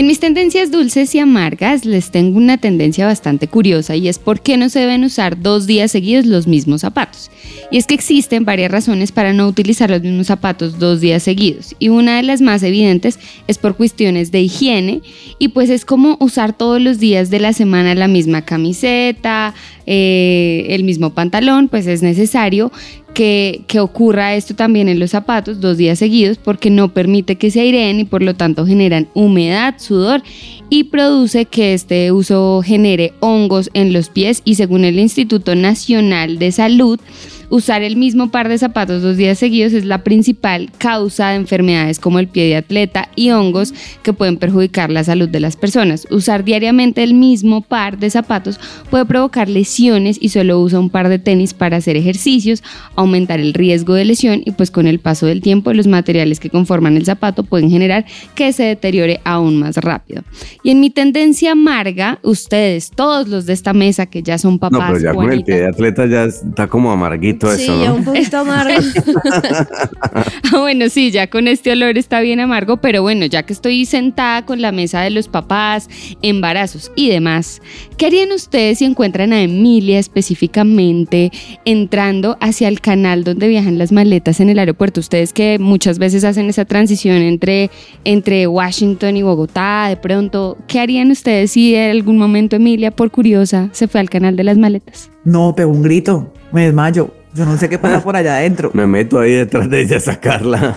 En 0.00 0.06
mis 0.06 0.18
tendencias 0.18 0.70
dulces 0.70 1.14
y 1.14 1.18
amargas 1.18 1.84
les 1.84 2.10
tengo 2.10 2.38
una 2.38 2.56
tendencia 2.56 3.04
bastante 3.04 3.48
curiosa 3.48 3.96
y 3.96 4.08
es 4.08 4.18
por 4.18 4.40
qué 4.40 4.56
no 4.56 4.70
se 4.70 4.80
deben 4.80 5.04
usar 5.04 5.42
dos 5.42 5.66
días 5.66 5.92
seguidos 5.92 6.24
los 6.24 6.46
mismos 6.46 6.80
zapatos. 6.80 7.30
Y 7.70 7.76
es 7.76 7.86
que 7.86 7.96
existen 7.96 8.46
varias 8.46 8.72
razones 8.72 9.12
para 9.12 9.34
no 9.34 9.46
utilizar 9.46 9.90
los 9.90 10.00
mismos 10.00 10.28
zapatos 10.28 10.78
dos 10.78 11.02
días 11.02 11.22
seguidos 11.22 11.76
y 11.78 11.90
una 11.90 12.16
de 12.16 12.22
las 12.22 12.40
más 12.40 12.62
evidentes 12.62 13.18
es 13.46 13.58
por 13.58 13.76
cuestiones 13.76 14.32
de 14.32 14.40
higiene 14.40 15.02
y 15.38 15.48
pues 15.48 15.68
es 15.68 15.84
como 15.84 16.16
usar 16.18 16.56
todos 16.56 16.80
los 16.80 16.98
días 16.98 17.28
de 17.28 17.40
la 17.40 17.52
semana 17.52 17.94
la 17.94 18.08
misma 18.08 18.40
camiseta, 18.40 19.52
eh, 19.84 20.64
el 20.70 20.82
mismo 20.82 21.10
pantalón, 21.10 21.68
pues 21.68 21.86
es 21.86 22.00
necesario 22.00 22.72
que, 23.14 23.62
que, 23.66 23.80
ocurra 23.80 24.34
esto 24.34 24.54
también 24.54 24.88
en 24.88 24.98
los 24.98 25.10
zapatos 25.10 25.60
dos 25.60 25.76
días 25.76 25.98
seguidos 25.98 26.38
porque 26.38 26.70
no 26.70 26.92
permite 26.92 27.36
que 27.36 27.50
se 27.50 27.60
aireen 27.60 28.00
y 28.00 28.04
por 28.04 28.22
lo 28.22 28.34
tanto 28.34 28.66
generan 28.66 29.08
humedad, 29.14 29.74
sudor 29.78 30.22
y 30.70 30.84
produce 30.84 31.46
que 31.46 31.74
este 31.74 32.12
uso 32.12 32.62
genere 32.64 33.12
hongos 33.20 33.70
en 33.74 33.92
los 33.92 34.08
pies. 34.08 34.40
Y 34.44 34.54
según 34.54 34.84
el 34.84 34.98
Instituto 34.98 35.54
Nacional 35.54 36.38
de 36.38 36.52
Salud, 36.52 37.00
usar 37.50 37.82
el 37.82 37.96
mismo 37.96 38.30
par 38.30 38.48
de 38.48 38.56
zapatos 38.56 39.02
dos 39.02 39.16
días 39.16 39.38
seguidos 39.38 39.72
es 39.72 39.84
la 39.84 40.02
principal 40.04 40.70
causa 40.78 41.30
de 41.30 41.36
enfermedades 41.36 41.98
como 41.98 42.18
el 42.18 42.28
pie 42.28 42.46
de 42.46 42.56
atleta 42.56 43.08
y 43.16 43.30
hongos 43.30 43.74
que 44.02 44.12
pueden 44.12 44.36
perjudicar 44.36 44.90
la 44.90 45.04
salud 45.04 45.28
de 45.28 45.40
las 45.40 45.56
personas. 45.56 46.06
Usar 46.10 46.44
diariamente 46.44 47.02
el 47.02 47.14
mismo 47.14 47.60
par 47.60 47.98
de 47.98 48.08
zapatos 48.08 48.60
puede 48.88 49.04
provocar 49.04 49.48
lesiones 49.48 50.16
y 50.20 50.28
solo 50.30 50.60
usa 50.60 50.78
un 50.78 50.90
par 50.90 51.08
de 51.08 51.18
tenis 51.18 51.52
para 51.52 51.78
hacer 51.78 51.96
ejercicios, 51.96 52.62
aumentar 52.94 53.40
el 53.40 53.52
riesgo 53.52 53.94
de 53.94 54.04
lesión 54.04 54.42
y 54.44 54.52
pues 54.52 54.70
con 54.70 54.86
el 54.86 55.00
paso 55.00 55.26
del 55.26 55.42
tiempo 55.42 55.72
los 55.72 55.88
materiales 55.88 56.38
que 56.38 56.50
conforman 56.50 56.96
el 56.96 57.04
zapato 57.04 57.42
pueden 57.42 57.70
generar 57.70 58.04
que 58.34 58.52
se 58.52 58.62
deteriore 58.62 59.20
aún 59.24 59.58
más 59.58 59.76
rápido. 59.76 60.22
Y 60.62 60.70
en 60.70 60.80
mi 60.80 60.90
tendencia 60.90 61.52
amarga, 61.52 62.20
ustedes, 62.22 62.90
todos 62.90 63.28
los 63.28 63.46
de 63.46 63.54
esta 63.54 63.72
mesa 63.72 64.06
que 64.06 64.22
ya 64.22 64.38
son 64.38 64.58
papás, 64.60 64.78
No, 64.78 64.86
pero 64.86 64.98
ya 65.00 65.14
con 65.14 65.32
el 65.32 65.42
pie 65.42 65.56
de 65.56 65.66
atleta 65.66 66.06
ya 66.06 66.24
está 66.24 66.68
como 66.68 66.92
amarguito 66.92 67.39
amarguito 67.46 67.56
Sí, 67.56 67.62
eso, 67.64 67.82
ya 67.82 67.88
¿no? 67.88 67.94
un 67.96 68.04
poquito 68.04 68.38
amargo. 68.38 68.80
Ah, 70.52 70.58
bueno, 70.58 70.88
sí, 70.88 71.10
ya 71.10 71.28
con 71.28 71.46
este 71.46 71.70
olor 71.70 71.96
está 71.96 72.20
bien 72.20 72.40
amargo, 72.40 72.78
pero 72.78 73.02
bueno, 73.02 73.26
ya 73.26 73.44
que 73.44 73.52
estoy 73.52 73.84
sentada 73.86 74.44
con 74.44 74.60
la 74.60 74.72
mesa 74.72 75.00
de 75.02 75.10
los 75.10 75.28
papás, 75.28 75.88
embarazos 76.22 76.90
y 76.96 77.08
demás, 77.08 77.62
¿qué 77.96 78.06
harían 78.06 78.32
ustedes 78.32 78.78
si 78.78 78.84
encuentran 78.84 79.32
a 79.32 79.40
Emilia 79.40 79.98
específicamente 79.98 81.30
entrando 81.64 82.36
hacia 82.40 82.68
el 82.68 82.80
canal 82.80 83.22
donde 83.22 83.46
viajan 83.48 83.78
las 83.78 83.92
maletas 83.92 84.40
en 84.40 84.50
el 84.50 84.58
aeropuerto? 84.58 85.00
Ustedes 85.00 85.32
que 85.32 85.58
muchas 85.60 85.98
veces 85.98 86.24
hacen 86.24 86.48
esa 86.48 86.64
transición 86.64 87.16
entre, 87.18 87.70
entre 88.04 88.46
Washington 88.46 89.16
y 89.16 89.22
Bogotá, 89.22 89.86
de 89.88 89.96
pronto, 89.96 90.58
¿qué 90.66 90.80
harían 90.80 91.10
ustedes 91.10 91.52
si 91.52 91.74
en 91.74 91.90
algún 91.92 92.18
momento 92.18 92.56
Emilia, 92.56 92.90
por 92.90 93.10
curiosa, 93.10 93.68
se 93.72 93.86
fue 93.86 94.00
al 94.00 94.10
canal 94.10 94.36
de 94.36 94.44
las 94.44 94.58
maletas? 94.58 95.10
No, 95.24 95.54
pegó 95.54 95.70
un 95.70 95.82
grito, 95.82 96.32
me 96.52 96.64
desmayo. 96.64 97.19
Yo 97.32 97.44
no 97.46 97.56
sé 97.56 97.68
qué 97.68 97.78
pasa 97.78 98.02
por 98.02 98.16
allá 98.16 98.36
adentro. 98.38 98.72
Me 98.74 98.88
meto 98.88 99.20
ahí 99.20 99.30
detrás 99.32 99.70
de 99.70 99.82
ella 99.82 99.98
a 99.98 100.00
sacarla. 100.00 100.76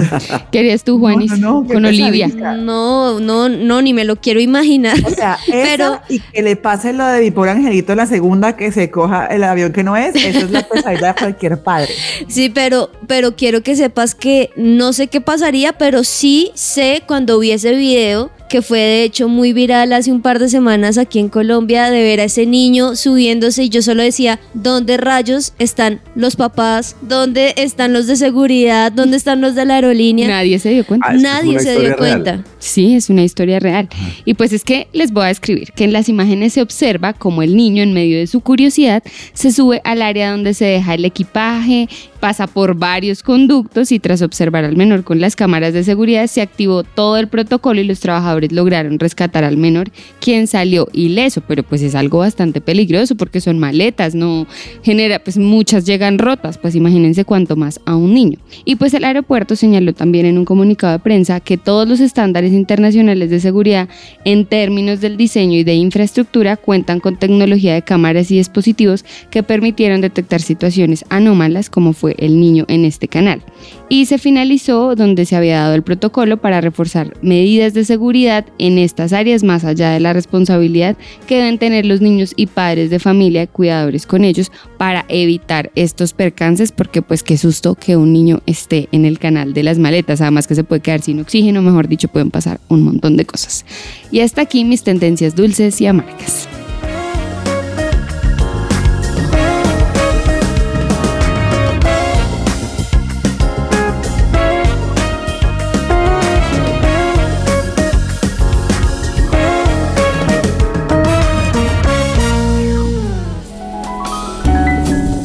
¿Qué 0.52 0.58
harías 0.58 0.84
tú, 0.84 0.98
Juanis, 0.98 1.30
no, 1.38 1.62
no, 1.62 1.66
qué 1.66 1.72
con 1.74 1.84
Olivia? 1.86 2.28
No, 2.28 3.20
no, 3.20 3.48
no, 3.48 3.80
ni 3.80 3.94
me 3.94 4.04
lo 4.04 4.16
quiero 4.16 4.38
imaginar. 4.40 4.98
O 5.04 5.08
sea, 5.10 5.38
Pero- 5.46 5.74
pero 5.74 6.00
y 6.10 6.20
que 6.20 6.42
le 6.42 6.56
pase 6.56 6.92
lo 6.92 7.06
de 7.06 7.20
mi 7.22 7.30
pobre 7.30 7.52
angelito 7.52 7.94
la 7.94 8.04
segunda 8.06 8.54
que 8.54 8.70
se 8.70 8.90
coja 8.90 9.26
el 9.26 9.44
avión 9.44 9.72
que 9.72 9.82
no 9.82 9.96
es, 9.96 10.14
eso 10.14 10.40
es 10.40 10.50
la 10.50 10.62
pesadilla 10.68 11.08
de 11.08 11.14
cualquier 11.14 11.62
padre. 11.62 11.88
Sí, 12.28 12.50
pero, 12.50 12.90
pero 13.06 13.34
quiero 13.36 13.62
que 13.62 13.74
sepas 13.76 14.14
que 14.14 14.50
no 14.56 14.92
sé 14.92 15.06
qué 15.08 15.20
pasaría, 15.20 15.72
pero 15.72 16.04
sí 16.04 16.50
sé 16.54 17.02
cuando 17.06 17.38
vi 17.38 17.52
ese 17.52 17.74
video 17.74 18.30
que 18.54 18.62
fue 18.62 18.78
de 18.78 19.02
hecho 19.02 19.28
muy 19.28 19.52
viral 19.52 19.92
hace 19.92 20.12
un 20.12 20.22
par 20.22 20.38
de 20.38 20.48
semanas 20.48 20.96
aquí 20.96 21.18
en 21.18 21.28
Colombia 21.28 21.90
de 21.90 22.04
ver 22.04 22.20
a 22.20 22.24
ese 22.24 22.46
niño 22.46 22.94
subiéndose 22.94 23.64
y 23.64 23.68
yo 23.68 23.82
solo 23.82 24.04
decía, 24.04 24.38
¿dónde 24.54 24.96
rayos 24.96 25.54
están 25.58 26.00
los 26.14 26.36
papás? 26.36 26.94
¿Dónde 27.02 27.54
están 27.56 27.92
los 27.92 28.06
de 28.06 28.14
seguridad? 28.14 28.92
¿Dónde 28.92 29.16
están 29.16 29.40
los 29.40 29.56
de 29.56 29.64
la 29.64 29.74
aerolínea? 29.74 30.28
Nadie 30.28 30.60
se 30.60 30.70
dio 30.70 30.86
cuenta. 30.86 31.08
Ah, 31.10 31.14
Nadie 31.14 31.58
se 31.58 31.72
dio 31.72 31.96
real. 31.96 31.96
cuenta. 31.96 32.44
Sí, 32.60 32.94
es 32.94 33.10
una 33.10 33.24
historia 33.24 33.58
real. 33.58 33.88
Y 34.24 34.34
pues 34.34 34.52
es 34.52 34.62
que 34.62 34.86
les 34.92 35.10
voy 35.10 35.24
a 35.24 35.28
describir 35.28 35.72
que 35.72 35.82
en 35.82 35.92
las 35.92 36.08
imágenes 36.08 36.52
se 36.52 36.62
observa 36.62 37.12
como 37.12 37.42
el 37.42 37.56
niño 37.56 37.82
en 37.82 37.92
medio 37.92 38.18
de 38.18 38.28
su 38.28 38.38
curiosidad 38.40 39.02
se 39.32 39.50
sube 39.50 39.80
al 39.82 40.00
área 40.00 40.30
donde 40.30 40.54
se 40.54 40.64
deja 40.66 40.94
el 40.94 41.04
equipaje, 41.04 41.88
pasa 42.24 42.46
por 42.46 42.74
varios 42.74 43.22
conductos 43.22 43.92
y 43.92 43.98
tras 43.98 44.22
observar 44.22 44.64
al 44.64 44.78
menor 44.78 45.04
con 45.04 45.20
las 45.20 45.36
cámaras 45.36 45.74
de 45.74 45.84
seguridad 45.84 46.26
se 46.26 46.40
activó 46.40 46.82
todo 46.82 47.18
el 47.18 47.28
protocolo 47.28 47.82
y 47.82 47.84
los 47.84 48.00
trabajadores 48.00 48.50
lograron 48.50 48.98
rescatar 48.98 49.44
al 49.44 49.58
menor 49.58 49.90
quien 50.20 50.46
salió 50.46 50.88
ileso, 50.94 51.42
pero 51.46 51.62
pues 51.62 51.82
es 51.82 51.94
algo 51.94 52.20
bastante 52.20 52.62
peligroso 52.62 53.14
porque 53.14 53.42
son 53.42 53.58
maletas, 53.58 54.14
no 54.14 54.46
genera, 54.82 55.18
pues 55.18 55.36
muchas 55.36 55.84
llegan 55.84 56.16
rotas, 56.16 56.56
pues 56.56 56.74
imagínense 56.74 57.26
cuánto 57.26 57.56
más 57.56 57.78
a 57.84 57.94
un 57.94 58.14
niño. 58.14 58.38
Y 58.64 58.76
pues 58.76 58.94
el 58.94 59.04
aeropuerto 59.04 59.54
señaló 59.54 59.92
también 59.92 60.24
en 60.24 60.38
un 60.38 60.46
comunicado 60.46 60.94
de 60.94 61.00
prensa 61.00 61.40
que 61.40 61.58
todos 61.58 61.86
los 61.86 62.00
estándares 62.00 62.54
internacionales 62.54 63.28
de 63.28 63.38
seguridad 63.38 63.86
en 64.24 64.46
términos 64.46 65.02
del 65.02 65.18
diseño 65.18 65.58
y 65.58 65.64
de 65.64 65.74
infraestructura 65.74 66.56
cuentan 66.56 67.00
con 67.00 67.18
tecnología 67.18 67.74
de 67.74 67.82
cámaras 67.82 68.30
y 68.30 68.38
dispositivos 68.38 69.04
que 69.30 69.42
permitieron 69.42 70.00
detectar 70.00 70.40
situaciones 70.40 71.04
anómalas 71.10 71.68
como 71.68 71.92
fue 71.92 72.13
el 72.18 72.40
niño 72.40 72.64
en 72.68 72.84
este 72.84 73.08
canal. 73.08 73.42
Y 73.88 74.06
se 74.06 74.18
finalizó 74.18 74.94
donde 74.96 75.26
se 75.26 75.36
había 75.36 75.60
dado 75.60 75.74
el 75.74 75.82
protocolo 75.82 76.38
para 76.38 76.60
reforzar 76.60 77.14
medidas 77.22 77.74
de 77.74 77.84
seguridad 77.84 78.46
en 78.58 78.78
estas 78.78 79.12
áreas 79.12 79.42
más 79.42 79.64
allá 79.64 79.90
de 79.90 80.00
la 80.00 80.12
responsabilidad 80.12 80.96
que 81.26 81.36
deben 81.36 81.58
tener 81.58 81.86
los 81.86 82.00
niños 82.00 82.32
y 82.36 82.46
padres 82.46 82.90
de 82.90 82.98
familia, 82.98 83.46
cuidadores 83.46 84.06
con 84.06 84.24
ellos, 84.24 84.50
para 84.78 85.04
evitar 85.08 85.70
estos 85.74 86.12
percances, 86.12 86.72
porque 86.72 87.02
pues 87.02 87.22
qué 87.22 87.36
susto 87.36 87.74
que 87.74 87.96
un 87.96 88.12
niño 88.12 88.40
esté 88.46 88.88
en 88.92 89.04
el 89.04 89.18
canal 89.18 89.52
de 89.52 89.62
las 89.62 89.78
maletas, 89.78 90.20
además 90.20 90.46
que 90.46 90.54
se 90.54 90.64
puede 90.64 90.80
quedar 90.80 91.02
sin 91.02 91.20
oxígeno, 91.20 91.62
mejor 91.62 91.88
dicho, 91.88 92.08
pueden 92.08 92.30
pasar 92.30 92.60
un 92.68 92.82
montón 92.82 93.16
de 93.16 93.24
cosas. 93.24 93.64
Y 94.10 94.20
hasta 94.20 94.42
aquí 94.42 94.64
mis 94.64 94.82
tendencias 94.82 95.34
dulces 95.34 95.80
y 95.80 95.86
amargas. 95.86 96.48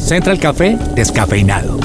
Central 0.09 0.39
Café 0.39 0.75
descafeinado. 0.95 1.79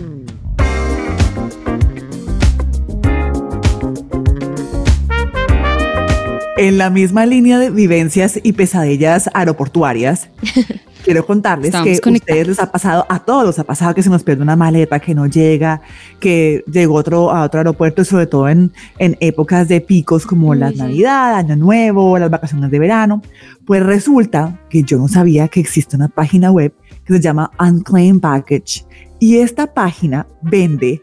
En 6.56 6.78
la 6.78 6.88
misma 6.88 7.26
línea 7.26 7.58
de 7.58 7.68
vivencias 7.68 8.40
y 8.42 8.54
pesadillas 8.54 9.28
aeroportuarias, 9.34 10.30
quiero 11.04 11.26
contarles 11.26 11.66
Estamos 11.68 12.00
que 12.00 12.08
a 12.08 12.12
ustedes 12.12 12.48
les 12.48 12.58
ha 12.60 12.70
pasado, 12.70 13.06
a 13.08 13.18
todos 13.20 13.46
les 13.46 13.58
ha 13.58 13.64
pasado 13.64 13.94
que 13.94 14.02
se 14.02 14.10
nos 14.10 14.22
pierde 14.22 14.42
una 14.42 14.56
maleta 14.56 15.00
que 15.00 15.14
no 15.14 15.26
llega, 15.26 15.80
que 16.18 16.64
llegó 16.70 16.94
otro, 16.94 17.30
a 17.30 17.42
otro 17.42 17.60
aeropuerto, 17.60 18.04
sobre 18.04 18.26
todo 18.26 18.48
en, 18.48 18.72
en 18.98 19.16
épocas 19.20 19.68
de 19.68 19.80
picos 19.80 20.26
como 20.26 20.54
sí. 20.54 20.60
Navidad, 20.60 21.34
Año 21.34 21.56
Nuevo, 21.56 22.18
las 22.18 22.30
vacaciones 22.30 22.70
de 22.70 22.78
verano. 22.78 23.22
Pues 23.66 23.82
resulta 23.84 24.60
que 24.68 24.82
yo 24.82 24.98
no 24.98 25.08
sabía 25.08 25.48
que 25.48 25.60
existe 25.60 25.96
una 25.96 26.08
página 26.08 26.50
web 26.50 26.72
que 27.04 27.14
se 27.14 27.20
llama 27.20 27.50
Unclaimed 27.58 28.20
Baggage 28.20 28.84
y 29.18 29.38
esta 29.38 29.72
página 29.74 30.26
vende 30.42 31.02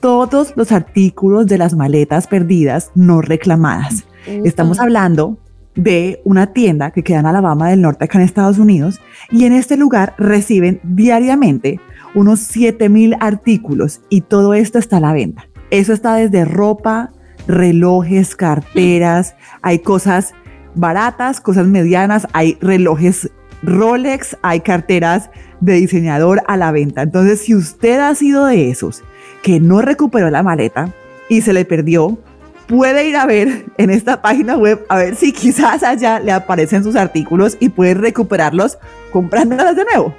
todos 0.00 0.52
los 0.56 0.70
artículos 0.70 1.46
de 1.46 1.58
las 1.58 1.74
maletas 1.74 2.26
perdidas 2.26 2.90
no 2.94 3.22
reclamadas. 3.22 4.04
Estamos 4.26 4.78
hablando 4.78 5.38
de 5.74 6.20
una 6.24 6.52
tienda 6.52 6.90
que 6.90 7.02
queda 7.02 7.20
en 7.20 7.26
Alabama 7.26 7.68
del 7.68 7.80
Norte, 7.80 8.04
acá 8.04 8.18
en 8.18 8.24
Estados 8.24 8.58
Unidos, 8.58 9.00
y 9.30 9.44
en 9.44 9.52
este 9.52 9.76
lugar 9.76 10.14
reciben 10.18 10.80
diariamente 10.82 11.80
unos 12.14 12.40
7000 12.40 13.16
artículos 13.20 14.00
y 14.08 14.20
todo 14.20 14.54
esto 14.54 14.78
está 14.78 14.98
a 14.98 15.00
la 15.00 15.12
venta. 15.12 15.48
Eso 15.70 15.92
está 15.92 16.14
desde 16.14 16.44
ropa, 16.44 17.10
relojes, 17.48 18.36
carteras, 18.36 19.34
hay 19.62 19.80
cosas 19.80 20.34
baratas, 20.74 21.40
cosas 21.40 21.66
medianas, 21.66 22.28
hay 22.32 22.56
relojes 22.60 23.30
Rolex, 23.62 24.36
hay 24.42 24.60
carteras 24.60 25.30
de 25.60 25.74
diseñador 25.74 26.42
a 26.46 26.56
la 26.56 26.70
venta. 26.70 27.02
Entonces, 27.02 27.40
si 27.40 27.54
usted 27.54 27.98
ha 28.00 28.14
sido 28.14 28.46
de 28.46 28.70
esos 28.70 29.02
que 29.42 29.58
no 29.60 29.80
recuperó 29.80 30.30
la 30.30 30.42
maleta 30.42 30.92
y 31.28 31.40
se 31.40 31.52
le 31.52 31.64
perdió, 31.64 32.18
puede 32.66 33.08
ir 33.08 33.16
a 33.16 33.26
ver 33.26 33.66
en 33.78 33.90
esta 33.90 34.22
página 34.22 34.56
web 34.56 34.84
a 34.88 34.98
ver 34.98 35.16
si 35.16 35.32
quizás 35.32 35.82
allá 35.82 36.20
le 36.20 36.32
aparecen 36.32 36.82
sus 36.82 36.96
artículos 36.96 37.56
y 37.60 37.68
puede 37.68 37.94
recuperarlos 37.94 38.78
comprándolas 39.12 39.76
de 39.76 39.84
nuevo. 39.84 40.14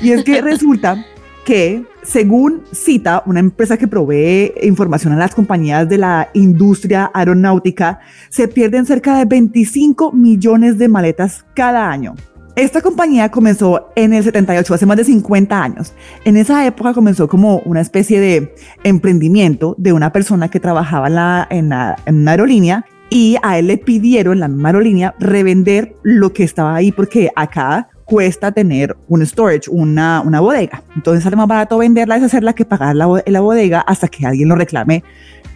Y 0.00 0.12
es 0.12 0.24
que 0.24 0.40
resulta 0.42 1.04
que, 1.44 1.84
según 2.02 2.62
cita 2.72 3.22
una 3.26 3.40
empresa 3.40 3.76
que 3.76 3.88
provee 3.88 4.52
información 4.62 5.12
a 5.12 5.16
las 5.16 5.34
compañías 5.34 5.88
de 5.88 5.98
la 5.98 6.30
industria 6.34 7.10
aeronáutica, 7.14 8.00
se 8.28 8.48
pierden 8.48 8.86
cerca 8.86 9.18
de 9.18 9.24
25 9.24 10.12
millones 10.12 10.78
de 10.78 10.88
maletas 10.88 11.44
cada 11.54 11.90
año. 11.90 12.14
Esta 12.54 12.82
compañía 12.82 13.30
comenzó 13.30 13.88
en 13.96 14.12
el 14.12 14.22
78, 14.22 14.74
hace 14.74 14.84
más 14.84 14.98
de 14.98 15.04
50 15.04 15.62
años. 15.62 15.94
En 16.26 16.36
esa 16.36 16.66
época 16.66 16.92
comenzó 16.92 17.26
como 17.26 17.60
una 17.60 17.80
especie 17.80 18.20
de 18.20 18.54
emprendimiento 18.84 19.74
de 19.78 19.94
una 19.94 20.12
persona 20.12 20.48
que 20.50 20.60
trabajaba 20.60 21.06
en, 21.48 21.70
la- 21.70 21.96
en 22.04 22.16
una 22.16 22.30
aerolínea 22.32 22.84
y 23.08 23.36
a 23.42 23.58
él 23.58 23.68
le 23.68 23.78
pidieron, 23.78 24.38
la 24.38 24.48
misma 24.48 24.68
aerolínea, 24.68 25.14
revender 25.18 25.96
lo 26.02 26.34
que 26.34 26.44
estaba 26.44 26.74
ahí 26.74 26.92
porque 26.92 27.30
acá 27.36 27.88
cuesta 28.04 28.52
tener 28.52 28.96
un 29.08 29.24
storage, 29.24 29.70
una, 29.70 30.20
una 30.20 30.40
bodega. 30.40 30.82
Entonces 30.94 31.24
sale 31.24 31.36
más 31.36 31.48
barato 31.48 31.78
venderla, 31.78 32.16
es 32.16 32.22
hacerla 32.22 32.52
que 32.52 32.66
pagar 32.66 32.94
la, 32.96 33.22
la 33.24 33.40
bodega 33.40 33.80
hasta 33.80 34.08
que 34.08 34.26
alguien 34.26 34.50
lo 34.50 34.56
reclame, 34.56 35.02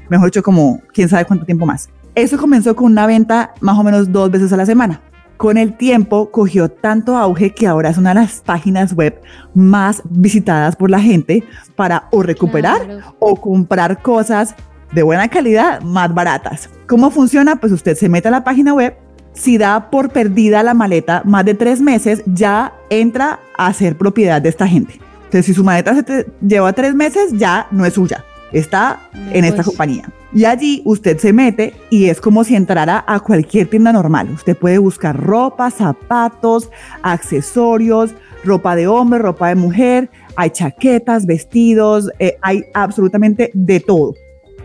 mejor 0.09 0.29
dicho, 0.29 0.43
como 0.43 0.81
quién 0.95 1.11
sabe 1.11 1.27
cuánto 1.27 1.45
tiempo 1.45 1.67
más. 1.67 1.91
Eso 2.15 2.39
comenzó 2.39 2.75
con 2.75 2.87
una 2.93 3.07
venta 3.07 3.53
más 3.61 3.79
o 3.79 3.83
menos 3.83 4.11
dos 4.11 4.31
veces 4.31 4.51
a 4.55 4.57
la 4.57 4.65
semana. 4.65 5.03
Con 5.37 5.59
el 5.59 5.77
tiempo 5.77 6.31
cogió 6.31 6.71
tanto 6.71 7.17
auge 7.17 7.51
que 7.51 7.67
ahora 7.67 7.91
es 7.91 7.99
una 7.99 8.11
de 8.15 8.21
las 8.23 8.41
páginas 8.41 8.95
web 8.95 9.21
más 9.55 10.03
visitadas 10.09 10.77
por 10.77 10.91
la 10.91 11.01
gente 11.01 11.45
para 11.75 12.09
o 12.11 12.23
recuperar 12.23 12.85
Claro. 12.85 13.17
o 13.19 13.37
comprar 13.37 14.01
cosas 14.01 14.55
de 14.93 15.03
buena 15.03 15.29
calidad 15.29 15.83
más 15.83 16.15
baratas. 16.15 16.71
¿Cómo 16.87 17.11
funciona? 17.11 17.57
Pues 17.57 17.73
usted 17.73 17.97
se 17.97 18.09
mete 18.09 18.29
a 18.29 18.31
la 18.31 18.45
página 18.45 18.73
web, 18.73 18.97
si 19.35 19.59
da 19.59 19.91
por 19.91 20.09
perdida 20.11 20.63
la 20.63 20.73
maleta 20.73 21.21
más 21.27 21.45
de 21.45 21.53
tres 21.55 21.81
meses, 21.83 22.23
ya 22.27 22.73
entra 22.89 23.39
a 23.59 23.71
ser 23.75 23.99
propiedad 23.99 24.41
de 24.41 24.49
esta 24.49 24.67
gente. 24.67 24.99
Entonces, 25.25 25.45
si 25.47 25.55
su 25.55 25.65
maleta 25.65 25.95
se 25.95 26.03
te 26.03 26.27
lleva 26.41 26.73
tres 26.73 26.95
meses, 26.95 27.33
ya 27.33 27.67
no 27.71 27.85
es 27.85 27.95
suya, 27.95 28.25
está 28.59 29.01
en 29.33 29.45
esta 29.45 29.57
Pues. 29.57 29.69
compañía. 29.69 30.09
Y 30.33 30.45
allí 30.45 30.83
usted 30.85 31.19
se 31.19 31.33
mete 31.33 31.75
y 31.91 32.07
es 32.07 32.21
como 32.21 32.45
si 32.45 32.57
entrara 32.57 33.05
a 33.07 33.21
cualquier 33.21 33.69
tienda 33.69 33.93
normal. 33.93 34.29
Usted 34.31 34.57
puede 34.57 34.79
buscar 34.79 35.19
ropa, 35.19 35.71
zapatos, 35.71 36.71
accesorios, 37.03 38.15
ropa 38.45 38.77
de 38.77 38.87
hombre, 38.87 39.19
ropa 39.19 39.49
de 39.49 39.55
mujer, 39.55 40.11
hay 40.37 40.51
chaquetas, 40.51 41.27
vestidos, 41.27 42.11
eh, 42.19 42.37
hay 42.43 42.65
absolutamente 42.75 43.51
de 43.55 43.81
todo. 43.81 44.15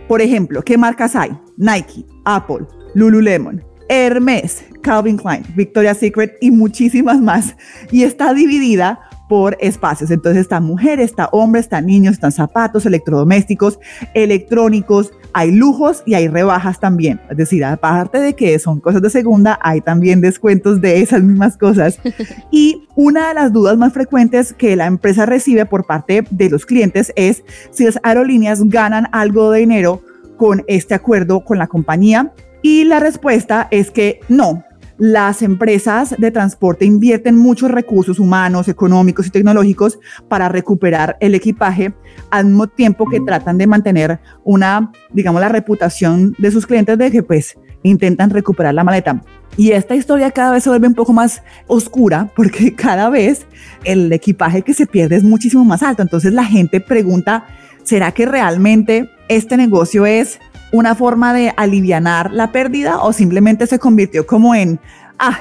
Por 0.07 0.21
ejemplo, 0.21 0.61
¿qué 0.61 0.77
marcas 0.77 1.15
hay? 1.15 1.31
Nike, 1.57 2.05
Apple, 2.25 2.65
Lululemon, 2.93 3.63
Hermes, 3.87 4.63
Calvin 4.81 5.17
Klein, 5.17 5.43
Victoria's 5.55 5.97
Secret 5.97 6.33
y 6.41 6.51
muchísimas 6.51 7.21
más. 7.21 7.55
Y 7.91 8.03
está 8.03 8.33
dividida 8.33 8.99
por 9.31 9.55
espacios. 9.61 10.11
Entonces 10.11 10.41
está 10.41 10.59
mujer, 10.59 10.99
está 10.99 11.29
hombre, 11.31 11.61
está 11.61 11.79
niños, 11.79 12.15
están 12.15 12.33
zapatos, 12.33 12.85
electrodomésticos, 12.85 13.79
electrónicos, 14.13 15.13
hay 15.31 15.53
lujos 15.53 16.03
y 16.05 16.15
hay 16.15 16.27
rebajas 16.27 16.81
también. 16.81 17.21
Es 17.29 17.37
decir, 17.37 17.63
aparte 17.63 18.19
de 18.19 18.33
que 18.33 18.59
son 18.59 18.81
cosas 18.81 19.01
de 19.01 19.09
segunda, 19.09 19.57
hay 19.61 19.79
también 19.79 20.19
descuentos 20.19 20.81
de 20.81 20.99
esas 20.99 21.23
mismas 21.23 21.55
cosas. 21.55 21.97
Y 22.51 22.89
una 22.95 23.29
de 23.29 23.33
las 23.35 23.53
dudas 23.53 23.77
más 23.77 23.93
frecuentes 23.93 24.51
que 24.51 24.75
la 24.75 24.85
empresa 24.85 25.25
recibe 25.25 25.65
por 25.65 25.85
parte 25.85 26.25
de 26.29 26.49
los 26.49 26.65
clientes 26.65 27.13
es 27.15 27.45
si 27.71 27.85
las 27.85 27.99
aerolíneas 28.03 28.67
ganan 28.67 29.07
algo 29.13 29.49
de 29.51 29.61
dinero 29.61 30.01
con 30.35 30.65
este 30.67 30.93
acuerdo 30.93 31.45
con 31.45 31.57
la 31.57 31.67
compañía. 31.67 32.33
Y 32.61 32.83
la 32.83 32.99
respuesta 32.99 33.69
es 33.71 33.91
que 33.91 34.19
no. 34.27 34.65
Las 35.03 35.41
empresas 35.41 36.13
de 36.19 36.29
transporte 36.29 36.85
invierten 36.85 37.35
muchos 37.35 37.71
recursos 37.71 38.19
humanos, 38.19 38.67
económicos 38.67 39.25
y 39.25 39.31
tecnológicos 39.31 39.97
para 40.27 40.47
recuperar 40.47 41.17
el 41.19 41.33
equipaje 41.33 41.91
al 42.29 42.45
mismo 42.45 42.67
tiempo 42.67 43.09
que 43.09 43.19
tratan 43.19 43.57
de 43.57 43.65
mantener 43.65 44.19
una, 44.43 44.91
digamos, 45.11 45.41
la 45.41 45.49
reputación 45.49 46.35
de 46.37 46.51
sus 46.51 46.67
clientes 46.67 46.99
de 46.99 47.09
que 47.09 47.23
pues 47.23 47.57
intentan 47.81 48.29
recuperar 48.29 48.75
la 48.75 48.83
maleta. 48.83 49.23
Y 49.57 49.71
esta 49.71 49.95
historia 49.95 50.29
cada 50.29 50.51
vez 50.51 50.65
se 50.65 50.69
vuelve 50.69 50.89
un 50.89 50.93
poco 50.93 51.13
más 51.13 51.41
oscura 51.65 52.29
porque 52.35 52.75
cada 52.75 53.09
vez 53.09 53.47
el 53.83 54.13
equipaje 54.13 54.61
que 54.61 54.75
se 54.75 54.85
pierde 54.85 55.15
es 55.15 55.23
muchísimo 55.23 55.65
más 55.65 55.81
alto. 55.81 56.03
Entonces 56.03 56.31
la 56.31 56.45
gente 56.45 56.79
pregunta, 56.79 57.47
¿será 57.81 58.11
que 58.11 58.27
realmente 58.27 59.09
este 59.29 59.57
negocio 59.57 60.05
es 60.05 60.39
una 60.71 60.95
forma 60.95 61.33
de 61.33 61.53
alivianar 61.57 62.31
la 62.31 62.51
pérdida 62.51 63.01
o 63.01 63.13
simplemente 63.13 63.67
se 63.67 63.79
convirtió 63.79 64.25
como 64.25 64.55
en, 64.55 64.79
ah, 65.19 65.39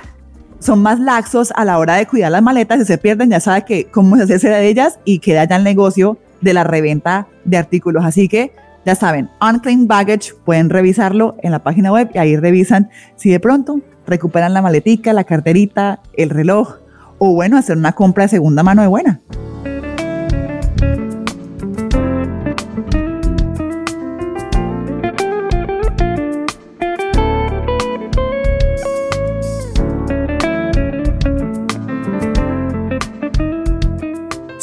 son 0.58 0.82
más 0.82 1.00
laxos 1.00 1.52
a 1.56 1.64
la 1.64 1.78
hora 1.78 1.96
de 1.96 2.06
cuidar 2.06 2.32
las 2.32 2.42
maletas, 2.42 2.80
si 2.80 2.84
se 2.84 2.98
pierden 2.98 3.30
ya 3.30 3.40
sabe 3.40 3.64
que 3.64 3.86
cómo 3.86 4.16
se 4.16 4.34
hace 4.34 4.48
de 4.48 4.68
ellas 4.68 4.98
y 5.04 5.18
queda 5.20 5.44
ya 5.44 5.56
el 5.56 5.64
negocio 5.64 6.18
de 6.40 6.54
la 6.54 6.64
reventa 6.64 7.26
de 7.44 7.56
artículos. 7.56 8.04
Así 8.04 8.28
que 8.28 8.52
ya 8.84 8.94
saben, 8.94 9.28
Unclaimed 9.40 9.86
Baggage, 9.86 10.34
pueden 10.44 10.70
revisarlo 10.70 11.36
en 11.42 11.52
la 11.52 11.60
página 11.60 11.92
web 11.92 12.10
y 12.14 12.18
ahí 12.18 12.36
revisan 12.36 12.90
si 13.16 13.30
de 13.30 13.40
pronto 13.40 13.80
recuperan 14.06 14.54
la 14.54 14.62
maletica, 14.62 15.12
la 15.12 15.24
carterita, 15.24 16.00
el 16.14 16.30
reloj 16.30 16.76
o 17.18 17.34
bueno, 17.34 17.58
hacer 17.58 17.76
una 17.76 17.92
compra 17.92 18.24
de 18.24 18.28
segunda 18.28 18.62
mano 18.62 18.82
de 18.82 18.88
buena. 18.88 19.20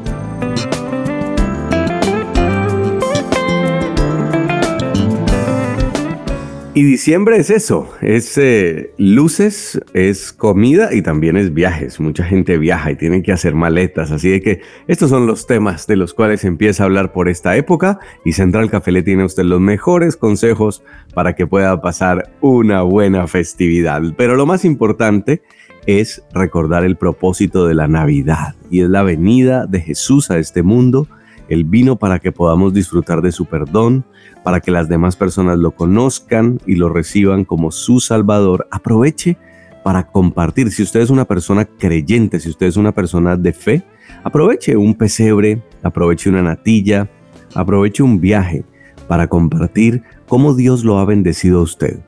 Y 6.78 6.84
diciembre 6.84 7.38
es 7.38 7.52
eso, 7.52 7.90
es 8.02 8.38
eh, 8.38 8.92
luces, 8.98 9.80
es 9.94 10.34
comida 10.34 10.94
y 10.94 11.02
también 11.02 11.38
es 11.38 11.54
viajes. 11.54 12.02
Mucha 12.02 12.26
gente 12.26 12.58
viaja 12.58 12.92
y 12.92 12.98
tiene 12.98 13.24
que 13.24 13.32
hacer 13.32 13.56
maletas, 13.56 14.12
así 14.12 14.28
de 14.28 14.42
que 14.42 14.60
estos 14.86 15.10
son 15.10 15.26
los 15.26 15.48
temas 15.48 15.88
de 15.88 15.96
los 15.96 16.14
cuales 16.14 16.44
empieza 16.44 16.84
a 16.84 16.88
hablar 16.88 17.14
por 17.14 17.30
esta 17.30 17.56
época 17.56 18.00
y 18.26 18.34
Central 18.34 18.70
Café 18.70 18.92
le 18.92 19.04
tiene 19.04 19.24
a 19.24 19.28
usted 19.28 19.46
los 19.46 19.62
mejores 19.62 20.18
consejos 20.18 20.84
para 21.14 21.34
que 21.34 21.48
pueda 21.48 21.80
pasar 21.80 22.34
una 22.42 22.82
buena 22.82 23.26
festividad. 23.28 24.02
Pero 24.18 24.36
lo 24.36 24.46
más 24.46 24.66
importante 24.66 25.44
es 25.88 26.24
recordar 26.34 26.84
el 26.84 26.98
propósito 26.98 27.66
de 27.68 27.76
la 27.76 27.88
Navidad 27.88 28.54
y 28.70 28.82
es 28.82 28.90
la 28.90 29.04
venida 29.04 29.66
de 29.66 29.80
Jesús 29.80 30.30
a 30.30 30.40
este 30.40 30.62
mundo. 30.62 31.08
Él 31.50 31.64
vino 31.64 31.98
para 31.98 32.20
que 32.20 32.32
podamos 32.32 32.74
disfrutar 32.74 33.22
de 33.22 33.32
su 33.32 33.46
perdón, 33.46 34.06
para 34.44 34.60
que 34.60 34.72
las 34.72 34.90
demás 34.90 35.16
personas 35.16 35.58
lo 35.60 35.72
conozcan 35.72 36.60
y 36.66 36.76
lo 36.76 36.90
reciban 36.90 37.46
como 37.46 37.72
su 37.72 38.00
Salvador. 38.00 38.68
Aproveche 38.72 39.38
para 39.84 40.08
compartir. 40.08 40.72
Si 40.72 40.82
usted 40.82 41.02
es 41.02 41.10
una 41.10 41.26
persona 41.26 41.66
creyente, 41.66 42.40
si 42.40 42.50
usted 42.50 42.66
es 42.66 42.78
una 42.78 42.92
persona 42.92 43.38
de 43.38 43.54
fe, 43.54 43.84
aproveche 44.24 44.76
un 44.76 44.96
pesebre, 44.96 45.62
aproveche 45.84 46.30
una 46.30 46.42
natilla, 46.42 47.10
aproveche 47.54 48.02
un 48.02 48.20
viaje 48.20 48.66
para 49.08 49.28
compartir 49.28 50.02
cómo 50.28 50.56
Dios 50.56 50.84
lo 50.84 50.98
ha 50.98 51.06
bendecido 51.06 51.60
a 51.60 51.64
usted. 51.64 52.00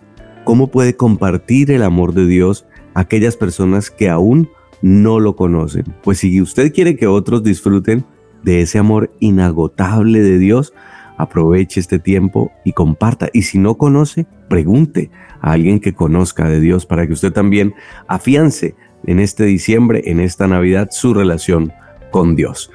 Cómo 0.43 0.67
puede 0.71 0.95
compartir 0.95 1.69
el 1.71 1.83
amor 1.83 2.13
de 2.13 2.25
Dios 2.25 2.65
a 2.95 3.01
aquellas 3.01 3.37
personas 3.37 3.91
que 3.91 4.09
aún 4.09 4.49
no 4.81 5.19
lo 5.19 5.35
conocen. 5.35 5.85
Pues 6.03 6.19
si 6.19 6.41
usted 6.41 6.73
quiere 6.73 6.95
que 6.95 7.07
otros 7.07 7.43
disfruten 7.43 8.05
de 8.43 8.61
ese 8.61 8.79
amor 8.79 9.11
inagotable 9.19 10.21
de 10.21 10.37
Dios, 10.37 10.73
aproveche 11.17 11.79
este 11.79 11.99
tiempo 11.99 12.51
y 12.63 12.73
comparta. 12.73 13.29
Y 13.33 13.43
si 13.43 13.57
no 13.57 13.77
conoce, 13.77 14.27
pregunte 14.49 15.09
a 15.41 15.53
alguien 15.53 15.79
que 15.79 15.93
conozca 15.93 16.47
de 16.47 16.59
Dios 16.59 16.85
para 16.85 17.07
que 17.07 17.13
usted 17.13 17.33
también 17.33 17.73
afiance 18.07 18.75
en 19.05 19.19
este 19.19 19.45
diciembre, 19.45 20.03
en 20.05 20.19
esta 20.19 20.47
Navidad, 20.47 20.89
su 20.91 21.13
relación 21.13 21.73
con 22.11 22.35
Dios. 22.35 22.71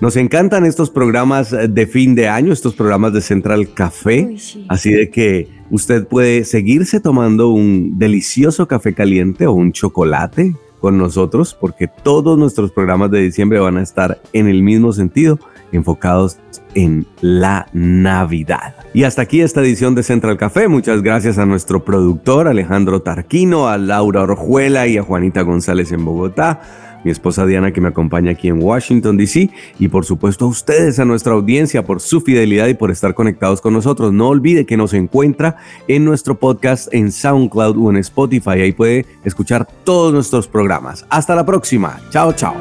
Nos 0.00 0.16
encantan 0.16 0.66
estos 0.66 0.90
programas 0.90 1.50
de 1.50 1.86
fin 1.86 2.14
de 2.14 2.28
año, 2.28 2.52
estos 2.52 2.74
programas 2.74 3.14
de 3.14 3.22
Central 3.22 3.72
Café. 3.72 4.26
Uy, 4.26 4.38
sí. 4.38 4.66
Así 4.68 4.92
de 4.92 5.08
que 5.10 5.48
usted 5.70 6.06
puede 6.06 6.44
seguirse 6.44 7.00
tomando 7.00 7.48
un 7.48 7.98
delicioso 7.98 8.68
café 8.68 8.92
caliente 8.92 9.46
o 9.46 9.52
un 9.52 9.72
chocolate 9.72 10.54
con 10.80 10.98
nosotros, 10.98 11.56
porque 11.58 11.88
todos 11.88 12.38
nuestros 12.38 12.72
programas 12.72 13.10
de 13.10 13.20
diciembre 13.20 13.58
van 13.58 13.76
a 13.78 13.82
estar 13.82 14.20
en 14.32 14.48
el 14.48 14.62
mismo 14.62 14.92
sentido, 14.92 15.38
enfocados 15.72 16.38
en 16.74 17.06
la 17.20 17.68
Navidad. 17.72 18.74
Y 18.92 19.04
hasta 19.04 19.22
aquí 19.22 19.40
esta 19.40 19.60
edición 19.60 19.94
de 19.94 20.02
Central 20.02 20.36
Café. 20.36 20.68
Muchas 20.68 21.02
gracias 21.02 21.38
a 21.38 21.46
nuestro 21.46 21.84
productor 21.84 22.48
Alejandro 22.48 23.00
Tarquino, 23.00 23.68
a 23.68 23.78
Laura 23.78 24.22
Orjuela 24.22 24.86
y 24.86 24.98
a 24.98 25.02
Juanita 25.02 25.42
González 25.42 25.92
en 25.92 26.04
Bogotá 26.04 26.60
mi 27.06 27.12
esposa 27.12 27.46
Diana 27.46 27.72
que 27.72 27.80
me 27.80 27.88
acompaña 27.88 28.32
aquí 28.32 28.48
en 28.48 28.60
Washington, 28.60 29.16
D.C. 29.16 29.48
y 29.78 29.88
por 29.88 30.04
supuesto 30.04 30.44
a 30.44 30.48
ustedes, 30.48 30.98
a 30.98 31.04
nuestra 31.04 31.34
audiencia, 31.34 31.84
por 31.84 32.00
su 32.00 32.20
fidelidad 32.20 32.66
y 32.66 32.74
por 32.74 32.90
estar 32.90 33.14
conectados 33.14 33.60
con 33.60 33.72
nosotros. 33.72 34.12
No 34.12 34.28
olvide 34.28 34.66
que 34.66 34.76
nos 34.76 34.92
encuentra 34.92 35.56
en 35.86 36.04
nuestro 36.04 36.38
podcast 36.40 36.92
en 36.92 37.12
SoundCloud 37.12 37.76
o 37.78 37.90
en 37.90 37.98
Spotify. 37.98 38.60
Ahí 38.60 38.72
puede 38.72 39.06
escuchar 39.24 39.68
todos 39.84 40.12
nuestros 40.12 40.48
programas. 40.48 41.06
Hasta 41.08 41.36
la 41.36 41.46
próxima. 41.46 42.00
Chao, 42.10 42.32
chao. 42.32 42.56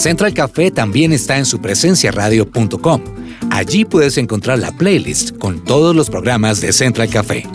Central 0.00 0.32
Café 0.32 0.70
también 0.70 1.12
está 1.12 1.36
en 1.36 1.44
supresenciaradio.com. 1.44 3.02
Allí 3.50 3.84
puedes 3.84 4.16
encontrar 4.16 4.58
la 4.58 4.72
playlist 4.72 5.36
con 5.36 5.62
todos 5.62 5.94
los 5.94 6.08
programas 6.08 6.62
de 6.62 6.72
Central 6.72 7.10
Café 7.10 7.46